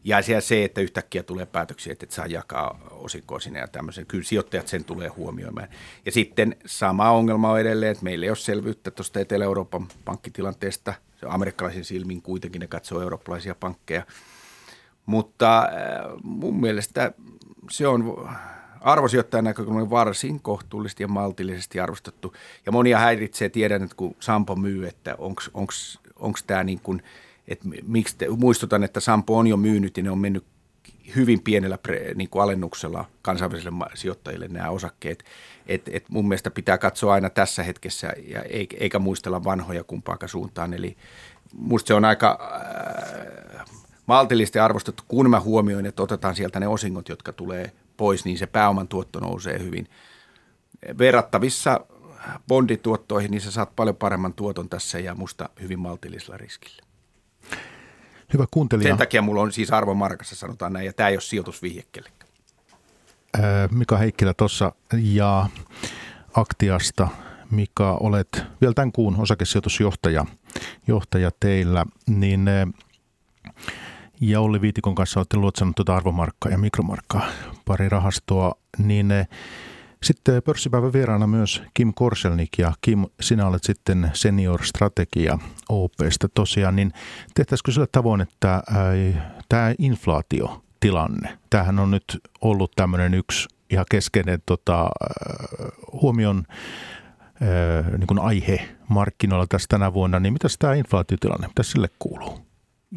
ja 0.06 0.42
se, 0.42 0.64
että 0.64 0.82
yhtäkkiä 0.82 1.24
tulee 1.24 1.46
päätöksiä, 1.46 1.94
että 1.94 2.04
et 2.04 2.12
saa 2.12 2.26
jakaa 2.26 2.80
osinkoa 2.92 3.40
sinne 3.40 3.60
ja 3.60 3.68
tämmöisen. 3.68 4.06
Kyllä 4.06 4.24
sijoittajat 4.24 4.68
sen 4.68 4.84
tulee 4.84 5.08
huomioimaan. 5.08 5.68
Ja 6.06 6.12
sitten 6.12 6.56
sama 6.66 7.12
ongelma 7.12 7.52
on 7.52 7.60
edelleen, 7.60 7.92
että 7.92 8.04
meillä 8.04 8.24
ei 8.24 8.30
ole 8.30 8.36
selvyyttä 8.36 8.92
tuosta 8.92 9.20
Etelä-Euroopan 9.20 9.88
pankkitilanteesta. 10.06 10.94
Se 11.20 11.26
amerikkalaisin 11.30 11.86
silmin 11.86 12.22
kuitenkin 12.22 12.60
ne 12.60 12.68
katsoo 12.68 13.02
eurooppalaisia 13.02 13.56
pankkeja. 13.56 14.06
Mutta 15.06 15.60
äh, 15.60 15.70
mun 16.24 16.60
mielestä 16.60 17.12
se 17.70 17.88
on 17.88 18.30
arvosijoittajan 18.82 19.44
näkökulmasta 19.44 19.90
varsin 19.90 20.40
kohtuullisesti 20.40 21.04
ja 21.04 21.08
maltillisesti 21.08 21.80
arvostettu. 21.80 22.36
Ja 22.66 22.72
monia 22.72 23.00
häiritsee, 23.00 23.50
tiedän, 23.50 23.84
että 23.84 23.96
kun 23.96 24.16
Sampo 24.20 24.56
myy, 24.56 24.88
että 24.88 25.16
onko 26.20 26.38
tämä 26.48 26.64
niin 26.64 26.80
kuin– 26.80 27.04
että 27.48 27.66
miksi 27.88 28.16
te, 28.18 28.28
muistutan, 28.30 28.84
että 28.84 29.00
Sampo 29.00 29.38
on 29.38 29.48
jo 29.48 29.58
myynyt 29.58 29.98
ja 29.98 30.04
ne 30.04 30.12
on 30.12 30.20
mennyt 30.20 30.46
hyvin 31.16 31.42
pienellä 31.42 31.78
pre, 31.78 32.14
niin 32.16 32.30
kuin 32.30 32.44
alennuksella 32.44 33.06
kansainvälisille 33.22 33.86
sijoittajille 33.94 34.48
nämä 34.48 34.70
osakkeet. 34.70 35.24
Et, 35.68 35.90
et 35.92 36.10
mun 36.10 36.28
mielestä 36.28 36.52
pitää 36.52 36.78
katsoa 36.78 37.14
aina 37.14 37.30
tässä 37.30 37.64
hetkessä 37.64 38.14
ja 38.28 38.42
eikä 38.80 39.00
muistella 39.00 39.44
vanhoja 39.44 39.84
kumpaakaan 39.84 40.30
suuntaan. 40.30 40.74
Eli 40.74 40.98
musta 41.54 41.88
se 41.88 41.94
on 41.94 42.06
aika 42.06 42.40
äh, 43.60 43.66
maltillisesti 44.06 44.60
arvostettu, 44.60 45.04
kun 45.08 45.30
mä 45.30 45.40
huomioin, 45.40 45.86
että 45.86 46.04
otetaan 46.04 46.36
sieltä 46.36 46.60
ne 46.60 46.68
osingot, 46.68 47.10
jotka 47.10 47.34
tulee 47.34 47.72
pois, 47.98 48.26
niin 48.26 48.38
se 48.38 48.48
pääoman 48.48 48.88
tuotto 48.88 49.20
nousee 49.20 49.60
hyvin. 49.60 49.90
Verrattavissa 50.98 51.86
bondituottoihin, 52.48 53.32
niin 53.32 53.42
sä 53.42 53.52
saat 53.52 53.76
paljon 53.76 53.96
paremman 53.96 54.34
tuoton 54.34 54.70
tässä 54.70 55.00
ja 55.00 55.16
musta 55.16 55.50
hyvin 55.62 55.80
maltillisella 55.80 56.38
riskillä. 56.38 56.85
Hyvä 58.34 58.46
kuuntelija. 58.52 58.88
Sen 58.90 58.98
takia 58.98 59.22
mulla 59.22 59.42
on 59.42 59.52
siis 59.52 59.72
arvomarkassa 59.72 60.36
sanotaan 60.36 60.74
näin, 60.74 60.86
ja 60.86 60.94
tämä 60.94 61.10
ei 61.10 61.16
ole 61.16 61.22
sijoitusvihje 61.22 61.84
kellekään. 61.92 62.30
Mika 63.72 63.98
Heikkilä 63.98 64.34
tuossa 64.34 64.72
ja 64.94 65.50
Aktiasta. 66.34 67.08
Mika, 67.52 67.98
olet 68.00 68.44
vielä 68.62 68.74
tämän 68.74 68.92
kuun 68.92 69.22
osakesijoitusjohtaja 69.22 70.26
johtaja 70.88 71.32
teillä, 71.40 71.86
niin 72.08 72.50
ja 74.22 74.42
Olli 74.42 74.62
Viitikon 74.62 74.96
kanssa 74.96 75.20
olette 75.20 75.38
luotsannut 75.38 75.76
tuota 75.76 75.96
arvomarkkaa 75.96 76.52
ja 76.52 76.58
mikromarkkaa, 76.58 77.28
pari 77.66 77.90
rahastoa, 77.90 78.56
niin 78.78 79.14
sitten 80.04 80.44
pörssipäivän 80.44 80.94
vieraana 80.94 81.28
myös 81.28 81.64
Kim 81.74 81.94
Korselnik 81.94 82.50
ja 82.58 82.74
Kim, 82.82 83.06
sinä 83.22 83.48
olet 83.48 83.64
sitten 83.64 84.12
senior 84.14 84.64
strategia 84.64 85.40
OPstä 85.70 86.28
tosiaan, 86.34 86.76
niin 86.76 86.92
tehtäisikö 87.34 87.72
sillä 87.72 87.88
tavoin, 87.92 88.22
että 88.22 88.64
tämä 89.50 89.74
inflaatiotilanne, 89.80 91.38
tämähän 91.50 91.80
on 91.80 91.92
nyt 91.92 92.22
ollut 92.42 92.72
tämmöinen 92.76 93.14
yksi 93.14 93.48
ihan 93.70 93.86
keskeinen 93.92 94.40
tota, 94.46 94.90
huomion 96.02 96.44
niin 97.98 98.08
kuin 98.08 98.20
aihe 98.20 98.70
markkinoilla 98.90 99.48
tässä 99.48 99.68
tänä 99.70 99.94
vuonna, 99.94 100.20
niin 100.20 100.34
mitä 100.34 100.48
tämä 100.60 100.74
inflaatiotilanne, 100.74 101.48
mitä 101.48 101.64
sille 101.64 101.90
kuuluu? 102.00 102.45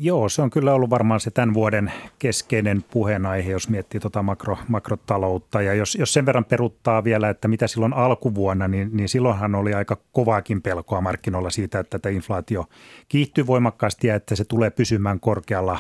Joo, 0.01 0.29
se 0.29 0.43
on 0.43 0.51
kyllä 0.51 0.75
ollut 0.75 0.91
varmaan 0.91 1.21
se 1.21 1.31
tämän 1.31 1.55
vuoden 1.55 1.93
keskeinen 2.19 2.85
puheenaihe, 2.91 3.51
jos 3.51 3.69
miettii 3.69 4.01
tuota 4.01 4.23
makro, 4.23 4.59
makrotaloutta. 4.69 5.63
Ja 5.63 5.75
jos, 5.75 5.95
jos 5.95 6.13
sen 6.13 6.27
verran 6.27 6.45
peruttaa 6.45 7.05
vielä, 7.05 7.29
että 7.29 7.49
mitä 7.49 7.67
silloin 7.67 7.93
alkuvuonna, 7.93 8.69
niin, 8.69 8.91
niin 8.93 9.09
silloinhan 9.09 9.55
oli 9.55 9.75
aika 9.75 9.97
kovaakin 10.13 10.63
pelkoa 10.63 11.01
markkinoilla 11.01 11.51
siitä, 11.51 11.81
että 11.81 11.99
tämä 11.99 12.15
inflaatio 12.15 12.65
kiihtyy 13.09 13.47
voimakkaasti 13.47 14.07
ja 14.07 14.15
että 14.15 14.37
se 14.37 14.45
tulee 14.45 14.71
pysymään 14.71 15.21
korkealla 15.21 15.79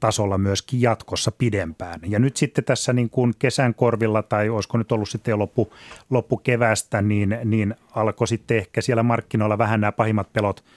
tasolla 0.00 0.38
myöskin 0.38 0.82
jatkossa 0.82 1.32
pidempään. 1.32 2.00
Ja 2.06 2.18
nyt 2.18 2.36
sitten 2.36 2.64
tässä 2.64 2.92
niin 2.92 3.10
kuin 3.10 3.34
kesän 3.38 3.74
korvilla 3.74 4.22
tai 4.22 4.48
olisiko 4.48 4.78
nyt 4.78 4.92
ollut 4.92 5.08
sitten 5.08 5.32
jo 5.32 5.38
loppu, 5.38 5.72
loppukevästä, 6.10 7.02
niin, 7.02 7.38
niin 7.44 7.74
alkoi 7.94 8.28
sitten 8.28 8.56
ehkä 8.56 8.80
siellä 8.80 9.02
markkinoilla 9.02 9.58
vähän 9.58 9.80
nämä 9.80 9.92
pahimmat 9.92 10.32
pelot– 10.32 10.64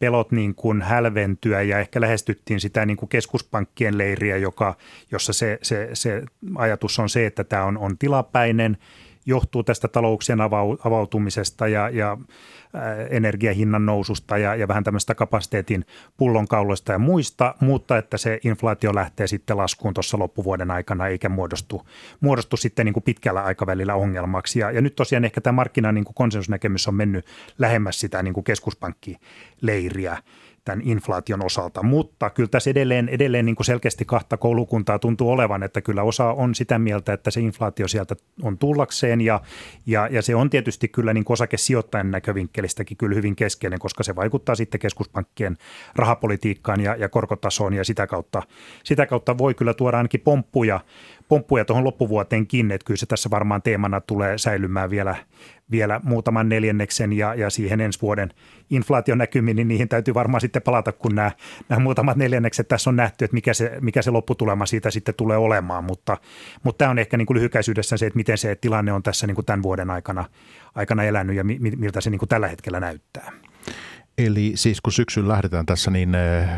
pelot 0.00 0.32
niin 0.32 0.54
kuin 0.54 0.82
hälventyä 0.82 1.62
ja 1.62 1.78
ehkä 1.78 2.00
lähestyttiin 2.00 2.60
sitä 2.60 2.86
niin 2.86 2.96
kuin 2.96 3.08
keskuspankkien 3.08 3.98
leiriä, 3.98 4.36
joka, 4.36 4.76
jossa 5.10 5.32
se, 5.32 5.58
se, 5.62 5.90
se 5.92 6.22
ajatus 6.54 6.98
on 6.98 7.08
se, 7.08 7.26
että 7.26 7.44
tämä 7.44 7.64
on, 7.64 7.78
on 7.78 7.98
tilapäinen, 7.98 8.76
johtuu 9.30 9.62
tästä 9.62 9.88
talouksien 9.88 10.40
avautumisesta 10.84 11.68
ja, 11.68 11.88
ja 11.88 12.18
energiahinnan 13.10 13.86
noususta 13.86 14.38
ja, 14.38 14.54
ja 14.54 14.68
vähän 14.68 14.84
tämmöistä 14.84 15.14
kapasiteetin 15.14 15.84
pullonkauloista 16.16 16.92
ja 16.92 16.98
muista, 16.98 17.54
mutta 17.60 17.98
että 17.98 18.18
se 18.18 18.40
inflaatio 18.44 18.94
lähtee 18.94 19.26
sitten 19.26 19.56
laskuun 19.56 19.94
tuossa 19.94 20.18
loppuvuoden 20.18 20.70
aikana 20.70 21.06
eikä 21.06 21.28
muodostu, 21.28 21.86
muodostu 22.20 22.56
sitten 22.56 22.86
niin 22.86 22.92
kuin 22.92 23.04
pitkällä 23.04 23.44
aikavälillä 23.44 23.94
ongelmaksi. 23.94 24.58
Ja, 24.58 24.70
ja 24.70 24.80
nyt 24.80 24.96
tosiaan 24.96 25.24
ehkä 25.24 25.40
tämä 25.40 25.52
markkinan 25.52 25.94
niin 25.94 26.04
kuin 26.04 26.14
konsensusnäkemys 26.14 26.88
on 26.88 26.94
mennyt 26.94 27.26
lähemmäs 27.58 28.00
sitä 28.00 28.22
niin 28.22 28.34
kuin 28.34 28.44
keskuspankkileiriä 28.44 30.18
tämän 30.64 30.80
inflaation 30.84 31.44
osalta, 31.44 31.82
mutta 31.82 32.30
kyllä 32.30 32.48
tässä 32.48 32.70
edelleen, 32.70 33.08
edelleen 33.08 33.46
niin 33.46 33.56
kuin 33.56 33.66
selkeästi 33.66 34.04
kahta 34.04 34.36
koulukuntaa 34.36 34.98
tuntuu 34.98 35.30
olevan, 35.30 35.62
että 35.62 35.80
kyllä 35.80 36.02
osa 36.02 36.32
on 36.32 36.54
sitä 36.54 36.78
mieltä, 36.78 37.12
että 37.12 37.30
se 37.30 37.40
inflaatio 37.40 37.88
sieltä 37.88 38.16
on 38.42 38.58
tullakseen. 38.58 39.20
Ja, 39.20 39.40
ja, 39.86 40.08
ja 40.10 40.22
se 40.22 40.34
on 40.34 40.50
tietysti 40.50 40.88
kyllä 40.88 41.14
niin 41.14 41.24
osakesijoittajan 41.28 42.10
näkövinkkelistäkin 42.10 42.96
kyllä 42.96 43.14
hyvin 43.14 43.36
keskeinen, 43.36 43.78
koska 43.78 44.02
se 44.02 44.16
vaikuttaa 44.16 44.54
sitten 44.54 44.80
keskuspankkien 44.80 45.56
rahapolitiikkaan 45.96 46.80
ja, 46.80 46.96
ja 46.96 47.08
korkotasoon. 47.08 47.74
Ja 47.74 47.84
sitä 47.84 48.06
kautta, 48.06 48.42
sitä 48.84 49.06
kautta 49.06 49.38
voi 49.38 49.54
kyllä 49.54 49.74
tuoda 49.74 49.96
ainakin 49.96 50.20
pomppuja, 50.20 50.80
pomppuja 51.30 51.64
tuohon 51.64 51.84
loppuvuoteenkin, 51.84 52.70
että 52.70 52.84
kyllä 52.84 52.98
se 52.98 53.06
tässä 53.06 53.30
varmaan 53.30 53.62
teemana 53.62 54.00
tulee 54.00 54.38
säilymään 54.38 54.90
vielä, 54.90 55.16
vielä 55.70 56.00
muutaman 56.04 56.48
neljänneksen 56.48 57.12
ja, 57.12 57.34
ja 57.34 57.50
siihen 57.50 57.80
ensi 57.80 58.00
vuoden 58.02 58.30
inflaationäkymiin, 58.70 59.56
niin 59.56 59.68
niihin 59.68 59.88
täytyy 59.88 60.14
varmaan 60.14 60.40
sitten 60.40 60.62
palata, 60.62 60.92
kun 60.92 61.14
nämä, 61.14 61.30
nämä 61.68 61.80
muutamat 61.80 62.16
neljännekset 62.16 62.68
tässä 62.68 62.90
on 62.90 62.96
nähty, 62.96 63.24
että 63.24 63.34
mikä 63.34 63.54
se, 63.54 63.78
mikä 63.80 64.02
se 64.02 64.10
lopputulema 64.10 64.66
siitä 64.66 64.90
sitten 64.90 65.14
tulee 65.14 65.36
olemaan, 65.36 65.84
mutta, 65.84 66.16
mutta 66.62 66.78
tämä 66.78 66.90
on 66.90 66.98
ehkä 66.98 67.16
niin 67.16 67.26
kuin 67.26 67.36
lyhykäisyydessä 67.36 67.96
se, 67.96 68.06
että 68.06 68.16
miten 68.16 68.38
se 68.38 68.54
tilanne 68.54 68.92
on 68.92 69.02
tässä 69.02 69.26
niin 69.26 69.34
kuin 69.34 69.46
tämän 69.46 69.62
vuoden 69.62 69.90
aikana, 69.90 70.24
aikana 70.74 71.04
elänyt 71.04 71.36
ja 71.36 71.44
mi, 71.44 71.58
miltä 71.60 72.00
se 72.00 72.10
niin 72.10 72.18
kuin 72.18 72.28
tällä 72.28 72.48
hetkellä 72.48 72.80
näyttää. 72.80 73.32
Eli 74.18 74.52
siis 74.54 74.80
kun 74.80 74.92
syksyyn 74.92 75.28
lähdetään 75.28 75.66
tässä, 75.66 75.90
niin 75.90 76.14
eh, 76.14 76.48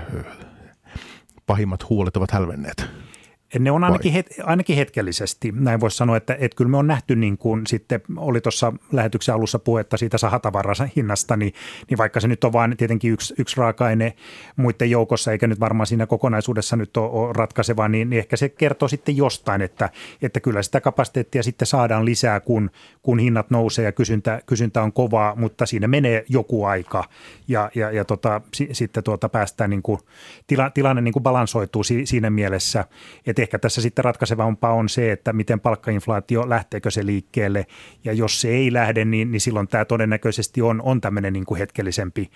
pahimmat 1.46 1.88
huolet 1.88 2.16
ovat 2.16 2.30
hälvenneet? 2.30 3.11
Ne 3.58 3.70
on 3.70 3.84
ainakin, 3.84 4.12
het, 4.12 4.26
ainakin 4.44 4.76
hetkellisesti, 4.76 5.52
näin 5.56 5.80
voisi 5.80 5.96
sanoa, 5.96 6.16
että, 6.16 6.36
että 6.40 6.56
kyllä 6.56 6.70
me 6.70 6.76
on 6.76 6.86
nähty 6.86 7.16
niin 7.16 7.38
kuin 7.38 7.66
sitten, 7.66 8.00
oli 8.16 8.40
tuossa 8.40 8.72
lähetyksen 8.92 9.34
alussa 9.34 9.58
puhetta 9.58 9.96
siitä 9.96 10.18
sahatavaran 10.18 10.90
hinnasta, 10.96 11.36
niin, 11.36 11.52
niin 11.90 11.98
vaikka 11.98 12.20
se 12.20 12.28
nyt 12.28 12.44
on 12.44 12.52
vain 12.52 12.76
tietenkin 12.76 13.12
yksi, 13.12 13.34
yksi 13.38 13.56
raaka-aine 13.56 14.14
muiden 14.56 14.90
joukossa, 14.90 15.32
eikä 15.32 15.46
nyt 15.46 15.60
varmaan 15.60 15.86
siinä 15.86 16.06
kokonaisuudessa 16.06 16.76
nyt 16.76 16.96
ole, 16.96 17.10
ole 17.10 17.32
ratkaiseva, 17.32 17.88
niin, 17.88 18.10
niin 18.10 18.18
ehkä 18.18 18.36
se 18.36 18.48
kertoo 18.48 18.88
sitten 18.88 19.16
jostain, 19.16 19.62
että, 19.62 19.90
että 20.22 20.40
kyllä 20.40 20.62
sitä 20.62 20.80
kapasiteettia 20.80 21.42
sitten 21.42 21.66
saadaan 21.66 22.04
lisää, 22.04 22.40
kun, 22.40 22.70
kun 23.02 23.18
hinnat 23.18 23.50
nousee 23.50 23.84
ja 23.84 23.92
kysyntä, 23.92 24.40
kysyntä 24.46 24.82
on 24.82 24.92
kovaa, 24.92 25.34
mutta 25.34 25.66
siinä 25.66 25.88
menee 25.88 26.24
joku 26.28 26.64
aika 26.64 27.04
ja, 27.48 27.70
ja, 27.74 27.90
ja 27.90 28.04
tota, 28.04 28.40
si, 28.54 28.68
sitten 28.72 29.04
tuota 29.04 29.28
päästään 29.28 29.70
niin 29.70 29.82
kuin, 29.82 30.00
tila, 30.46 30.70
tilanne 30.70 31.02
niin 31.02 31.12
kuin 31.12 31.22
balansoituu 31.22 31.84
si, 31.84 32.06
siinä 32.06 32.30
mielessä, 32.30 32.84
että 33.26 33.41
ehkä 33.42 33.58
tässä 33.58 33.80
sitten 33.80 34.04
ratkaisevampaa 34.04 34.72
on 34.72 34.88
se, 34.88 35.12
että 35.12 35.32
miten 35.32 35.60
palkkainflaatio, 35.60 36.48
lähteekö 36.48 36.90
se 36.90 37.06
liikkeelle 37.06 37.66
ja 38.04 38.12
jos 38.12 38.40
se 38.40 38.48
ei 38.48 38.72
lähde, 38.72 39.04
niin, 39.04 39.30
niin 39.32 39.40
silloin 39.40 39.68
tämä 39.68 39.84
todennäköisesti 39.84 40.62
on, 40.62 40.82
on 40.82 41.00
tämmöinen 41.00 41.32
niin 41.32 41.46
kuin 41.46 41.58
hetkellisempi, 41.58 42.30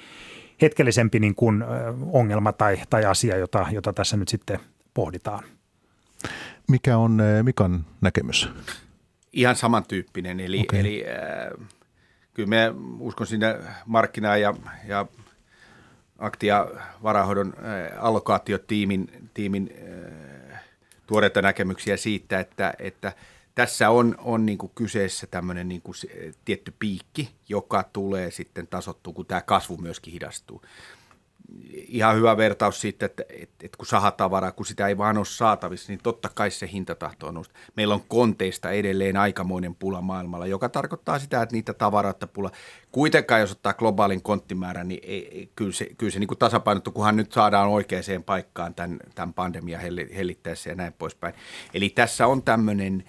hetkellisempi 0.62 1.20
niin 1.20 1.34
kuin 1.34 1.64
ongelma 2.12 2.52
tai, 2.52 2.78
tai 2.90 3.04
asia, 3.04 3.36
jota, 3.36 3.66
jota 3.70 3.92
tässä 3.92 4.16
nyt 4.16 4.28
sitten 4.28 4.60
pohditaan. 4.94 5.44
Mikä 6.68 6.96
on 6.98 7.22
Mikan 7.42 7.84
näkemys? 8.00 8.50
Ihan 9.32 9.56
samantyyppinen, 9.56 10.40
eli, 10.40 10.60
okay. 10.60 10.80
eli 10.80 11.04
äh, 11.08 11.68
kyllä 12.34 12.48
me 12.48 12.74
uskon 12.98 13.26
sinne 13.26 13.58
markkinaa 13.86 14.36
ja, 14.36 14.54
ja 14.88 15.06
aktia 16.18 16.66
varahoidon 17.02 17.54
äh, 17.58 18.04
allokaatiotiimin 18.04 19.30
tiimin, 19.34 19.70
äh, 19.72 20.25
tuoreita 21.06 21.42
näkemyksiä 21.42 21.96
siitä, 21.96 22.40
että, 22.40 22.74
että 22.78 23.12
tässä 23.54 23.90
on, 23.90 24.14
on 24.18 24.46
niin 24.46 24.58
kuin 24.58 24.72
kyseessä 24.74 25.26
tämmöinen 25.26 25.68
niin 25.68 25.82
kuin 25.82 25.94
tietty 26.44 26.74
piikki, 26.78 27.30
joka 27.48 27.82
tulee 27.92 28.30
sitten 28.30 28.66
tasottua, 28.66 29.12
kun 29.12 29.26
tämä 29.26 29.40
kasvu 29.40 29.76
myöskin 29.76 30.12
hidastuu 30.12 30.62
ihan 31.72 32.16
hyvä 32.16 32.36
vertaus 32.36 32.80
siitä, 32.80 33.06
että, 33.06 33.22
että, 33.28 33.66
että 33.66 33.76
kun 33.78 33.86
sahatavaraa, 33.86 34.52
kun 34.52 34.66
sitä 34.66 34.86
ei 34.86 34.98
vaan 34.98 35.18
ole 35.18 35.24
saatavissa, 35.24 35.92
niin 35.92 36.00
totta 36.02 36.28
kai 36.34 36.50
se 36.50 36.68
hinta 36.72 36.94
tahtoo 36.94 37.30
nousta. 37.30 37.54
Meillä 37.76 37.94
on 37.94 38.04
konteista 38.08 38.70
edelleen 38.70 39.16
aikamoinen 39.16 39.74
pula 39.74 40.00
maailmalla, 40.00 40.46
joka 40.46 40.68
tarkoittaa 40.68 41.18
sitä, 41.18 41.42
että 41.42 41.52
niitä 41.52 41.74
tavaroita 41.74 42.26
pula. 42.26 42.50
Kuitenkaan 42.92 43.40
jos 43.40 43.52
ottaa 43.52 43.74
globaalin 43.74 44.22
konttimäärän, 44.22 44.88
niin 44.88 45.00
ei, 45.02 45.50
kyllä 45.56 45.72
se, 45.72 45.88
kyllä 45.98 46.10
se 46.10 46.18
niin 46.18 46.28
kuin 46.28 46.38
tasapainottu, 46.38 46.92
kunhan 46.92 47.16
nyt 47.16 47.32
saadaan 47.32 47.68
oikeaan 47.68 48.22
paikkaan 48.26 48.74
tämän, 48.74 48.98
tämän 49.14 49.34
pandemian 49.34 49.80
hellittäessä 50.16 50.70
ja 50.70 50.76
näin 50.76 50.92
poispäin. 50.92 51.34
Eli 51.74 51.88
tässä 51.88 52.26
on 52.26 52.42
tämmöinen 52.42 53.04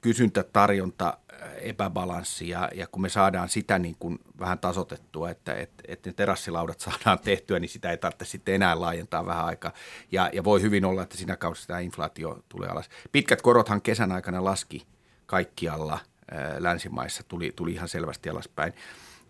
kysyntätarjonta 0.00 1.18
epäbalanssi 1.60 2.48
ja, 2.48 2.68
ja 2.74 2.86
kun 2.86 3.02
me 3.02 3.08
saadaan 3.08 3.48
sitä 3.48 3.78
niin 3.78 3.96
kuin 3.98 4.18
vähän 4.38 4.58
tasotettua, 4.58 5.30
että, 5.30 5.54
että, 5.54 5.82
että 5.88 6.10
ne 6.10 6.14
terassilaudat 6.14 6.80
saadaan 6.90 7.18
tehtyä, 7.18 7.58
niin 7.58 7.68
sitä 7.68 7.90
ei 7.90 7.98
tarvitse 7.98 8.24
sitten 8.24 8.54
enää 8.54 8.80
laajentaa 8.80 9.26
vähän 9.26 9.44
aikaa. 9.44 9.72
Ja, 10.12 10.30
ja 10.32 10.44
voi 10.44 10.62
hyvin 10.62 10.84
olla, 10.84 11.02
että 11.02 11.16
siinä 11.16 11.36
kautta 11.36 11.66
tämä 11.66 11.80
inflaatio 11.80 12.38
tulee 12.48 12.68
alas. 12.68 12.88
Pitkät 13.12 13.42
korothan 13.42 13.82
kesän 13.82 14.12
aikana 14.12 14.44
laski 14.44 14.86
kaikkialla 15.26 15.98
ää, 16.30 16.56
länsimaissa, 16.58 17.22
tuli, 17.28 17.52
tuli 17.56 17.72
ihan 17.72 17.88
selvästi 17.88 18.28
alaspäin. 18.28 18.72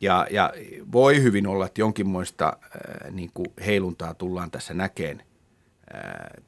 Ja, 0.00 0.26
ja 0.30 0.52
voi 0.92 1.22
hyvin 1.22 1.46
olla, 1.46 1.66
että 1.66 1.80
jonkinmoista 1.80 2.44
ää, 2.44 3.10
niin 3.10 3.30
kuin 3.34 3.46
heiluntaa 3.66 4.14
tullaan 4.14 4.50
tässä 4.50 4.74
näkeen 4.74 5.22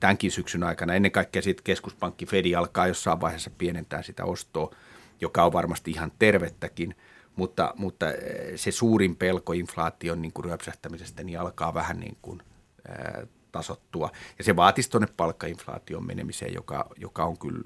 tämänkin 0.01 0.31
syksyn 0.31 0.63
aikana. 0.63 0.95
Ennen 0.95 1.13
kaikkea 1.13 1.43
sitten 1.43 1.65
keskuspankki 1.65 2.27
Fedi 2.27 2.55
alkaa 2.55 2.87
jossain 2.87 3.21
vaiheessa 3.21 3.51
pienentää 3.59 4.03
sitä 4.03 4.25
ostoa– 4.25 4.75
joka 5.21 5.45
on 5.45 5.53
varmasti 5.53 5.91
ihan 5.91 6.13
tervettäkin, 6.19 6.95
mutta, 7.37 7.75
mutta 7.77 8.13
eh, 8.13 8.17
se 8.57 8.71
suurin 8.71 9.17
pelko 9.17 9.53
inflaation 9.53 10.23
niin 10.23 10.33
kuin 10.33 10.45
ryöpsähtämisestä 10.45 11.25
niin 11.25 11.41
alkaa 11.41 11.75
vähän 11.75 12.01
niin 12.01 12.17
kuin, 12.23 12.43
ää, 12.89 13.27
tasottua. 13.53 14.11
Ja 14.39 14.45
se 14.45 14.57
vaatisi 14.57 14.91
tuonne 14.91 15.09
palkkainflaation 15.17 16.07
menemiseen, 16.07 16.55
joka, 16.55 16.87
joka 16.97 17.25
on 17.25 17.39
kyllä, 17.39 17.63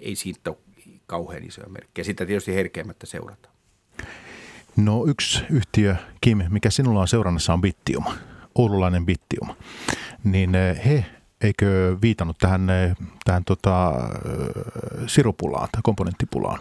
ei 0.00 0.16
siitä 0.16 0.50
ole 0.50 0.58
kauhean 1.06 1.44
isoja 1.44 1.68
merkkejä. 1.68 2.04
Sitä 2.04 2.26
tietysti 2.26 2.54
herkeämättä 2.54 3.06
seurata. 3.06 3.48
No 4.76 5.06
yksi 5.06 5.44
yhtiö, 5.50 5.96
Kim, 6.20 6.42
mikä 6.48 6.70
sinulla 6.70 7.00
on 7.00 7.08
seurannassa 7.08 7.52
on 7.52 7.60
Bittium, 7.60 8.04
oululainen 8.54 9.06
Bittium. 9.06 9.48
Niin 10.24 10.54
eh, 10.54 10.84
he 10.86 11.04
eikö 11.42 11.96
viitannut 12.02 12.36
tähän, 12.38 12.70
eh, 12.70 12.96
tähän 13.24 13.44
tota, 13.44 13.92
sirupulaan 15.06 15.68
tai 15.72 15.80
komponenttipulaan, 15.84 16.58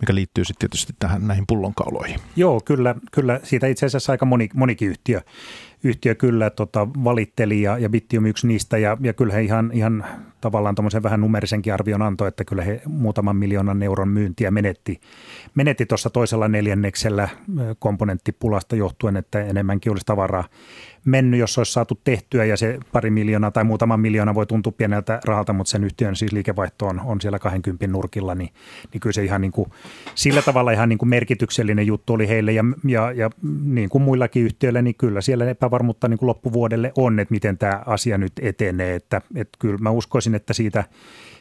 mikä 0.00 0.14
liittyy 0.14 0.44
sitten 0.44 0.70
tietysti 0.70 0.92
tähän 0.98 1.26
näihin 1.26 1.44
pullonkauloihin. 1.48 2.20
Joo, 2.36 2.60
kyllä, 2.64 2.94
kyllä 3.12 3.40
siitä 3.42 3.66
itse 3.66 3.86
asiassa 3.86 4.12
aika 4.12 4.26
moni, 4.26 4.48
monikin 4.54 4.88
yhtiö, 4.88 5.20
yhtiö 5.84 6.14
kyllä 6.14 6.50
tota, 6.50 6.88
valitteli 7.04 7.62
ja, 7.62 7.78
ja 7.78 7.88
Bittium 7.88 8.26
yksi 8.26 8.46
niistä 8.46 8.78
ja, 8.78 8.96
ja 9.00 9.12
kyllä 9.12 9.34
he 9.34 9.42
ihan, 9.42 9.70
ihan 9.74 10.04
tavallaan 10.40 10.74
tuommoisen 10.74 11.02
vähän 11.02 11.20
numerisenkin 11.20 11.74
arvion 11.74 12.02
antoi, 12.02 12.28
että 12.28 12.44
kyllä 12.44 12.62
he 12.62 12.82
muutaman 12.86 13.36
miljoonan 13.36 13.82
euron 13.82 14.08
myyntiä 14.08 14.50
menetti, 14.50 15.00
menetti 15.54 15.86
tuossa 15.86 16.10
toisella 16.10 16.48
neljänneksellä 16.48 17.28
komponenttipulasta 17.78 18.76
johtuen, 18.76 19.16
että 19.16 19.40
enemmänkin 19.40 19.92
olisi 19.92 20.06
tavaraa 20.06 20.44
mennyt, 21.08 21.40
jos 21.40 21.58
olisi 21.58 21.72
saatu 21.72 22.00
tehtyä 22.04 22.44
ja 22.44 22.56
se 22.56 22.78
pari 22.92 23.10
miljoonaa 23.10 23.50
tai 23.50 23.64
muutama 23.64 23.96
miljoona 23.96 24.34
voi 24.34 24.46
tuntua 24.46 24.72
pieneltä 24.76 25.20
rahalta, 25.24 25.52
mutta 25.52 25.70
sen 25.70 25.84
yhtiön 25.84 26.16
siis 26.16 26.32
liikevaihto 26.32 26.86
on, 26.86 27.00
on 27.00 27.20
siellä 27.20 27.38
20 27.38 27.86
nurkilla, 27.86 28.34
niin, 28.34 28.50
niin 28.92 29.00
kyllä 29.00 29.12
se 29.12 29.24
ihan 29.24 29.40
niin 29.40 29.52
kuin, 29.52 29.70
sillä 30.14 30.42
tavalla 30.42 30.72
ihan 30.72 30.88
niin 30.88 30.98
kuin 30.98 31.08
merkityksellinen 31.08 31.86
juttu 31.86 32.12
oli 32.12 32.28
heille 32.28 32.52
ja, 32.52 32.64
ja, 32.84 33.12
ja 33.12 33.30
niin 33.64 33.88
kuin 33.88 34.02
muillakin 34.02 34.44
yhtiöillä, 34.44 34.82
niin 34.82 34.94
kyllä 34.94 35.20
siellä 35.20 35.50
epävarmuutta 35.50 36.08
niin 36.08 36.18
kuin 36.18 36.26
loppuvuodelle 36.26 36.92
on, 36.96 37.20
että 37.20 37.32
miten 37.32 37.58
tämä 37.58 37.82
asia 37.86 38.18
nyt 38.18 38.32
etenee, 38.42 38.94
että, 38.94 39.20
että 39.34 39.58
kyllä 39.58 39.78
mä 39.78 39.90
uskoisin, 39.90 40.34
että 40.34 40.52
siitä 40.52 40.84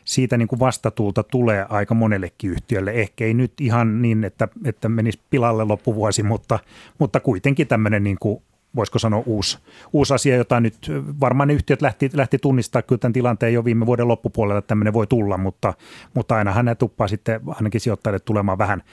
siitä 0.08 0.38
niin 0.38 0.48
kuin 0.48 0.60
vastatuulta 0.60 1.24
tulee 1.24 1.66
aika 1.70 1.94
monellekin 1.94 2.52
yhtiölle. 2.52 2.92
Ehkä 2.92 3.26
ei 3.26 3.34
nyt 3.34 3.62
ihan 3.62 4.02
niin, 4.02 4.24
että, 4.24 4.48
että 4.66 4.90
menisi 4.90 5.20
pilalle 5.30 5.64
loppuvuosi, 5.64 6.24
mutta, 6.24 6.60
mutta 7.00 7.20
kuitenkin 7.20 7.68
tämmöinen 7.68 8.04
niin 8.04 8.18
kuin 8.20 8.42
voisiko 8.76 9.00
sanoa 9.00 9.24
uusi, 9.26 9.58
uusi 9.94 10.14
asia, 10.14 10.36
jota 10.36 10.60
nyt 10.60 10.92
varmaan 11.20 11.48
ne 11.48 11.54
yhtiöt 11.54 11.82
lähti, 11.82 12.10
lähti 12.14 12.38
tunnistaa 12.38 12.82
kyllä 12.82 13.00
tämän 13.00 13.14
tilanteen 13.14 13.54
jo 13.54 13.66
viime 13.66 13.86
vuoden 13.86 14.08
loppupuolella, 14.08 14.60
että 14.60 14.68
tämmöinen 14.68 14.94
voi 14.94 15.08
tulla, 15.08 15.38
mutta, 15.38 15.74
mutta 16.14 16.36
ainahan 16.36 16.66
ne 16.66 16.76
tuppaa 16.76 17.08
sitten 17.08 17.42
ainakin 17.48 17.82
sijoittajille 17.82 18.20
tulemaan 18.20 18.58
vähän, 18.58 18.84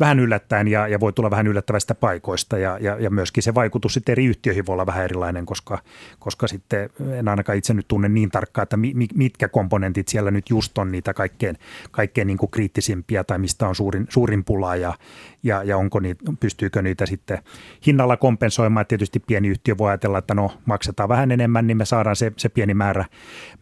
vähän 0.00 0.20
yllättäen 0.20 0.68
ja, 0.68 0.88
ja 0.88 1.00
voi 1.00 1.12
tulla 1.12 1.30
vähän 1.30 1.46
yllättävästä 1.46 1.94
paikoista 1.94 2.58
ja, 2.58 2.78
ja, 2.80 2.96
ja 3.00 3.10
myöskin 3.10 3.42
se 3.42 3.54
vaikutus 3.54 3.94
sitten 3.94 4.12
eri 4.12 4.24
yhtiöihin 4.24 4.66
voi 4.66 4.72
olla 4.72 4.86
vähän 4.86 5.04
erilainen, 5.04 5.46
koska, 5.46 5.78
koska 6.18 6.48
sitten 6.48 6.90
en 7.18 7.28
ainakaan 7.28 7.58
itse 7.58 7.74
nyt 7.74 7.88
tunne 7.88 8.08
niin 8.08 8.30
tarkkaan, 8.30 8.62
että 8.62 8.76
mi, 8.76 8.94
mitkä 9.14 9.48
komponentit 9.48 10.08
siellä 10.08 10.30
nyt 10.30 10.50
just 10.50 10.78
on 10.78 10.92
niitä 10.92 11.14
kaikkein, 11.14 11.58
kaikkein 11.90 12.26
niin 12.26 12.38
kuin 12.38 12.50
kriittisimpiä 12.50 13.24
tai 13.24 13.38
mistä 13.38 13.68
on 13.68 13.74
suurin, 13.74 14.06
suurin 14.08 14.44
pula 14.44 14.76
ja, 14.76 14.94
ja, 15.42 15.62
ja 15.62 15.76
onko 15.76 16.00
niitä, 16.00 16.24
pystyykö 16.40 16.82
niitä 16.82 17.06
sitten 17.06 17.38
hinnalla 17.86 18.16
kompensoimaan. 18.16 18.86
Tietysti 18.86 19.20
pieni 19.20 19.48
yhtiö 19.48 19.78
voi 19.78 19.90
ajatella, 19.90 20.18
että 20.18 20.34
no 20.34 20.52
maksetaan 20.64 21.08
vähän 21.08 21.32
enemmän, 21.32 21.66
niin 21.66 21.76
me 21.76 21.84
saadaan 21.84 22.16
se, 22.16 22.32
se 22.36 22.48
pieni 22.48 22.74
määrä, 22.74 23.04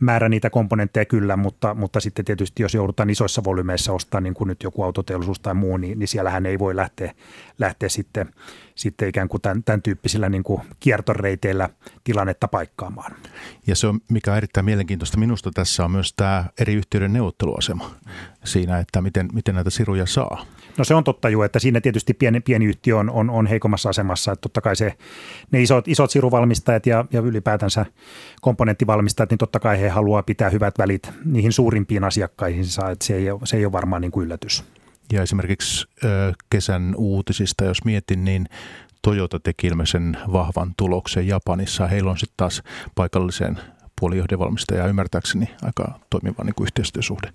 määrä 0.01 0.29
niitä 0.29 0.51
komponentteja 0.51 1.05
kyllä, 1.05 1.37
mutta, 1.37 1.75
mutta 1.75 2.01
sitten 2.01 2.25
tietysti 2.25 2.63
jos 2.63 2.75
joudutaan 2.75 3.11
isoissa 3.11 3.45
volyymeissa 3.45 3.93
ostaa 3.93 4.21
niin 4.21 4.35
kuin 4.35 4.49
nyt 4.49 4.63
joku 4.63 4.83
autoteollisuus 4.83 5.41
tai 5.41 5.55
muu, 5.55 5.77
niin, 5.77 5.99
niin 5.99 6.09
siellähän 6.21 6.47
ei 6.47 6.59
voi 6.59 6.77
lähteä, 6.77 7.15
lähteä 7.59 7.89
sitten, 7.89 8.29
sitten 8.75 9.09
ikään 9.09 9.29
kuin 9.29 9.41
tämän, 9.41 9.65
tämän 9.65 9.83
tyyppisillä 9.83 10.29
niin 10.29 10.43
kuin 10.43 10.61
kiertoreiteillä 10.81 11.69
tilannetta 12.05 12.49
paikkaamaan. 12.49 13.13
Ja 13.67 13.77
se 13.77 13.87
on, 13.87 14.01
mikä 14.11 14.31
on 14.31 14.37
erittäin 14.37 14.65
mielenkiintoista 14.65 15.19
minusta 15.19 15.51
tässä 15.55 15.85
on 15.85 15.91
myös 15.91 16.13
tämä 16.17 16.45
eri 16.61 16.75
yhtiöiden 16.75 17.13
neuvotteluasema 17.13 17.91
siinä, 18.45 18.79
että 18.79 19.03
miten, 19.03 19.29
miten 19.33 19.55
näitä 19.55 19.71
siruja 19.71 20.07
saa. 20.07 20.47
No 20.79 20.85
se 20.85 20.95
on 20.95 21.05
totta 21.05 21.29
jo, 21.29 21.43
että 21.45 21.59
siinä 21.59 21.81
tietysti 21.81 22.15
pieni, 22.15 22.41
pieni 22.41 22.65
yhtiö 22.65 22.97
on, 22.97 23.11
on, 23.11 23.31
on 23.31 23.47
heikommassa 23.47 23.89
asemassa, 23.89 24.33
että 24.33 24.43
totta 24.43 24.61
kai 24.61 24.77
se, 24.77 24.97
ne 25.51 25.63
isot, 25.63 25.89
isot 25.89 26.11
siruvalmistajat 26.11 26.87
ja, 26.87 27.05
ja 27.13 27.21
ylipäätänsä 27.21 27.87
komponenttivalmistajat, 28.41 29.31
niin 29.31 29.39
totta 29.39 29.61
kai 29.61 29.81
he 29.81 29.89
haluaa 29.89 30.23
pitää 30.23 30.51
hyvät 30.51 30.79
välit 30.79 31.11
niihin 31.25 31.53
suurimpiin 31.53 32.05
asiakkaisiinsa, 32.05 32.91
että 32.91 33.05
se 33.05 33.17
ei 33.17 33.31
ole, 33.31 33.41
se 33.45 33.57
ei 33.57 33.65
ole 33.65 33.73
varmaan 33.73 34.03
niin 34.03 34.13
kuin 34.13 34.25
yllätys. 34.25 34.65
Ja 35.13 35.23
esimerkiksi 35.23 35.87
kesän 36.51 36.95
uutisista, 36.97 37.65
jos 37.65 37.85
mietin, 37.85 38.25
niin 38.25 38.47
Toyota 39.03 39.41
teki 39.41 39.67
ilmeisen 39.67 40.17
vahvan 40.33 40.75
tuloksen 40.77 41.27
Japanissa. 41.27 41.87
Heillä 41.87 42.11
on 42.11 42.19
sitten 42.19 42.37
taas 42.37 42.63
paikalliseen 42.95 43.59
puolijohdevalmistaja 44.01 44.87
ymmärtääkseni 44.87 45.51
aika 45.63 46.01
toimiva 46.11 46.45
niin 46.45 46.55
kuin 46.55 46.65
yhteistyösuhde. 46.65 47.33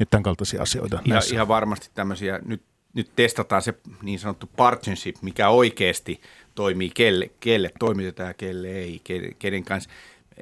Ja 0.00 0.06
tämän 0.06 0.22
kaltaisia 0.22 0.62
asioita. 0.62 0.98
Ja, 1.04 1.20
ihan 1.32 1.48
varmasti 1.48 1.90
tämmöisiä, 1.94 2.40
nyt, 2.46 2.62
nyt 2.94 3.10
testataan 3.16 3.62
se 3.62 3.74
niin 4.02 4.18
sanottu 4.18 4.50
partnership, 4.56 5.16
mikä 5.22 5.48
oikeasti 5.48 6.20
toimii, 6.54 6.90
kelle, 6.90 7.30
kelle 7.40 7.70
toimitetaan 7.78 8.28
ja 8.28 8.34
kelle 8.34 8.68
ei, 8.68 9.00
kenen 9.38 9.64
kanssa. 9.64 9.90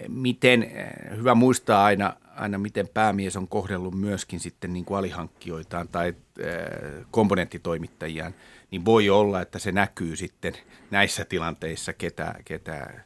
Miten, 0.08 0.70
hyvä 1.16 1.34
muistaa 1.34 1.84
aina, 1.84 2.16
aina 2.36 2.58
miten 2.58 2.88
päämies 2.88 3.36
on 3.36 3.48
kohdellut 3.48 3.94
myöskin 3.94 4.40
sitten 4.40 4.72
niin 4.72 4.84
kuin 4.84 4.98
alihankkijoitaan 4.98 5.88
tai 5.88 6.14
komponenttitoimittajiaan, 7.10 8.34
niin 8.70 8.84
voi 8.84 9.10
olla, 9.10 9.40
että 9.40 9.58
se 9.58 9.72
näkyy 9.72 10.16
sitten 10.16 10.54
näissä 10.90 11.24
tilanteissa, 11.24 11.92
ketä, 11.92 12.34
ketä 12.44 13.04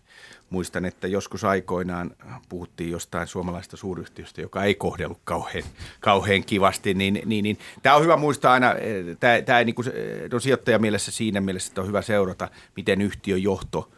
muistan, 0.51 0.85
että 0.85 1.07
joskus 1.07 1.45
aikoinaan 1.45 2.11
puhuttiin 2.49 2.91
jostain 2.91 3.26
suomalaista 3.26 3.76
suuryhtiöstä, 3.76 4.41
joka 4.41 4.64
ei 4.64 4.74
kohdellut 4.74 5.20
kauhean, 5.24 5.64
kauhean 6.01 6.45
kivasti, 6.45 6.95
niin, 6.95 7.22
niin, 7.24 7.43
niin. 7.43 7.59
Tämä 7.83 7.97
on 7.97 8.03
hyvä 8.03 8.16
muistaa 8.16 8.53
aina, 8.53 8.74
tämä, 9.20 9.43
tämä 9.43 9.59
ei 9.59 9.64
niin 9.64 9.74
no 10.33 10.41
sijoittajamielessä 10.41 11.11
siinä 11.11 11.41
mielessä, 11.41 11.70
että 11.70 11.80
on 11.80 11.87
hyvä 11.87 12.03
seurata, 12.03 12.49
miten 12.76 13.01
yhtiön 13.01 13.43
johto 13.43 13.93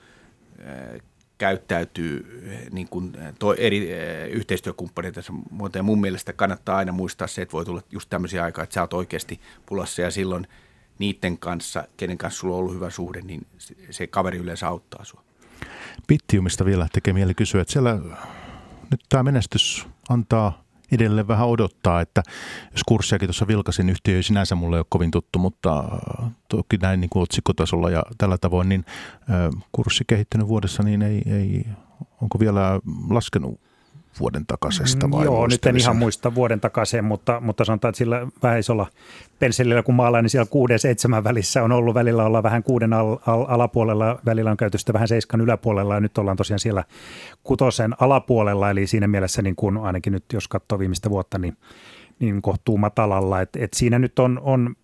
käyttäytyy 1.39 2.41
niin 2.73 2.89
kuin 2.89 3.13
to, 3.39 3.55
eri 3.55 3.91
yhteistyökumppaneita 4.31 5.21
ja 5.75 5.83
mun 5.83 6.01
mielestä 6.01 6.33
kannattaa 6.33 6.77
aina 6.77 6.93
muistaa 6.93 7.27
se, 7.27 7.43
että 7.43 7.53
voi 7.53 7.65
tulla 7.65 7.83
just 7.91 8.11
tämmöisiä 8.11 8.45
aikaa, 8.45 8.65
että 8.65 8.75
sä 8.75 8.81
oot 8.81 8.93
oikeasti 8.93 9.41
pulassa 9.67 10.03
ja 10.03 10.11
silloin 10.11 10.47
niiden 10.99 11.39
kanssa, 11.39 11.89
kenen 11.97 12.19
kanssa 12.19 12.41
sulla 12.41 12.55
on 12.55 12.61
ollut 12.61 12.75
hyvä 12.75 12.91
suhde, 12.91 13.21
niin 13.21 13.47
se 13.91 14.07
kaveri 14.07 14.39
yleensä 14.39 14.69
auttaa 14.69 15.05
sua. 15.05 15.23
Bittiumista 16.09 16.65
vielä 16.65 16.89
tekee 16.93 17.15
mieli 17.15 17.35
kysyä, 17.35 17.61
että 17.61 17.73
siellä 17.73 17.99
nyt 18.91 19.01
tämä 19.09 19.23
menestys 19.23 19.87
antaa 20.09 20.64
edelleen 20.95 21.29
vähän 21.29 21.49
odottaa, 21.49 22.01
että 22.01 22.23
jos 22.73 22.85
kurssiakin 22.85 23.29
tuossa 23.29 23.47
vilkasin, 23.47 23.91
yhtiö 23.91 24.17
ei 24.17 24.23
sinänsä 24.23 24.55
mulle 24.55 24.77
ole 24.77 24.87
kovin 24.89 25.11
tuttu, 25.11 25.39
mutta 25.39 25.85
toki 26.49 26.77
näin 26.77 27.01
niin 27.01 27.11
kuin 27.11 27.23
otsikkotasolla 27.23 27.91
ja 27.91 28.03
tällä 28.19 28.39
tavoin, 28.39 28.69
niin 28.69 28.85
kurssi 29.73 30.05
kehittynyt 30.07 30.49
vuodessa, 30.49 30.83
niin 30.83 31.03
ei, 31.03 31.23
ei 31.27 31.67
onko 32.23 32.41
vielä 32.41 32.81
laskenut 33.11 33.61
vuoden 34.21 34.47
takaisesta 34.47 35.11
vai 35.11 35.25
Joo, 35.25 35.47
nyt 35.47 35.67
en 35.67 35.77
ihan 35.77 35.97
muista 35.97 36.35
vuoden 36.35 36.61
takaisin, 36.61 37.05
mutta, 37.05 37.41
mutta 37.41 37.65
sanotaan, 37.65 37.91
että 37.91 37.99
sillä 37.99 38.27
vähän 38.43 38.59
isolla 38.59 38.87
pensselillä 39.39 39.83
kun 39.83 39.95
maalaa, 39.95 40.23
niin 40.23 40.31
siellä 40.31 40.47
kuuden 40.51 40.79
seitsemän 40.79 41.25
välissä 41.25 41.63
on 41.63 41.73
ollut 41.73 41.95
välillä 41.95 42.25
olla 42.25 42.43
vähän 42.43 42.63
kuuden 42.63 42.93
al, 42.93 43.17
al, 43.27 43.45
alapuolella, 43.49 44.19
välillä 44.27 44.51
on 44.51 44.57
käyty 44.57 44.79
sitä 44.79 44.93
vähän 44.93 45.09
seiskan 45.09 45.41
yläpuolella 45.41 45.95
ja 45.95 46.01
nyt 46.01 46.19
ollaan 46.19 46.37
tosiaan 46.37 46.61
siellä 46.61 46.85
kutosen 47.43 47.95
alapuolella, 48.01 48.71
eli 48.71 48.87
siinä 48.87 49.07
mielessä 49.07 49.43
niin 49.43 49.57
kun 49.57 49.77
ainakin 49.77 50.13
nyt 50.13 50.25
jos 50.33 50.49
katsoo 50.49 50.79
viimeistä 50.79 51.11
vuotta, 51.11 51.39
niin, 51.39 51.57
niin 52.19 52.43
kohtuu 52.43 52.79
matalalla, 52.79 53.41
että 53.41 53.59
et 53.63 53.75
siinä 53.75 53.99
nyt 53.99 54.19
on, 54.19 54.41
on 54.43 54.75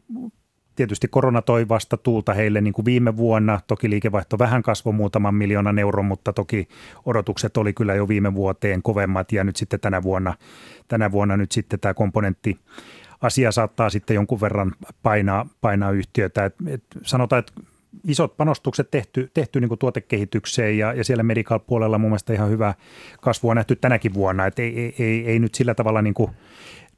Tietysti 0.76 1.08
korona 1.08 1.42
toi 1.42 1.68
vasta 1.68 1.96
tuulta 1.96 2.34
heille 2.34 2.60
niin 2.60 2.74
kuin 2.74 2.84
viime 2.84 3.16
vuonna. 3.16 3.60
Toki 3.66 3.90
liikevaihto 3.90 4.38
vähän 4.38 4.62
kasvoi 4.62 4.92
muutaman 4.92 5.34
miljoonan 5.34 5.78
euron, 5.78 6.04
mutta 6.04 6.32
toki 6.32 6.68
odotukset 7.06 7.56
oli 7.56 7.72
kyllä 7.72 7.94
jo 7.94 8.08
viime 8.08 8.34
vuoteen 8.34 8.82
kovemmat 8.82 9.32
ja 9.32 9.44
nyt 9.44 9.56
sitten 9.56 9.80
tänä 9.80 10.02
vuonna, 10.02 10.34
tänä 10.88 11.12
vuonna 11.12 11.36
nyt 11.36 11.52
sitten 11.52 11.80
tämä 11.80 11.94
komponentti 11.94 12.58
asia 13.20 13.52
saattaa 13.52 13.90
sitten 13.90 14.14
jonkun 14.14 14.40
verran 14.40 14.72
painaa, 15.02 15.46
painaa 15.60 15.90
yhtiötä. 15.90 16.44
Et, 16.44 16.54
et 16.66 16.82
sanotaan, 17.02 17.38
että 17.38 17.52
isot 18.04 18.36
panostukset 18.36 18.90
tehty, 18.90 19.30
tehty 19.34 19.60
niin 19.60 19.68
kuin 19.68 19.78
tuotekehitykseen 19.78 20.78
ja, 20.78 20.92
ja 20.92 21.04
siellä 21.04 21.22
medical-puolella 21.22 21.98
mun 21.98 22.10
mielestä 22.10 22.32
ihan 22.32 22.50
hyvä 22.50 22.74
kasvu 23.20 23.48
on 23.48 23.56
nähty 23.56 23.76
tänäkin 23.76 24.14
vuonna. 24.14 24.46
Et 24.46 24.58
ei, 24.58 24.78
ei, 24.78 24.94
ei, 24.98 25.26
ei 25.26 25.38
nyt 25.38 25.54
sillä 25.54 25.74
tavalla 25.74 26.02
niin 26.02 26.14
kuin 26.14 26.30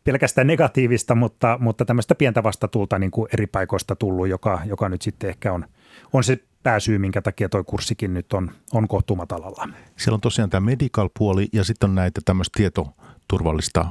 pelkästään 0.04 0.46
negatiivista, 0.46 1.14
mutta, 1.14 1.58
mutta 1.60 1.84
tämmöistä 1.84 2.14
pientä 2.14 2.42
vastatuulta 2.42 2.98
niin 2.98 3.10
kuin 3.10 3.28
eri 3.32 3.46
paikoista 3.46 3.96
tullut, 3.96 4.28
joka, 4.28 4.60
joka 4.64 4.88
nyt 4.88 5.02
sitten 5.02 5.30
ehkä 5.30 5.52
on, 5.52 5.64
on 6.12 6.24
se 6.24 6.38
pääsyy, 6.62 6.98
minkä 6.98 7.22
takia 7.22 7.48
tuo 7.48 7.64
kurssikin 7.64 8.14
nyt 8.14 8.32
on, 8.32 8.50
on 8.72 8.88
kohtuumatalalla. 8.88 9.68
Siellä 9.96 10.14
on 10.14 10.20
tosiaan 10.20 10.50
tämä 10.50 10.66
medical-puoli 10.66 11.48
ja 11.52 11.64
sitten 11.64 11.90
on 11.90 11.94
näitä 11.94 12.20
tämmöistä 12.24 12.56
tietoturvallista 12.56 13.86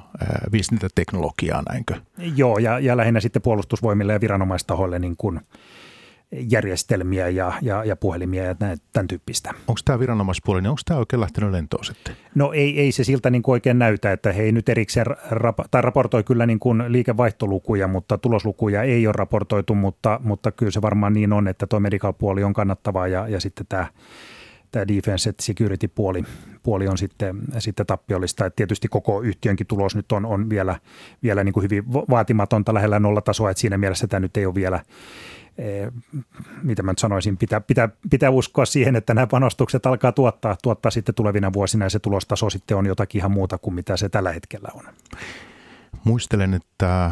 viestintäteknologiaa, 0.52 1.64
näinkö? 1.70 1.96
Joo, 2.36 2.58
ja, 2.58 2.80
ja 2.80 2.98
lähinnä 2.98 3.20
sitten 3.20 3.42
puolustusvoimille 3.42 4.14
ja 4.14 4.22
viranomaistahoille 4.22 5.00
niin 5.00 5.16
kuin– 5.18 5.42
järjestelmiä 6.32 7.30
ja, 7.30 7.54
ja, 7.62 7.84
ja 7.84 7.96
puhelimia 7.96 8.44
ja 8.44 8.56
näin, 8.60 8.78
tämän 8.94 9.08
tyyppistä. 9.08 9.54
Onko 9.68 9.82
tämä 9.86 10.00
viranomaispuoli, 10.00 10.62
niin 10.62 10.70
onko 10.70 10.82
tämä 10.86 11.00
oikein 11.00 11.20
lähtenyt 11.20 11.52
lentoon 11.52 11.86
sitten? 11.86 12.16
No 12.36 12.52
ei, 12.54 12.80
ei 12.80 12.92
se 12.92 13.04
siltä 13.04 13.30
niin 13.30 13.44
kuin 13.44 13.54
oikein 13.54 13.80
näytä, 13.80 14.12
että 14.12 14.32
he 14.32 14.44
ei 14.44 14.52
nyt 14.52 14.70
erikseen 14.70 15.06
rap- 15.32 15.68
tai 15.72 15.82
raportoi 15.82 16.24
kyllä 16.24 16.46
niin 16.46 16.60
kuin 16.60 16.84
liikevaihtolukuja, 16.88 17.88
mutta 17.88 18.18
tuloslukuja 18.18 18.84
ei 18.84 19.08
ole 19.08 19.14
raportoitu, 19.18 19.76
mutta, 19.76 20.20
mutta 20.24 20.52
kyllä 20.52 20.72
se 20.72 20.82
varmaan 20.82 21.14
niin 21.14 21.34
on, 21.34 21.48
että 21.48 21.68
tuo 21.68 21.80
medical 21.80 22.14
puoli 22.14 22.44
on 22.44 22.54
kannattavaa 22.54 23.08
ja, 23.08 23.28
ja 23.28 23.40
sitten 23.40 23.66
tämä 23.70 23.86
tämä 24.72 24.88
defense 24.88 25.34
security 25.42 25.88
puoli, 26.64 26.88
on 26.88 26.98
sitten, 26.98 27.42
sitten 27.60 27.86
tappiollista. 27.86 28.46
Et 28.46 28.56
tietysti 28.56 28.88
koko 28.88 29.22
yhtiönkin 29.22 29.68
tulos 29.68 29.96
nyt 29.96 30.12
on, 30.12 30.26
on 30.26 30.50
vielä, 30.50 30.76
vielä 31.24 31.44
niin 31.44 31.54
kuin 31.54 31.64
hyvin 31.64 31.94
vaatimatonta 31.94 32.74
lähellä 32.74 33.00
nollatasoa, 33.00 33.50
että 33.50 33.62
siinä 33.62 33.78
mielessä 33.78 34.08
tämä 34.08 34.20
nyt 34.20 34.38
ei 34.38 34.46
ole 34.46 34.56
vielä, 34.56 34.80
Eh, 35.58 35.92
mitä 36.64 36.84
mä 36.84 36.92
nyt 36.92 37.00
sanoisin, 37.00 37.38
pitää, 37.38 37.62
pitää, 37.62 37.90
pitää 38.10 38.30
uskoa 38.30 38.66
siihen, 38.66 38.96
että 38.96 39.14
nämä 39.14 39.28
panostukset 39.28 39.86
alkaa 39.86 40.12
tuottaa, 40.12 40.56
tuottaa 40.64 40.92
sitten 40.92 41.16
tulevina 41.16 41.54
vuosina 41.54 41.86
ja 41.86 41.90
se 41.90 42.00
tulostaso 42.00 42.50
sitten 42.50 42.78
on 42.78 42.86
jotakin 42.86 43.20
ihan 43.20 43.32
muuta 43.32 43.58
kuin 43.58 43.74
mitä 43.74 43.98
se 43.98 44.10
tällä 44.10 44.32
hetkellä 44.32 44.70
on. 44.74 44.84
Muistelen, 46.04 46.54
että 46.54 47.12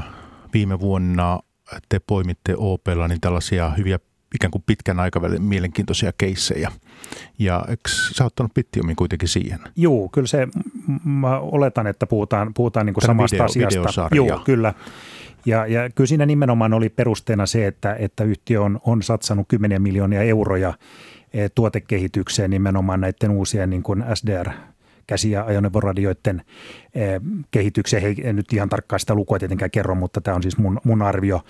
viime 0.54 0.80
vuonna 0.80 1.39
te 1.89 2.00
poimitte 2.08 2.54
OPlla 2.58 3.08
niin 3.08 3.22
tällaisia 3.22 3.70
hyviä 3.70 4.00
ikään 4.36 4.52
kuin 4.52 4.64
pitkän 4.66 5.00
aikavälin 5.00 5.42
mielenkiintoisia 5.42 6.12
keissejä. 6.18 6.72
Ja 7.40 7.66
eikö 7.70 7.90
sä 8.16 8.26
ottanut 8.26 8.54
Bittiumin 8.54 8.96
kuitenkin 8.96 9.30
siihen? 9.30 9.60
Joo, 9.76 10.10
kyllä 10.10 10.28
se, 10.28 10.48
mä 11.04 11.40
oletan, 11.40 11.88
että 11.88 12.08
puhutaan, 12.08 12.54
puhutaan 12.54 12.86
niin 12.86 12.94
kuin 12.94 13.06
samasta 13.06 13.46
video, 13.56 13.84
asiasta. 13.84 14.10
Joo, 14.16 14.42
kyllä. 14.46 14.74
Ja, 15.46 15.68
ja 15.68 15.90
kyllä 15.90 16.08
siinä 16.08 16.26
nimenomaan 16.26 16.74
oli 16.74 16.90
perusteena 16.90 17.46
se, 17.46 17.68
että, 17.68 17.96
että 18.00 18.24
yhtiö 18.24 18.62
on, 18.62 18.80
on 18.86 19.04
satsannut 19.04 19.48
kymmeniä 19.48 19.80
miljoonia 19.80 20.22
euroja 20.22 20.74
eh, 21.34 21.52
tuotekehitykseen 21.56 22.50
nimenomaan 22.50 23.02
näiden 23.02 23.32
uusien 23.32 23.70
niin 23.70 23.84
kuin 23.84 24.04
SDR 24.14 24.50
käsi- 25.10 25.32
ja 25.32 25.43
ajoneuvoradioiden 25.45 26.41
eh, 26.93 27.22
kehitykseen. 27.51 28.03
He 28.03 28.16
en 28.24 28.36
nyt 28.36 28.53
ihan 28.53 28.70
tarkkaan 28.70 28.99
sitä 28.99 29.16
lukua 29.16 29.39
tietenkään 29.39 29.72
kerro, 29.72 29.95
mutta 29.95 30.22
tämä 30.22 30.36
on 30.36 30.43
siis 30.43 30.57
mun, 30.57 30.80
mun 30.84 31.01
arvio. 31.01 31.41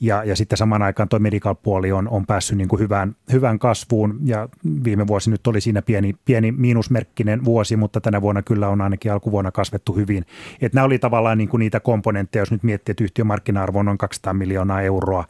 Ja, 0.00 0.24
ja 0.24 0.36
sitten 0.36 0.58
samaan 0.58 0.82
aikaan 0.82 1.08
tuo 1.08 1.18
medical-puoli 1.18 1.92
on, 1.92 2.08
on 2.08 2.26
päässyt 2.26 2.58
niin 2.58 2.68
kuin 2.68 2.80
hyvään, 2.80 3.16
hyvään 3.32 3.58
kasvuun 3.58 4.18
ja 4.24 4.48
viime 4.84 5.06
vuosi 5.06 5.30
nyt 5.30 5.46
oli 5.46 5.60
siinä 5.60 5.82
pieni, 5.82 6.14
pieni 6.24 6.52
miinusmerkkinen 6.52 7.44
vuosi, 7.44 7.76
mutta 7.76 8.00
tänä 8.00 8.20
vuonna 8.20 8.42
kyllä 8.42 8.68
on 8.68 8.80
ainakin 8.80 9.12
alkuvuonna 9.12 9.52
kasvettu 9.52 9.92
hyvin. 9.92 10.24
Et 10.60 10.74
nämä 10.74 10.84
oli 10.84 10.98
tavallaan 10.98 11.38
niin 11.38 11.48
kuin 11.48 11.58
niitä 11.58 11.80
komponentteja, 11.80 12.42
jos 12.42 12.50
nyt 12.50 12.62
miettii, 12.62 12.90
että 12.90 13.04
yhtiön 13.04 13.26
markkina-arvo 13.26 13.78
on 13.78 13.86
noin 13.86 13.98
200 13.98 14.34
miljoonaa 14.34 14.82
euroa, 14.82 15.24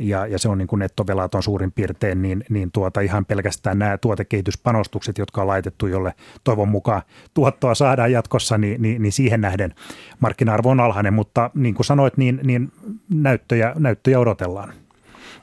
ja, 0.00 0.26
ja 0.26 0.38
se 0.38 0.48
on 0.48 0.58
niin 0.58 0.68
kuin 0.68 0.78
nettovelaton 0.78 1.42
suurin 1.42 1.72
piirtein, 1.72 2.22
niin, 2.22 2.44
niin 2.50 2.72
tuota, 2.72 3.00
ihan 3.00 3.24
pelkästään 3.24 3.78
nämä 3.78 3.98
tuotekehityspanostukset, 3.98 5.18
jotka 5.18 5.40
on 5.40 5.46
laitettu, 5.46 5.86
jolle 5.86 6.14
toivon 6.44 6.68
mukaan 6.68 7.02
tuottoa 7.34 7.74
saadaan 7.74 8.12
jatkossa, 8.12 8.58
niin, 8.58 8.82
niin, 8.82 9.02
niin 9.02 9.12
siihen 9.12 9.40
nähden 9.40 9.74
markkina-arvo 10.20 10.70
on 10.70 10.80
alhainen, 10.80 11.14
mutta 11.14 11.50
niin 11.54 11.74
kuin 11.74 11.86
sanoit, 11.86 12.16
niin, 12.16 12.40
niin 12.44 12.72
näyttöjä, 13.14 13.72
näyttöjä 13.78 14.20
odotellaan. 14.20 14.72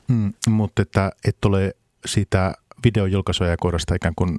Mm, 0.08 0.32
mutta 0.48 0.82
että 0.82 1.12
et 1.24 1.44
ole 1.44 1.74
sitä 2.06 2.54
videojulkaisuja 2.84 3.50
ja 3.50 3.56
kohdasta 3.56 3.94
ikään 3.94 4.14
kuin 4.16 4.38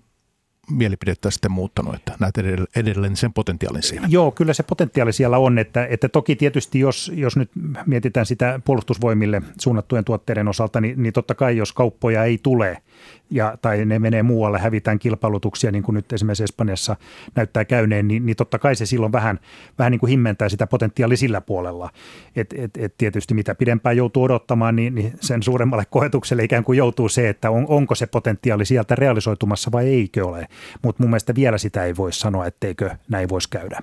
mielipidettä 0.71 1.31
sitten 1.31 1.51
muuttanut, 1.51 1.95
että 1.95 2.13
näet 2.19 2.35
edelleen 2.75 3.15
sen 3.15 3.33
potentiaalin 3.33 3.83
siinä? 3.83 4.07
Joo, 4.09 4.31
kyllä 4.31 4.53
se 4.53 4.63
potentiaali 4.63 5.13
siellä 5.13 5.37
on, 5.37 5.59
että, 5.59 5.85
että 5.85 6.09
toki 6.09 6.35
tietysti 6.35 6.79
jos, 6.79 7.11
jos 7.15 7.37
nyt 7.37 7.49
mietitään 7.85 8.25
sitä 8.25 8.59
puolustusvoimille 8.65 9.41
suunnattujen 9.59 10.05
tuotteiden 10.05 10.47
osalta, 10.47 10.81
niin, 10.81 11.03
niin 11.03 11.13
totta 11.13 11.35
kai 11.35 11.57
jos 11.57 11.73
kauppoja 11.73 12.23
ei 12.23 12.39
tule– 12.43 12.77
ja, 13.31 13.57
tai 13.61 13.85
ne 13.85 13.99
menee 13.99 14.23
muualle, 14.23 14.59
hävitään 14.59 14.99
kilpailutuksia, 14.99 15.71
niin 15.71 15.83
kuin 15.83 15.95
nyt 15.95 16.13
esimerkiksi 16.13 16.43
Espanjassa 16.43 16.95
näyttää 17.35 17.65
käyneen, 17.65 18.07
niin, 18.07 18.25
niin 18.25 18.35
totta 18.35 18.59
kai 18.59 18.75
se 18.75 18.85
silloin 18.85 19.11
vähän, 19.11 19.39
vähän 19.79 19.91
niin 19.91 19.99
kuin 19.99 20.09
himmentää 20.09 20.49
sitä 20.49 20.67
potentiaalia 20.67 21.17
sillä 21.17 21.41
puolella. 21.41 21.89
Et, 22.35 22.53
et, 22.57 22.77
et 22.77 22.97
tietysti 22.97 23.33
mitä 23.33 23.55
pidempään 23.55 23.97
joutuu 23.97 24.23
odottamaan, 24.23 24.75
niin, 24.75 24.95
niin 24.95 25.13
sen 25.21 25.43
suuremmalle 25.43 25.83
koetukselle 25.89 26.43
ikään 26.43 26.63
kuin 26.63 26.77
joutuu 26.77 27.09
se, 27.09 27.29
että 27.29 27.49
on, 27.51 27.65
onko 27.67 27.95
se 27.95 28.07
potentiaali 28.07 28.65
sieltä 28.65 28.95
realisoitumassa 28.95 29.71
vai 29.71 29.87
eikö 29.87 30.27
ole. 30.27 30.47
Mutta 30.81 31.03
mun 31.03 31.09
mielestä 31.09 31.35
vielä 31.35 31.57
sitä 31.57 31.83
ei 31.83 31.95
voi 31.95 32.13
sanoa, 32.13 32.45
etteikö 32.45 32.95
näin 33.09 33.29
voisi 33.29 33.49
käydä. 33.49 33.81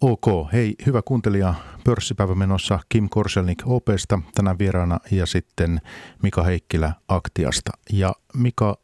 Ok, 0.00 0.52
hei 0.52 0.74
hyvä 0.86 1.02
kuuntelija, 1.04 1.54
pörssipäivä 1.84 2.34
menossa 2.34 2.78
Kim 2.88 3.08
Korselnik 3.08 3.62
OPsta 3.66 4.18
tänään 4.34 4.58
vieraana 4.58 4.98
ja 5.10 5.26
sitten 5.26 5.80
Mika 6.22 6.42
Heikkilä 6.42 6.92
Aktiasta. 7.08 7.70
Ja 7.92 8.14
Mika, 8.34 8.76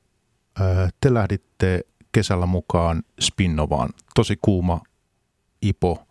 äh, 0.61 0.92
te 1.00 1.14
lähditte 1.14 1.80
kesällä 2.12 2.46
mukaan 2.46 3.02
Spinnovaan, 3.20 3.90
tosi 4.14 4.38
kuuma 4.42 4.80
IPO, 5.62 6.06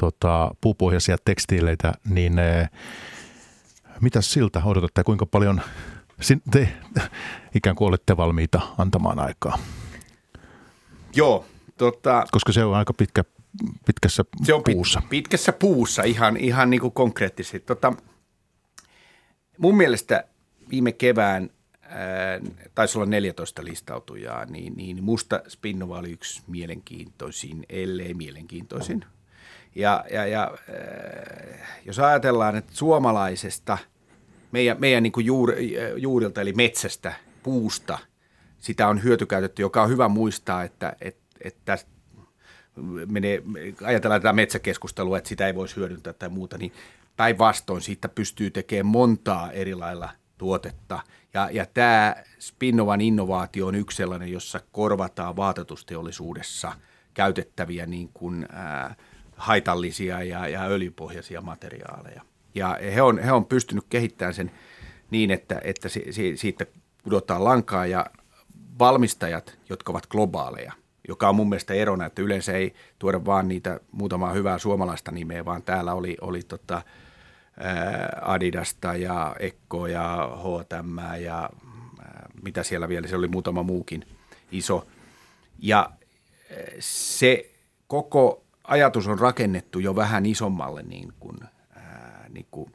tota, 0.00 0.50
puupohjaisia 0.60 1.16
tekstiileitä, 1.24 1.92
niin 2.08 2.38
äh, 2.38 2.70
mitä 4.00 4.20
siltä 4.20 4.62
odotatte, 4.64 5.04
kuinka 5.04 5.26
paljon 5.26 5.60
te 6.50 6.68
ikään 7.54 7.76
kuin 7.76 7.88
olette 7.88 8.16
valmiita 8.16 8.60
antamaan 8.78 9.18
aikaa? 9.18 9.58
Joo, 11.14 11.44
tota... 11.76 12.24
Koska 12.30 12.52
se 12.52 12.64
on 12.64 12.74
aika 12.74 12.92
pitkä 12.92 13.24
pitkässä 13.86 14.24
se 14.42 14.54
on 14.54 14.62
puussa. 14.64 15.00
Pit, 15.00 15.10
pitkässä 15.10 15.52
puussa 15.52 16.02
ihan, 16.02 16.36
ihan 16.36 16.70
niin 16.70 16.80
kuin 16.80 16.92
konkreettisesti. 16.92 17.60
Tota, 17.60 17.92
mun 19.58 19.76
mielestä 19.76 20.24
viime 20.70 20.92
kevään 20.92 21.50
ää, 21.82 22.40
taisi 22.74 22.98
olla 22.98 23.06
14 23.06 23.64
listautujaa, 23.64 24.44
niin, 24.44 24.74
niin 24.76 25.04
musta 25.04 25.42
Spinnova 25.48 25.98
oli 25.98 26.10
yksi 26.10 26.42
mielenkiintoisin, 26.46 27.66
ellei 27.68 28.14
mielenkiintoisin. 28.14 29.04
Ja, 29.74 30.04
ja, 30.12 30.26
ja 30.26 30.50
jos 31.86 31.98
ajatellaan, 31.98 32.56
että 32.56 32.72
suomalaisesta, 32.74 33.78
meidän, 34.52 34.76
meidän 34.80 35.02
niin 35.02 35.12
kuin 35.12 35.26
juur, 35.26 35.52
juurilta 35.96 36.40
eli 36.40 36.52
metsästä, 36.52 37.12
puusta, 37.42 37.98
sitä 38.58 38.88
on 38.88 39.02
hyötykäytetty, 39.02 39.62
joka 39.62 39.82
on 39.82 39.88
hyvä 39.88 40.08
muistaa, 40.08 40.62
että, 40.62 40.96
että, 41.00 41.22
että 41.40 41.78
menee, 43.06 43.42
ajatellaan 43.84 44.20
tätä 44.20 44.32
metsäkeskustelua, 44.32 45.18
että 45.18 45.28
sitä 45.28 45.46
ei 45.46 45.54
voisi 45.54 45.76
hyödyntää 45.76 46.12
tai 46.12 46.28
muuta, 46.28 46.58
niin 46.58 46.72
päinvastoin 47.16 47.82
siitä 47.82 48.08
pystyy 48.08 48.50
tekemään 48.50 48.86
montaa 48.86 49.52
eri 49.52 49.74
lailla 49.74 50.08
tuotetta. 50.38 51.00
Ja, 51.34 51.48
ja 51.52 51.66
tämä 51.66 52.16
Spinnovan 52.38 53.00
innovaatio 53.00 53.66
on 53.66 53.74
yksi 53.74 53.96
sellainen, 53.96 54.32
jossa 54.32 54.60
korvataan 54.72 55.36
vaatetusteollisuudessa 55.36 56.72
käytettäviä 57.14 57.86
niin 57.86 58.10
kuin, 58.14 58.46
ää, 58.52 58.94
haitallisia 59.36 60.22
ja, 60.22 60.48
ja 60.48 60.62
öljypohjaisia 60.62 61.40
materiaaleja. 61.40 62.22
Ja 62.54 62.78
he 62.94 63.02
on, 63.02 63.18
he 63.18 63.32
on 63.32 63.44
pystynyt 63.44 63.84
kehittämään 63.90 64.34
sen 64.34 64.50
niin, 65.10 65.30
että, 65.30 65.60
että 65.64 65.88
si, 65.88 66.06
si, 66.10 66.36
siitä 66.36 66.66
pudotaan 67.02 67.44
lankaa 67.44 67.86
ja 67.86 68.06
valmistajat, 68.78 69.58
jotka 69.68 69.92
ovat 69.92 70.06
globaaleja, 70.06 70.72
joka 71.08 71.28
on 71.28 71.34
mun 71.34 71.48
mielestä 71.48 71.74
erona, 71.74 72.06
että 72.06 72.22
yleensä 72.22 72.52
ei 72.52 72.74
tuoda 72.98 73.24
vaan 73.24 73.48
niitä 73.48 73.80
muutamaa 73.92 74.32
hyvää 74.32 74.58
suomalaista 74.58 75.10
nimeä, 75.10 75.44
vaan 75.44 75.62
täällä 75.62 75.94
oli, 75.94 76.16
oli 76.20 76.42
tota, 76.42 76.82
Adidasta 78.22 78.96
ja 78.96 79.36
Ekko 79.38 79.86
ja 79.86 80.30
H&M 80.36 81.20
ja 81.20 81.50
mitä 82.42 82.62
siellä 82.62 82.88
vielä, 82.88 83.08
se 83.08 83.16
oli 83.16 83.28
muutama 83.28 83.62
muukin 83.62 84.06
iso. 84.52 84.86
Ja 85.58 85.90
se 86.78 87.50
koko 87.86 88.44
ajatus 88.64 89.08
on 89.08 89.18
rakennettu 89.18 89.78
jo 89.78 89.96
vähän 89.96 90.26
isommalle 90.26 90.82
niin 90.82 91.12
kuin, 91.20 91.38
niin 92.34 92.46
kuin 92.50 92.72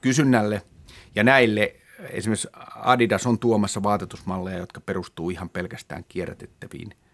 kysynnälle 0.00 0.62
ja 1.14 1.24
näille 1.24 1.76
esimerkiksi 2.10 2.48
Adidas 2.74 3.26
on 3.26 3.38
tuomassa 3.38 3.82
vaatetusmalleja, 3.82 4.58
jotka 4.58 4.80
perustuu 4.80 5.30
ihan 5.30 5.48
pelkästään 5.48 6.04
kierrätettäviin– 6.08 6.94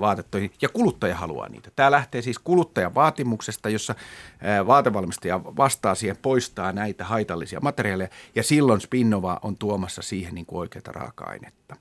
vaatettoihin, 0.00 0.52
ja 0.62 0.68
kuluttaja 0.68 1.16
haluaa 1.16 1.48
niitä. 1.48 1.70
Tämä 1.76 1.90
lähtee 1.90 2.22
siis 2.22 2.38
kuluttajan 2.38 2.94
vaatimuksesta, 2.94 3.68
jossa 3.68 3.94
vaatevalmistaja 4.66 5.44
vastaa 5.44 5.94
siihen, 5.94 6.16
poistaa 6.16 6.72
näitä 6.72 7.04
haitallisia 7.04 7.60
materiaaleja, 7.60 8.08
ja 8.34 8.42
silloin 8.42 8.80
Spinnova 8.80 9.38
on 9.42 9.56
tuomassa 9.56 10.02
siihen 10.02 10.34
niin 10.34 10.46
kuin 10.46 10.60
oikeaa 10.60 10.92
raaka-ainetta. 10.92 11.76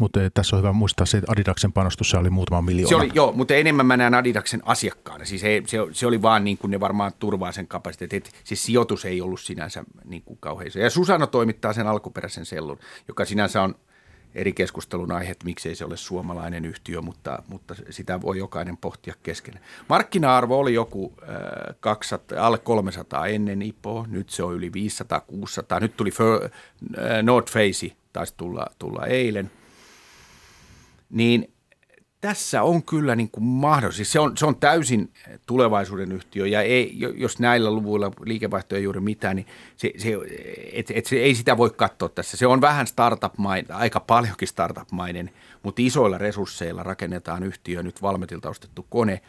Mutta 0.00 0.22
eh, 0.22 0.30
tässä 0.34 0.56
on 0.56 0.62
hyvä 0.62 0.72
muistaa 0.72 1.06
se, 1.06 1.18
että 1.18 1.32
Adidaksen 1.32 1.72
panostus 1.72 2.14
oli 2.14 2.30
muutama 2.30 2.62
miljoona. 2.62 2.88
Se 2.88 2.96
oli, 2.96 3.10
joo, 3.14 3.32
mutta 3.32 3.54
enemmän 3.54 3.86
mä 3.86 3.96
näen 3.96 4.14
Adidaksen 4.14 4.62
asiakkaana. 4.64 5.24
Siis 5.24 5.44
ei, 5.44 5.62
se, 5.66 5.78
se, 5.92 6.06
oli 6.06 6.22
vaan 6.22 6.44
niin 6.44 6.58
kuin 6.58 6.70
ne 6.70 6.80
varmaan 6.80 7.12
turvaa 7.18 7.52
sen 7.52 7.66
kapasiteetin. 7.66 8.22
Siis 8.44 8.64
sijoitus 8.64 9.04
ei 9.04 9.20
ollut 9.20 9.40
sinänsä 9.40 9.84
niin 10.04 10.22
kuin 10.22 10.38
kauhean. 10.40 10.70
Ja 10.74 10.90
Susano 10.90 11.26
toimittaa 11.26 11.72
sen 11.72 11.86
alkuperäisen 11.86 12.46
sellun, 12.46 12.78
joka 13.08 13.24
sinänsä 13.24 13.62
on 13.62 13.74
eri 14.36 14.52
keskustelun 14.52 15.12
aihe, 15.12 15.30
että 15.30 15.44
miksei 15.44 15.74
se 15.74 15.84
ole 15.84 15.96
suomalainen 15.96 16.64
yhtiö, 16.64 17.02
mutta, 17.02 17.42
mutta 17.48 17.74
sitä 17.90 18.20
voi 18.20 18.38
jokainen 18.38 18.76
pohtia 18.76 19.14
kesken. 19.22 19.60
Markkina-arvo 19.88 20.58
oli 20.58 20.74
joku 20.74 21.14
200, 21.80 22.38
äh, 22.38 22.44
alle 22.44 22.58
300 22.58 23.26
ennen 23.26 23.62
IPO, 23.62 24.06
nyt 24.08 24.30
se 24.30 24.42
on 24.42 24.54
yli 24.54 24.72
500-600. 25.76 25.80
Nyt 25.80 25.96
tuli 25.96 26.10
äh, 26.20 26.50
North 27.22 27.52
Face, 27.52 27.96
taisi 28.12 28.34
tulla, 28.36 28.66
tulla 28.78 29.06
eilen. 29.06 29.50
Niin 31.10 31.56
tässä 32.20 32.62
on 32.62 32.82
kyllä 32.82 33.16
niin 33.16 33.30
kuin 33.30 33.44
mahdollista. 33.44 33.96
Siis 33.96 34.12
se, 34.12 34.20
on, 34.20 34.36
se 34.36 34.46
on 34.46 34.56
täysin 34.56 35.12
tulevaisuuden 35.46 36.12
yhtiö 36.12 36.46
ja 36.46 36.62
ei, 36.62 36.98
jos 37.16 37.38
näillä 37.38 37.70
luvuilla 37.70 38.12
liikevaihto 38.24 38.76
ei 38.76 38.82
juuri 38.82 39.00
mitään, 39.00 39.36
niin 39.36 39.46
se, 39.76 39.92
se, 39.96 40.12
et, 40.72 40.90
et 40.94 41.06
se, 41.06 41.16
ei 41.16 41.34
sitä 41.34 41.56
voi 41.56 41.70
katsoa 41.70 42.08
tässä. 42.08 42.36
Se 42.36 42.46
on 42.46 42.60
vähän 42.60 42.86
startup-mainen, 42.86 43.72
aika 43.72 44.00
paljonkin 44.00 44.48
startup-mainen, 44.48 45.30
mutta 45.62 45.82
isoilla 45.82 46.18
resursseilla 46.18 46.82
rakennetaan 46.82 47.42
yhtiö, 47.42 47.82
nyt 47.82 48.02
Valmetilta 48.02 48.48
ostettu 48.48 48.86
kone. 48.90 49.20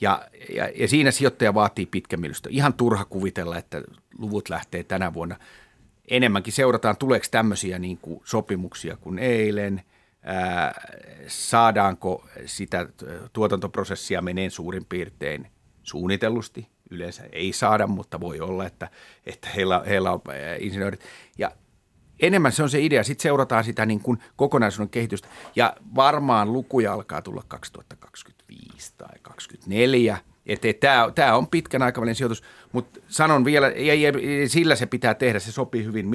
Ja, 0.00 0.28
ja, 0.54 0.68
ja 0.74 0.88
siinä 0.88 1.10
sijoittaja 1.10 1.54
vaatii 1.54 1.86
pitkämielistä. 1.86 2.48
Ihan 2.52 2.74
turha 2.74 3.04
kuvitella, 3.04 3.58
että 3.58 3.82
luvut 4.18 4.48
lähtee 4.48 4.84
tänä 4.84 5.14
vuonna. 5.14 5.36
Enemmänkin 6.08 6.52
seurataan, 6.52 6.96
tuleeko 6.96 7.26
tämmöisiä 7.30 7.78
niin 7.78 7.98
kuin 7.98 8.20
sopimuksia 8.24 8.96
kuin 8.96 9.18
eilen– 9.18 9.82
saadaanko 11.26 12.26
sitä 12.46 12.86
tuotantoprosessia 13.32 14.22
meneen 14.22 14.50
suurin 14.50 14.84
piirtein 14.84 15.46
suunnitellusti. 15.82 16.68
Yleensä 16.90 17.22
ei 17.32 17.52
saada, 17.52 17.86
mutta 17.86 18.20
voi 18.20 18.40
olla, 18.40 18.66
että, 18.66 18.88
että 19.26 19.48
heillä, 19.56 19.82
heillä 19.88 20.12
on 20.12 20.20
insinöörit. 20.58 21.00
Ja 21.38 21.50
enemmän 22.20 22.52
se 22.52 22.62
on 22.62 22.70
se 22.70 22.80
idea. 22.80 23.04
Sitten 23.04 23.22
seurataan 23.22 23.64
sitä 23.64 23.86
niin 23.86 24.00
kuin 24.00 24.18
kokonaisuuden 24.36 24.90
kehitystä. 24.90 25.28
Ja 25.56 25.76
varmaan 25.94 26.52
lukuja 26.52 26.92
alkaa 26.92 27.22
tulla 27.22 27.44
2025 27.48 28.92
tai 28.98 29.18
2024. 29.22 30.18
Että 30.46 30.68
tämä, 31.14 31.36
on 31.36 31.46
pitkän 31.46 31.82
aikavälin 31.82 32.14
sijoitus, 32.14 32.42
mutta 32.72 33.00
sanon 33.08 33.44
vielä, 33.44 33.68
ja, 33.68 33.94
ja 33.94 34.12
sillä 34.48 34.76
se 34.76 34.86
pitää 34.86 35.14
tehdä, 35.14 35.38
se 35.38 35.52
sopii 35.52 35.84
hyvin 35.84 36.06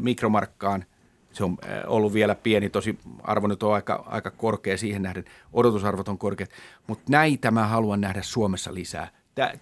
mikromarkkaan– 0.00 0.84
se 1.36 1.44
on 1.44 1.58
ollut 1.86 2.12
vielä 2.12 2.34
pieni, 2.34 2.70
tosi 2.70 2.98
arvo 3.22 3.46
nyt 3.46 3.62
on 3.62 3.74
aika, 3.74 4.04
aika 4.06 4.30
korkea 4.30 4.78
siihen 4.78 5.02
nähden, 5.02 5.24
odotusarvot 5.52 6.08
on 6.08 6.18
korkeat, 6.18 6.50
mutta 6.86 7.04
näitä 7.08 7.50
mä 7.50 7.66
haluan 7.66 8.00
nähdä 8.00 8.22
Suomessa 8.22 8.74
lisää. 8.74 9.08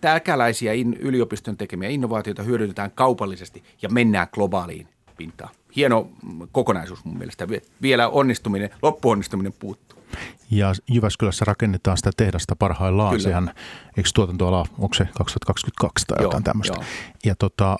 Täkäläisiä 0.00 0.72
yliopiston 0.98 1.56
tekemiä 1.56 1.88
innovaatioita 1.88 2.42
hyödynnetään 2.42 2.90
kaupallisesti 2.90 3.62
ja 3.82 3.88
mennään 3.88 4.26
globaaliin 4.32 4.88
pintaan. 5.16 5.50
Hieno 5.76 6.08
kokonaisuus 6.52 7.04
mun 7.04 7.18
mielestä. 7.18 7.48
Vielä 7.82 8.08
onnistuminen, 8.08 8.70
loppuonnistuminen 8.82 9.52
puuttuu. 9.52 9.98
Ja 10.50 10.72
Jyväskylässä 10.90 11.44
rakennetaan 11.44 11.96
sitä 11.96 12.10
tehdasta 12.16 12.56
parhaillaan. 12.56 13.10
Kyllä. 13.10 13.22
Sehän, 13.22 13.50
eikö 13.96 14.10
tuotantoala, 14.14 14.66
onko 14.78 14.94
se 14.94 15.04
2022 15.04 16.06
tai 16.06 16.16
joo, 16.18 16.26
jotain 16.26 16.44
tämmöistä? 16.44 16.76
Joo. 16.76 16.84
Ja 17.24 17.34
tota, 17.34 17.76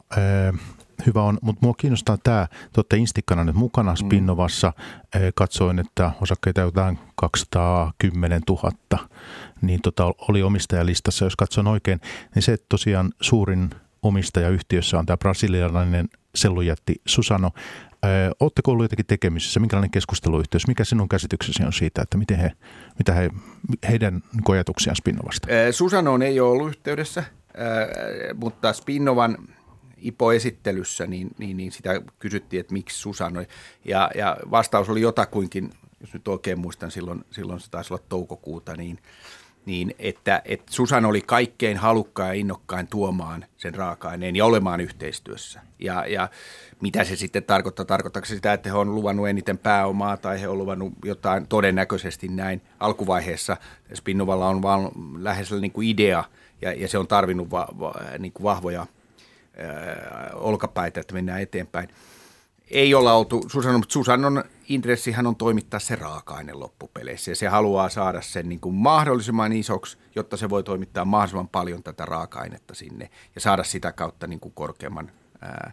hyvä 1.07 1.23
on, 1.23 1.39
mutta 1.43 1.67
mua 1.67 1.75
kiinnostaa 1.75 2.19
tämä, 2.25 2.47
te 2.51 2.71
olette 2.77 2.97
Instikkana 2.97 3.45
nyt 3.45 3.55
mukana 3.55 3.93
mm. 3.93 3.97
Spinnovassa, 3.97 4.73
mm. 4.77 5.21
katsoin, 5.35 5.79
että 5.79 6.11
osakkeita 6.21 6.61
jotain 6.61 6.99
210 7.15 8.43
000, 8.49 8.71
niin 9.63 9.81
tota, 9.83 10.05
oli 10.29 10.43
omistajalistassa, 10.43 11.25
jos 11.25 11.37
katson 11.37 11.67
oikein, 11.67 12.01
niin 12.35 12.43
se 12.43 12.53
että 12.53 12.67
tosiaan 12.69 13.13
suurin 13.21 13.71
omistaja 14.03 14.49
yhtiössä 14.49 14.99
on 14.99 15.07
tämä 15.07 15.17
brasilialainen 15.17 16.09
sellujätti 16.35 16.95
Susano. 17.07 17.51
Oletteko 18.41 18.71
ollut 18.71 18.85
jotenkin 18.85 19.07
tekemisissä? 19.07 19.61
Minkälainen 19.61 19.91
keskusteluyhteys? 19.91 20.67
Mikä 20.67 20.85
sinun 20.85 21.09
käsityksesi 21.09 21.65
on 21.65 21.73
siitä, 21.73 22.03
että 22.03 22.19
miten 22.19 22.39
he, 22.39 22.53
mitä 22.99 23.13
he, 23.13 23.31
heidän 23.89 24.23
ajatuksiaan 24.49 24.97
Spinnovasta? 24.97 25.49
Susanoon 25.71 26.23
ei 26.23 26.41
ole 26.41 26.51
ollut 26.51 26.69
yhteydessä, 26.69 27.25
mutta 28.35 28.73
Spinnovan– 28.73 29.39
IPO-esittelyssä, 30.05 31.07
niin, 31.07 31.31
niin, 31.39 31.57
niin 31.57 31.73
sitä 31.73 32.01
kysyttiin, 32.19 32.61
että 32.61 32.73
miksi 32.73 32.99
Susanoi. 32.99 33.47
Ja, 33.85 34.11
ja 34.15 34.37
vastaus 34.51 34.89
oli 34.89 35.01
jotakuinkin, 35.01 35.71
jos 36.01 36.15
nyt 36.15 36.29
oikein 36.29 36.59
muistan, 36.59 36.91
silloin, 36.91 37.25
silloin 37.31 37.61
se 37.61 37.71
taisi 37.71 37.95
olla 37.95 38.05
toukokuuta, 38.09 38.77
niin, 38.77 38.99
niin 39.67 39.95
että, 39.99 40.43
että 40.45 40.73
Susan 40.73 41.05
oli 41.05 41.21
kaikkein 41.21 41.77
halukkain 41.77 42.29
ja 42.29 42.41
innokkain 42.41 42.87
tuomaan 42.87 43.45
sen 43.57 43.75
raaka-aineen 43.75 44.37
ja 44.37 44.45
olemaan 44.45 44.81
yhteistyössä. 44.81 45.61
Ja, 45.79 46.07
ja 46.07 46.29
mitä 46.81 47.05
se 47.05 47.17
sitten 47.17 47.45
tarkoittaa? 47.45 47.85
Tarkoittaako 47.85 48.27
se 48.27 48.35
sitä, 48.35 48.53
että 48.53 48.69
he 48.69 48.77
on 48.77 48.95
luvannut 48.95 49.29
eniten 49.29 49.59
pääomaa 49.59 50.17
tai 50.17 50.41
he 50.41 50.49
on 50.49 50.59
luvannut 50.59 50.93
jotain 51.05 51.47
todennäköisesti 51.47 52.29
näin 52.29 52.63
alkuvaiheessa? 52.81 53.57
Spinnovalla 53.95 54.49
on 54.49 54.63
vaan 54.63 54.91
lähes 55.19 55.53
niin 55.53 55.73
kuin 55.73 55.89
idea 55.89 56.25
ja, 56.63 56.73
ja 56.73 56.89
se 56.89 56.99
on 56.99 57.07
tarvinnut 57.07 57.51
va, 57.51 57.69
va, 57.81 57.95
niin 58.19 58.33
kuin 58.33 58.45
vahvoja– 58.45 58.87
olkapäitä, 60.35 61.01
että 61.01 61.15
mennään 61.15 61.41
eteenpäin. 61.41 61.89
Ei 62.71 62.95
olla 62.95 63.13
oltu, 63.13 63.45
Susannon, 63.49 63.81
mutta 63.81 63.93
Susannon 63.93 64.45
intressihän 64.69 65.27
on 65.27 65.37
toimittaa 65.37 65.81
se 65.81 65.97
raaka-aine 65.97 66.53
loppupeleissä 66.53 67.31
ja 67.31 67.37
se 67.37 67.49
haluaa 67.49 67.89
saada 67.89 68.21
sen 68.21 68.49
niin 68.49 68.61
kuin 68.61 68.75
mahdollisimman 68.75 69.53
isoksi, 69.53 69.99
jotta 70.15 70.37
se 70.37 70.51
voi 70.51 70.63
toimittaa 70.63 71.05
mahdollisimman 71.05 71.49
paljon 71.49 71.83
tätä 71.83 72.05
raaka-ainetta 72.05 72.75
sinne 72.75 73.11
ja 73.35 73.41
saada 73.41 73.65
sitä 73.65 73.93
kautta 73.93 74.27
niin 74.27 74.41
kuin 74.41 74.55
korkeamman 74.55 75.11
ää, 75.41 75.73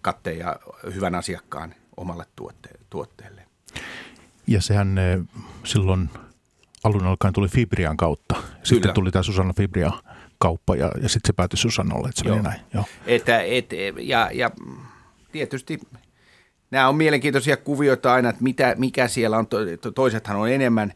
katteen 0.00 0.38
ja 0.38 0.56
hyvän 0.94 1.14
asiakkaan 1.14 1.74
omalle 1.96 2.24
tuotte, 2.36 2.68
tuotteelle. 2.90 3.46
Ja 4.46 4.62
sehän 4.62 4.96
silloin 5.64 6.10
alun 6.84 7.06
alkaen 7.06 7.34
tuli 7.34 7.48
Fibrian 7.48 7.96
kautta. 7.96 8.34
Sitten 8.62 8.80
Kyllä. 8.80 8.94
tuli 8.94 9.10
tämä 9.10 9.22
Susanna 9.22 9.52
Fibria 9.56 9.92
kauppa 10.40 10.76
ja, 10.76 10.90
ja 11.02 11.08
sitten 11.08 11.28
se 11.28 11.32
päätyi 11.32 11.56
Susannolle, 11.56 12.08
että 12.08 12.22
se 12.22 12.28
Joo. 12.28 12.36
meni 12.36 12.48
näin. 12.48 12.60
Joo. 12.74 12.84
Että, 13.06 13.40
et, 13.40 13.70
ja, 13.98 14.30
ja 14.32 14.50
tietysti 15.32 15.80
nämä 16.70 16.88
on 16.88 16.96
mielenkiintoisia 16.96 17.56
kuvioita 17.56 18.12
aina, 18.12 18.28
että 18.28 18.42
mitä, 18.42 18.74
mikä 18.78 19.08
siellä 19.08 19.38
on. 19.38 19.46
Toisethan 19.94 20.36
on 20.36 20.50
enemmän 20.50 20.92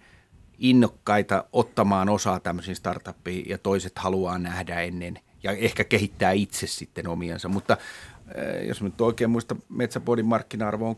innokkaita 0.59 1.45
ottamaan 1.53 2.09
osaa 2.09 2.41
tämmöisiin 2.41 2.77
startuppiin 2.77 3.49
ja 3.49 3.59
toiset 3.59 3.99
haluaa 3.99 4.39
nähdä 4.39 4.81
ennen 4.81 5.19
ja 5.43 5.53
ehkä 5.53 5.85
kehittää 5.85 6.33
itse 6.33 6.67
sitten 6.67 7.09
omiansa. 7.09 7.49
Mutta 7.49 7.73
äh, 7.73 8.67
jos 8.67 8.83
nyt 8.83 9.01
oikein 9.01 9.31
muista, 9.31 9.57
Metsäbodin 9.69 10.27
markkina-arvo 10.27 10.89
on 10.89 10.97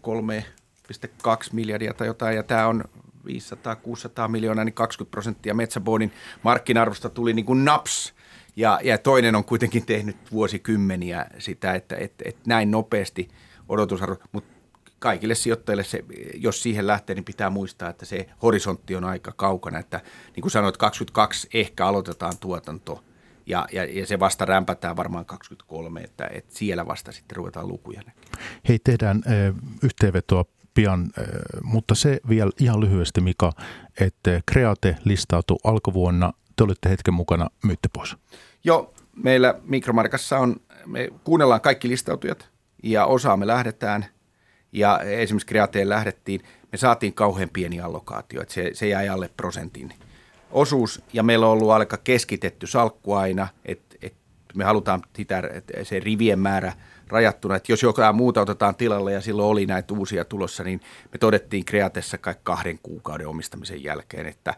3,2 1.26 1.48
miljardia 1.52 1.94
tai 1.94 2.06
jotain 2.06 2.36
ja 2.36 2.42
tämä 2.42 2.66
on 2.66 2.84
500-600 3.26 4.28
miljoonaa, 4.28 4.64
niin 4.64 4.72
20 4.74 5.10
prosenttia 5.10 5.54
Metsäbodin 5.54 6.12
markkina-arvosta 6.42 7.10
tuli 7.10 7.32
niin 7.32 7.46
kuin 7.46 7.64
naps 7.64 8.14
ja, 8.56 8.80
ja 8.84 8.98
toinen 8.98 9.34
on 9.34 9.44
kuitenkin 9.44 9.86
tehnyt 9.86 10.16
vuosikymmeniä 10.32 11.26
sitä, 11.38 11.74
että 11.74 11.96
että 11.96 12.24
että 12.28 12.42
näin 12.46 12.70
nopeasti 12.70 13.28
odotusarvo, 13.68 14.16
mutta 14.32 14.56
kaikille 14.98 15.34
sijoittajille, 15.34 15.84
se, 15.84 16.04
jos 16.34 16.62
siihen 16.62 16.86
lähtee, 16.86 17.14
niin 17.14 17.24
pitää 17.24 17.50
muistaa, 17.50 17.90
että 17.90 18.06
se 18.06 18.28
horisontti 18.42 18.96
on 18.96 19.04
aika 19.04 19.32
kaukana. 19.36 19.78
Että 19.78 20.00
niin 20.36 20.42
kuin 20.42 20.52
sanoit, 20.52 20.76
22 20.76 21.48
ehkä 21.54 21.86
aloitetaan 21.86 22.38
tuotanto 22.40 23.04
ja, 23.46 23.66
ja, 23.72 23.84
ja 23.84 24.06
se 24.06 24.18
vasta 24.18 24.44
rämpätään 24.44 24.96
varmaan 24.96 25.26
23, 25.26 26.00
että, 26.00 26.28
että 26.32 26.54
siellä 26.54 26.86
vasta 26.86 27.12
sitten 27.12 27.36
ruvetaan 27.36 27.68
lukuja 27.68 28.02
näkemään. 28.06 28.48
Hei, 28.68 28.78
tehdään 28.84 29.22
äh, 29.26 29.54
yhteenvetoa 29.82 30.44
pian, 30.74 31.10
mutta 31.62 31.94
se 31.94 32.20
vielä 32.28 32.50
ihan 32.60 32.80
lyhyesti 32.80 33.20
Mika, 33.20 33.52
että 34.00 34.40
Kreate 34.46 34.96
listautui 35.04 35.56
alkuvuonna 35.64 36.32
te 36.56 36.64
olitte 36.64 36.90
hetken 36.90 37.14
mukana, 37.14 37.50
myytte 37.64 37.88
pois. 37.92 38.16
Joo, 38.64 38.94
meillä 39.16 39.54
Mikromarkassa 39.62 40.38
on, 40.38 40.56
me 40.86 41.08
kuunnellaan 41.24 41.60
kaikki 41.60 41.88
listautujat 41.88 42.48
ja 42.82 43.06
osaa 43.06 43.36
me 43.36 43.46
lähdetään. 43.46 44.06
Ja 44.72 45.00
esimerkiksi 45.00 45.46
Kreateen 45.46 45.88
lähdettiin, 45.88 46.40
me 46.72 46.78
saatiin 46.78 47.14
kauhean 47.14 47.50
pieni 47.52 47.80
allokaatio, 47.80 48.42
että 48.42 48.54
se, 48.54 48.70
se 48.72 48.88
jäi 48.88 49.08
alle 49.08 49.30
prosentin 49.36 49.92
osuus. 50.50 51.02
Ja 51.12 51.22
meillä 51.22 51.46
on 51.46 51.52
ollut 51.52 51.70
aika 51.70 51.96
keskitetty 51.96 52.66
salkku 52.66 53.12
aina, 53.12 53.48
että, 53.64 53.96
että 54.02 54.18
me 54.54 54.64
halutaan 54.64 55.02
sitä, 55.16 55.42
se 55.82 56.00
rivien 56.00 56.38
määrä 56.38 56.72
rajattuna, 57.08 57.56
että 57.56 57.72
jos 57.72 57.82
jotain 57.82 58.16
muuta 58.16 58.40
otetaan 58.40 58.74
tilalle 58.74 59.12
ja 59.12 59.20
silloin 59.20 59.48
oli 59.48 59.66
näitä 59.66 59.94
uusia 59.94 60.24
tulossa, 60.24 60.64
niin 60.64 60.80
me 61.12 61.18
todettiin 61.18 61.64
Kreatessa 61.64 62.18
kai 62.18 62.34
kahden 62.42 62.78
kuukauden 62.82 63.28
omistamisen 63.28 63.82
jälkeen, 63.82 64.26
että 64.26 64.54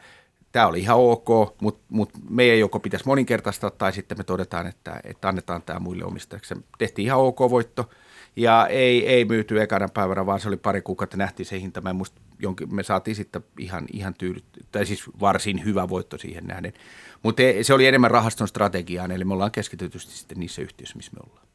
tämä 0.53 0.67
oli 0.67 0.81
ihan 0.81 0.97
ok, 0.99 1.29
mutta, 1.61 1.85
mutta 1.89 2.19
meidän 2.31 2.59
joko 2.59 2.81
pitäisi 2.81 3.07
moninkertaistaa 3.07 3.71
tai 3.71 3.93
sitten 3.93 4.19
me 4.19 4.25
todetaan, 4.25 4.67
että, 4.67 5.01
että 5.05 5.29
annetaan 5.29 5.63
tämä 5.63 5.79
muille 5.79 6.05
omistajiksi. 6.05 6.55
Tehtiin 6.79 7.07
ihan 7.07 7.21
ok 7.21 7.39
voitto 7.39 7.91
ja 8.37 8.67
ei, 8.67 9.07
ei 9.07 9.25
myyty 9.25 9.63
ekana 9.63 9.89
päivänä, 9.95 10.27
vaan 10.27 10.41
se 10.41 10.49
oli 10.49 10.57
pari 10.57 10.83
kuukautta, 10.83 11.17
nähtiin 11.17 11.47
se 11.47 11.61
hinta. 11.61 11.81
Mä 11.81 11.93
musta 11.93 12.21
jonkin, 12.39 12.75
me 12.75 12.83
saatiin 12.83 13.15
sitten 13.15 13.45
ihan, 13.59 13.85
ihan 13.93 14.15
tyydyt, 14.15 14.45
tai 14.73 14.87
siis 14.87 15.05
varsin 15.21 15.65
hyvä 15.65 15.89
voitto 15.89 16.19
siihen 16.19 16.45
nähden. 16.45 16.73
Mutta 17.23 17.43
se 17.63 17.75
oli 17.75 17.87
enemmän 17.87 18.11
rahaston 18.11 18.49
strategiaan, 18.49 19.11
eli 19.11 19.25
me 19.25 19.35
ollaan 19.35 19.53
keskitytysti 19.53 20.13
sitten 20.13 20.41
niissä 20.41 20.63
yhtiöissä, 20.63 20.97
missä 20.97 21.13
me 21.13 21.21
ollaan. 21.27 21.47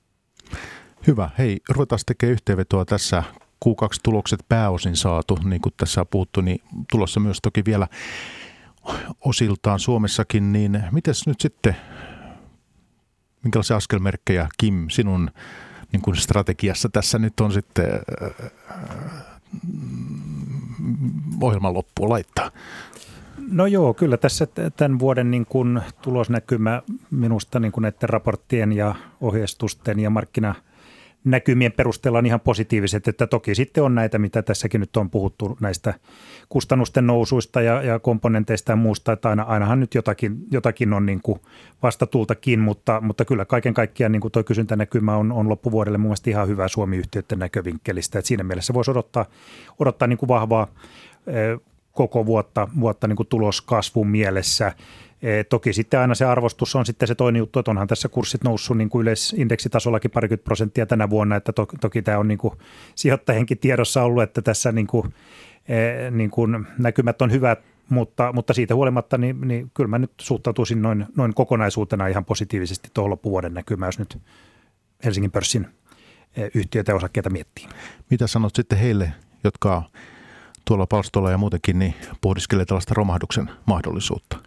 Hyvä. 1.08 1.30
Hei, 1.38 1.60
ruvetaan 1.70 2.00
tekemään 2.06 2.34
yhteenvetoa 2.34 2.86
tässä. 2.86 3.24
Q2-tulokset 3.66 4.40
pääosin 4.50 4.96
saatu, 4.96 5.40
niin 5.44 5.62
kuin 5.62 5.74
tässä 5.78 6.02
on 6.02 6.08
puhuttu, 6.08 6.42
niin 6.42 6.62
tulossa 6.92 7.20
myös 7.20 7.38
toki 7.42 7.66
vielä 7.66 7.88
osiltaan 9.20 9.80
Suomessakin, 9.80 10.54
niin 10.54 10.84
mites 10.92 11.28
nyt 11.28 11.42
sitten, 11.42 11.76
minkälaisia 13.44 13.76
askelmerkkejä 13.76 14.48
Kim 14.58 14.90
sinun 14.90 15.32
niin 15.92 16.02
kuin 16.02 16.16
strategiassa 16.16 16.90
tässä 16.90 17.20
nyt 17.20 17.40
on 17.40 17.52
sitten 17.52 17.86
äh, 17.92 18.52
ohjelman 21.42 21.74
loppuun 21.74 22.10
laittaa? 22.10 22.52
No 23.52 23.66
joo, 23.66 23.94
kyllä 23.94 24.18
tässä 24.18 24.48
tämän 24.78 25.00
vuoden 25.00 25.32
niin 25.32 25.46
kuin 25.46 25.82
tulosnäkymä 26.02 26.82
minusta 27.12 27.60
niin 27.60 27.72
kuin 27.72 27.82
näiden 27.82 28.10
raporttien 28.10 28.72
ja 28.72 28.96
ohjeistusten 29.22 30.00
ja 30.00 30.10
markkina 30.10 30.56
näkymien 31.24 31.72
perusteella 31.72 32.18
on 32.18 32.26
ihan 32.26 32.40
positiiviset, 32.40 33.08
että 33.08 33.28
toki 33.28 33.56
sitten 33.56 33.84
on 33.84 33.96
näitä, 33.96 34.20
mitä 34.20 34.42
tässäkin 34.42 34.82
nyt 34.82 34.98
on 34.98 35.10
puhuttu 35.10 35.58
näistä 35.62 35.94
kustannusten 36.50 37.08
nousuista 37.08 37.62
ja, 37.62 37.82
ja 37.82 38.00
komponenteista 38.00 38.72
ja 38.72 38.76
muusta, 38.76 39.12
että 39.12 39.30
aina, 39.30 39.44
ainahan 39.44 39.80
nyt 39.80 39.96
jotakin, 39.96 40.38
jotakin 40.52 40.94
on 40.94 41.06
niin 41.06 41.22
kuin 41.22 41.40
vastatultakin, 41.84 42.60
mutta, 42.60 43.02
mutta 43.02 43.26
kyllä 43.26 43.46
kaiken 43.46 43.74
kaikkiaan 43.74 44.12
niin 44.12 44.22
kuin 44.22 44.32
tuo 44.32 44.44
kysyntänäkymä 44.44 45.18
on, 45.18 45.32
on 45.32 45.50
loppuvuodelle 45.50 45.98
mun 45.98 46.08
mielestä 46.08 46.30
ihan 46.30 46.48
hyvä 46.48 46.68
Suomi-yhtiöiden 46.68 47.40
näkövinkkelistä, 47.40 48.20
että 48.20 48.28
siinä 48.28 48.44
mielessä 48.44 48.74
voisi 48.74 48.92
odottaa, 48.92 49.26
odottaa 49.80 50.08
niin 50.08 50.18
kuin 50.18 50.28
vahvaa 50.28 50.68
koko 51.92 52.26
vuotta, 52.26 52.68
vuotta 52.80 53.08
niin 53.08 53.16
kuin 53.16 53.28
tuloskasvun 53.28 54.08
mielessä. 54.08 54.72
E, 55.24 55.44
toki 55.44 55.74
sitten 55.74 56.00
aina 56.00 56.16
se 56.16 56.26
arvostus 56.26 56.76
on 56.76 56.86
sitten 56.86 57.08
se 57.08 57.16
toinen 57.16 57.40
juttu, 57.40 57.60
että 57.60 57.72
onhan 57.72 57.88
tässä 57.88 58.10
kurssit 58.10 58.44
noussut 58.44 58.78
niin 58.78 58.90
kuin 58.90 59.02
yleisindeksitasollakin 59.02 60.12
parikymmentä 60.12 60.44
prosenttia 60.44 60.86
tänä 60.86 61.10
vuonna, 61.10 61.36
että 61.36 61.54
to, 61.54 61.68
toki 61.82 62.02
tämä 62.02 62.18
on 62.18 62.28
niin 62.28 62.38
kuin 62.38 62.54
sijoittajienkin 62.96 63.58
tiedossa 63.58 64.04
ollut, 64.04 64.24
että 64.24 64.42
tässä 64.42 64.72
niin 64.72 64.88
kuin, 64.88 65.14
e, 65.68 66.12
niin 66.12 66.30
kuin 66.30 66.68
näkymät 66.78 67.22
on 67.22 67.32
hyvät, 67.32 67.60
mutta, 67.90 68.34
mutta 68.34 68.54
siitä 68.54 68.76
huolimatta, 68.76 69.18
niin, 69.18 69.42
niin 69.42 69.72
kyllä 69.74 69.88
mä 69.88 70.00
nyt 70.00 70.12
suhtautuisin 70.22 70.82
noin, 70.82 71.06
noin 71.18 71.34
kokonaisuutena 71.34 72.08
ihan 72.08 72.26
positiivisesti 72.26 72.90
tuohon 72.94 73.10
loppuvuoden 73.10 73.54
näkymään, 73.54 73.88
jos 73.88 74.00
nyt 74.00 74.18
Helsingin 75.06 75.32
pörssin 75.32 75.68
e, 76.38 76.50
yhtiöitä 76.54 76.92
ja 76.92 76.96
osakkeita 76.96 77.30
miettii. 77.30 77.68
Mitä 78.10 78.28
sanot 78.28 78.56
sitten 78.56 78.78
heille, 78.78 79.14
jotka 79.44 79.84
tuolla 80.66 80.88
palstolla 80.88 81.32
ja 81.32 81.38
muutenkin 81.38 81.80
niin 81.80 81.94
pohdiskelee 82.22 82.66
tällaista 82.66 82.94
romahduksen 82.94 83.50
mahdollisuutta? 83.66 84.38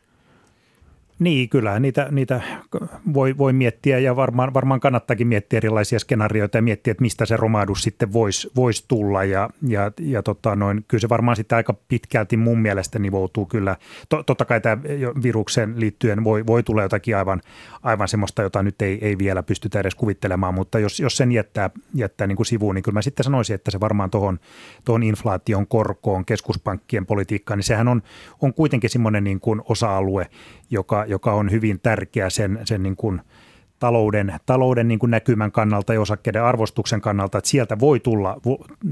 Niin, 1.19 1.49
kyllä 1.49 1.81
niitä, 1.81 2.09
niitä 2.11 2.41
voi, 3.15 3.39
voi 3.39 3.53
miettiä 3.53 3.99
ja 3.99 4.17
varmaan, 4.17 4.55
varmaan 4.55 4.81
kannattakin 4.81 5.27
miettiä 5.27 5.57
erilaisia 5.57 5.99
skenaarioita 5.99 6.59
ja 6.59 6.63
miettiä, 6.63 6.91
että 6.91 7.03
mistä 7.03 7.27
se 7.27 7.37
romahdus 7.37 7.83
sitten 7.83 8.13
voisi 8.13 8.51
vois 8.57 8.85
tulla. 8.89 9.25
Ja, 9.25 9.51
ja, 9.63 9.93
ja 10.01 10.23
tota 10.23 10.57
noin, 10.57 10.85
kyllä 10.89 11.01
se 11.01 11.09
varmaan 11.09 11.37
sitten 11.37 11.57
aika 11.57 11.75
pitkälti 11.89 12.37
mun 12.37 12.59
mielestä 12.59 12.99
nivoutuu 12.99 13.47
kyllä. 13.47 13.77
To, 14.09 14.23
totta 14.23 14.45
kai 14.45 14.61
tämä 14.61 14.83
virukseen 15.23 15.81
liittyen 15.81 16.25
voi, 16.25 16.47
voi 16.47 16.63
tulla 16.63 16.83
jotakin 16.83 17.17
aivan, 17.17 17.41
aivan 17.83 18.09
semmoista, 18.09 18.43
jota 18.43 18.63
nyt 18.63 18.83
ei, 18.83 18.99
ei 19.03 19.19
vielä 19.19 19.43
pystytä 19.43 19.81
edes 19.81 19.95
kuvittelemaan, 19.95 20.55
mutta 20.55 20.79
jos, 20.79 21.01
jos 21.01 21.17
sen 21.17 21.33
jättää, 21.33 21.71
jättää 21.95 22.27
niin 22.27 22.37
kuin 22.37 22.47
sivuun, 22.47 22.75
niin 22.75 22.83
kyllä 22.83 22.97
mä 22.97 23.03
sitten 23.03 23.25
sanoisin, 23.25 23.55
että 23.55 23.71
se 23.71 23.81
varmaan 23.81 24.11
tuohon 24.11 24.39
tohon 24.85 25.03
inflaation 25.03 25.67
korkoon, 25.67 26.25
keskuspankkien 26.25 27.07
politiikkaan, 27.07 27.59
niin 27.59 27.65
sehän 27.65 27.89
on, 27.89 28.03
on 28.43 28.55
kuitenkin 28.55 28.91
semmoinen 28.91 29.25
niin 29.25 29.41
kuin 29.41 29.63
osa-alue, 29.69 30.27
joka, 30.71 31.06
joka 31.07 31.33
on 31.33 31.51
hyvin 31.51 31.81
tärkeä 31.81 32.31
sen, 32.31 32.59
sen 32.65 32.83
niin 32.83 32.97
kuin 32.97 33.21
talouden, 33.79 34.35
talouden 34.47 34.89
niin 34.89 34.99
kuin 34.99 35.11
näkymän 35.11 35.53
kannalta 35.53 35.95
ja 35.95 36.01
osakkeiden 36.01 36.43
arvostuksen 36.43 37.01
kannalta, 37.01 37.39
että 37.39 37.51
sieltä 37.51 37.79
voi 37.79 38.01
tulla 38.01 38.41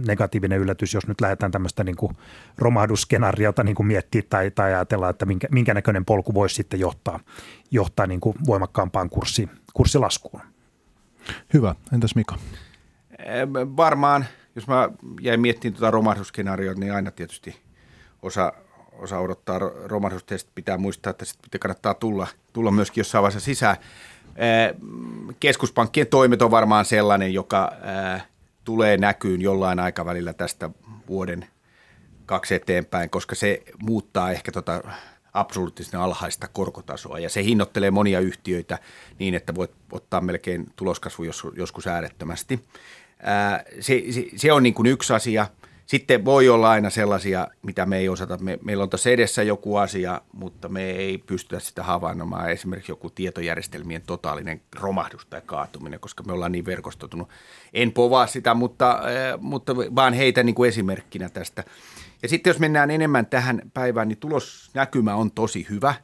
negatiivinen 0.07 0.59
yllätys, 0.59 0.95
jos 0.95 1.07
nyt 1.07 1.21
lähdetään 1.21 1.53
tämmöistä 1.53 1.85
niin 1.85 1.97
kuin 1.97 2.13
romahdusskenaariota 2.59 3.65
niin 3.65 3.75
kuin 3.75 3.87
miettiä 3.87 4.23
tai, 4.31 4.51
tai 4.51 4.75
ajatellaan, 4.75 5.11
että 5.11 5.27
minkä, 5.27 5.49
minkä 5.51 5.75
näköinen 5.75 6.05
polku 6.05 6.35
voisi 6.35 6.55
sitten 6.55 6.81
johtaa, 6.81 7.21
johtaa 7.71 8.07
niin 8.07 8.21
kuin 8.21 8.37
voimakkaampaan 8.47 9.11
kurssi, 9.11 9.49
kurssilaskuun. 9.75 10.41
Hyvä. 11.55 11.75
Entäs 11.93 12.15
Mika? 12.15 12.37
Varmaan, 13.77 14.25
jos 14.55 14.67
mä 14.67 14.89
jäin 15.21 15.41
miettimään 15.41 15.77
tuota 15.77 15.91
romahdusskenaariota, 15.91 16.81
niin 16.81 16.95
aina 16.95 17.11
tietysti 17.11 17.57
osa, 18.23 18.53
osa 18.99 19.19
odottaa 19.19 19.59
romahdusta 19.85 20.35
ja 20.35 20.39
pitää 20.55 20.79
muistaa, 20.79 21.11
että 21.11 21.25
sitten 21.25 21.61
kannattaa 21.61 21.95
tulla, 21.95 22.27
tulla 22.53 22.71
myöskin 22.71 23.01
jossain 23.01 23.23
vaiheessa 23.23 23.45
sisään. 23.45 23.77
Keskuspankkien 25.41 26.07
toimet 26.07 26.43
on 26.43 26.51
varmaan 26.51 26.85
sellainen, 26.85 27.35
joka 27.35 27.73
tulee 28.65 28.97
näkyyn 28.97 29.41
jollain 29.41 29.81
aikavälillä 29.81 30.33
tästä 30.33 30.71
vuoden 31.09 31.47
kaksi 32.27 32.55
eteenpäin, 32.55 33.11
koska 33.11 33.35
se 33.35 33.63
muuttaa 33.83 34.31
ehkä 34.31 34.53
tota 34.53 34.83
absoluuttisesti 35.33 35.97
alhaista 35.97 36.49
korkotasoa 36.49 37.19
ja 37.19 37.29
se 37.31 37.45
hinnoittelee 37.45 37.91
monia 37.91 38.21
yhtiöitä 38.21 38.79
niin, 39.19 39.35
että 39.35 39.55
voit 39.55 39.71
ottaa 39.93 40.21
melkein 40.21 40.67
tuloskasvu 40.77 41.25
joskus 41.57 41.87
äärettömästi. 41.87 42.65
Se, 43.81 44.03
se, 44.11 44.25
se 44.37 44.53
on 44.53 44.63
niin 44.63 44.75
kuin 44.75 44.87
yksi 44.87 45.13
asia– 45.13 45.47
sitten 45.87 46.25
voi 46.25 46.49
olla 46.49 46.71
aina 46.71 46.91
sellaisia, 46.91 47.49
mitä 47.63 47.87
me 47.87 47.99
ei 47.99 48.09
osata. 48.09 48.39
Me, 48.39 48.59
meillä 48.63 48.83
on 48.83 48.91
tässä 48.91 49.11
edessä 49.11 49.43
joku 49.43 49.77
asia, 49.77 50.21
mutta 50.33 50.69
me 50.69 50.91
ei 50.91 51.19
pystytä 51.19 51.61
sitä 51.61 51.83
havainnomaan. 51.83 52.51
Esimerkiksi 52.51 52.93
joku 52.93 53.11
tietojärjestelmien 53.11 54.03
totaalinen 54.03 54.61
romahdus 54.81 55.27
tai 55.27 55.43
kaatuminen, 55.47 56.01
koska 56.01 56.23
me 56.23 56.33
ollaan 56.33 56.53
niin 56.53 56.67
verkostotunut. 56.67 57.29
En 57.73 57.93
povaa 57.93 58.27
sitä, 58.27 58.55
mutta, 58.55 58.91
äh, 58.91 59.41
mutta 59.41 59.77
vaan 59.77 60.13
heitä 60.13 60.43
niin 60.43 60.55
kuin 60.55 60.69
esimerkkinä 60.69 61.29
tästä. 61.29 61.65
Ja 62.23 62.29
sitten 62.29 62.51
jos 62.51 62.59
mennään 62.59 62.91
enemmän 62.91 63.27
tähän 63.27 63.63
päivään, 63.75 64.09
niin 64.09 64.19
tulosnäkymä 64.19 65.15
on 65.15 65.31
tosi 65.31 65.67
hyvä. 65.71 65.95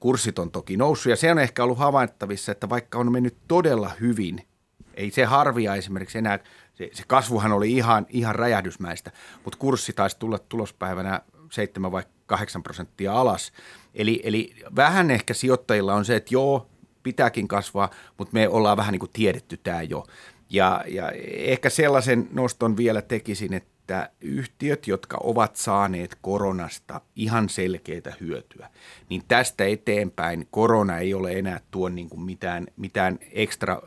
Kurssit 0.00 0.38
on 0.38 0.50
toki 0.50 0.76
noussut 0.76 1.10
ja 1.10 1.16
se 1.16 1.30
on 1.30 1.38
ehkä 1.38 1.64
ollut 1.64 1.78
havaittavissa, 1.78 2.52
että 2.52 2.68
vaikka 2.68 2.98
on 2.98 3.12
mennyt 3.12 3.36
todella 3.48 3.90
hyvin, 4.00 4.46
ei 4.94 5.10
se 5.10 5.24
harvia 5.24 5.74
esimerkiksi 5.74 6.18
enää– 6.18 6.38
se, 6.74 6.90
se 6.92 7.02
kasvuhan 7.06 7.52
oli 7.52 7.72
ihan, 7.72 8.06
ihan 8.08 8.34
räjähdysmäistä, 8.34 9.10
mutta 9.44 9.58
kurssi 9.58 9.92
taisi 9.92 10.18
tulla 10.18 10.38
tulospäivänä 10.38 11.20
7 11.50 11.92
vai 11.92 12.02
8 12.26 12.62
prosenttia 12.62 13.12
alas. 13.12 13.52
Eli, 13.94 14.20
eli 14.24 14.54
vähän 14.76 15.10
ehkä 15.10 15.34
sijoittajilla 15.34 15.94
on 15.94 16.04
se, 16.04 16.16
että 16.16 16.34
joo, 16.34 16.66
pitääkin 17.02 17.48
kasvaa, 17.48 17.90
mutta 18.18 18.34
me 18.34 18.48
ollaan 18.48 18.76
vähän 18.76 18.92
niin 18.92 19.00
kuin 19.00 19.12
tiedetty 19.12 19.56
tämä 19.56 19.82
jo. 19.82 20.06
Ja, 20.50 20.84
ja 20.86 21.10
ehkä 21.32 21.70
sellaisen 21.70 22.28
noston 22.32 22.76
vielä 22.76 23.02
tekisin, 23.02 23.54
että 23.54 24.10
yhtiöt, 24.20 24.86
jotka 24.86 25.18
ovat 25.22 25.56
saaneet 25.56 26.18
koronasta 26.20 27.00
ihan 27.16 27.48
selkeitä 27.48 28.12
hyötyä, 28.20 28.70
niin 29.08 29.22
tästä 29.28 29.64
eteenpäin 29.64 30.48
korona 30.50 30.98
ei 30.98 31.14
ole 31.14 31.32
enää 31.32 31.60
tuon 31.70 31.94
niin 31.94 32.20
mitään, 32.20 32.66
mitään 32.76 33.18
ekstra 33.32 33.82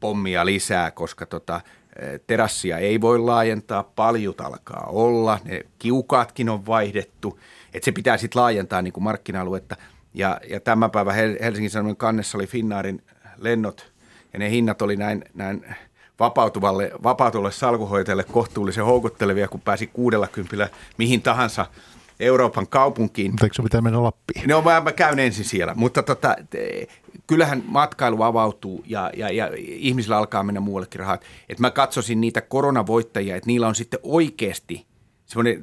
pommia 0.00 0.46
lisää, 0.46 0.90
koska 0.90 1.26
tota, 1.26 1.60
terassia 2.26 2.78
ei 2.78 3.00
voi 3.00 3.18
laajentaa, 3.18 3.82
paljut 3.82 4.40
alkaa 4.40 4.86
olla, 4.88 5.38
ne 5.44 5.60
kiukaatkin 5.78 6.48
on 6.48 6.66
vaihdettu, 6.66 7.40
että 7.74 7.84
se 7.84 7.92
pitää 7.92 8.16
sitten 8.16 8.42
laajentaa 8.42 8.82
niin 8.82 8.92
kuin 8.92 9.04
markkina-aluetta. 9.04 9.76
Ja, 10.14 10.40
ja 10.48 10.60
tämä 10.60 10.88
päivä 10.88 11.12
Helsingin 11.12 11.70
Sanomien 11.70 11.96
kannessa 11.96 12.38
oli 12.38 12.46
Finnaarin 12.46 13.02
lennot 13.36 13.92
ja 14.32 14.38
ne 14.38 14.50
hinnat 14.50 14.82
oli 14.82 14.96
näin, 14.96 15.24
näin 15.34 15.66
vapautuvalle, 16.20 16.90
vapautuvalle 17.02 17.52
salkuhoitajalle 17.52 18.24
kohtuullisen 18.24 18.84
houkuttelevia, 18.84 19.48
kun 19.48 19.60
pääsi 19.60 19.86
60 19.86 20.68
mihin 20.98 21.22
tahansa– 21.22 21.66
Euroopan 22.20 22.66
kaupunkiin. 22.68 23.30
Mutta 23.30 23.46
eikö 23.46 23.54
se 23.54 23.62
pitää 23.62 23.80
mennä 23.80 24.02
Lappiin? 24.02 24.48
No 24.48 24.62
mä, 24.62 24.80
mä 24.80 24.92
käyn 24.92 25.18
ensin 25.18 25.44
siellä, 25.44 25.74
mutta 25.74 26.02
tota, 26.02 26.36
kyllähän 27.30 27.62
matkailu 27.66 28.22
avautuu 28.22 28.84
ja, 28.86 29.10
ja, 29.16 29.30
ja 29.30 29.50
ihmisillä 29.56 30.16
alkaa 30.16 30.42
mennä 30.42 30.60
muuallekin 30.60 31.00
rahat. 31.00 31.24
Et 31.48 31.58
mä 31.58 31.70
katsoisin 31.70 32.20
niitä 32.20 32.40
koronavoittajia, 32.40 33.36
että 33.36 33.46
niillä 33.46 33.68
on 33.68 33.74
sitten 33.74 34.00
oikeasti, 34.02 34.86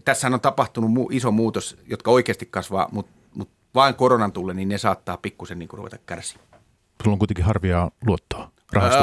tässä 0.06 0.28
on 0.28 0.42
tapahtunut 0.42 0.92
mu, 0.92 1.08
iso 1.12 1.32
muutos, 1.32 1.78
jotka 1.88 2.12
oikeasti 2.12 2.46
kasvaa, 2.46 2.90
mutta 2.92 3.12
mut 3.36 3.50
vain 3.76 3.96
koronan 3.96 4.32
tulle, 4.32 4.54
niin 4.54 4.70
ne 4.70 4.78
saattaa 4.78 5.18
pikkusen 5.18 5.60
niin 5.60 5.70
ruveta 5.74 5.98
kärsiä. 6.06 6.40
Sulla 7.04 7.14
on 7.16 7.20
kuitenkin 7.20 7.46
harvia 7.46 7.92
luottoa. 8.06 8.52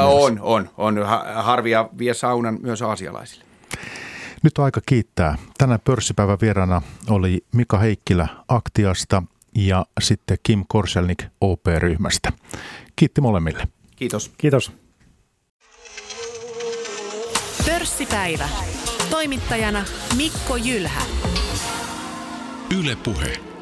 on, 0.07 0.39
on, 0.41 0.69
on. 0.77 1.05
Harvia 1.35 1.89
vie 1.97 2.13
saunan 2.13 2.57
myös 2.61 2.81
aasialaisille. 2.81 3.45
Nyt 4.43 4.57
on 4.57 4.65
aika 4.65 4.81
kiittää. 4.85 5.37
Tänään 5.57 5.79
pörssipäivän 5.83 6.37
vieraana 6.41 6.81
oli 7.09 7.45
Mika 7.55 7.77
Heikkilä 7.77 8.27
Aktiasta 8.47 9.23
ja 9.55 9.85
sitten 10.01 10.37
Kim 10.43 10.65
Korselnik 10.67 11.23
OP-ryhmästä. 11.41 12.31
Kiitti 12.95 13.21
molemmille. 13.21 13.67
Kiitos. 13.95 14.31
Kiitos. 14.37 14.71
Pörssipäivä. 17.65 18.49
Toimittajana 19.09 19.85
Mikko 20.17 20.55
Jylhä. 20.55 21.01
Yle 22.79 22.95
Puhe. 22.95 23.54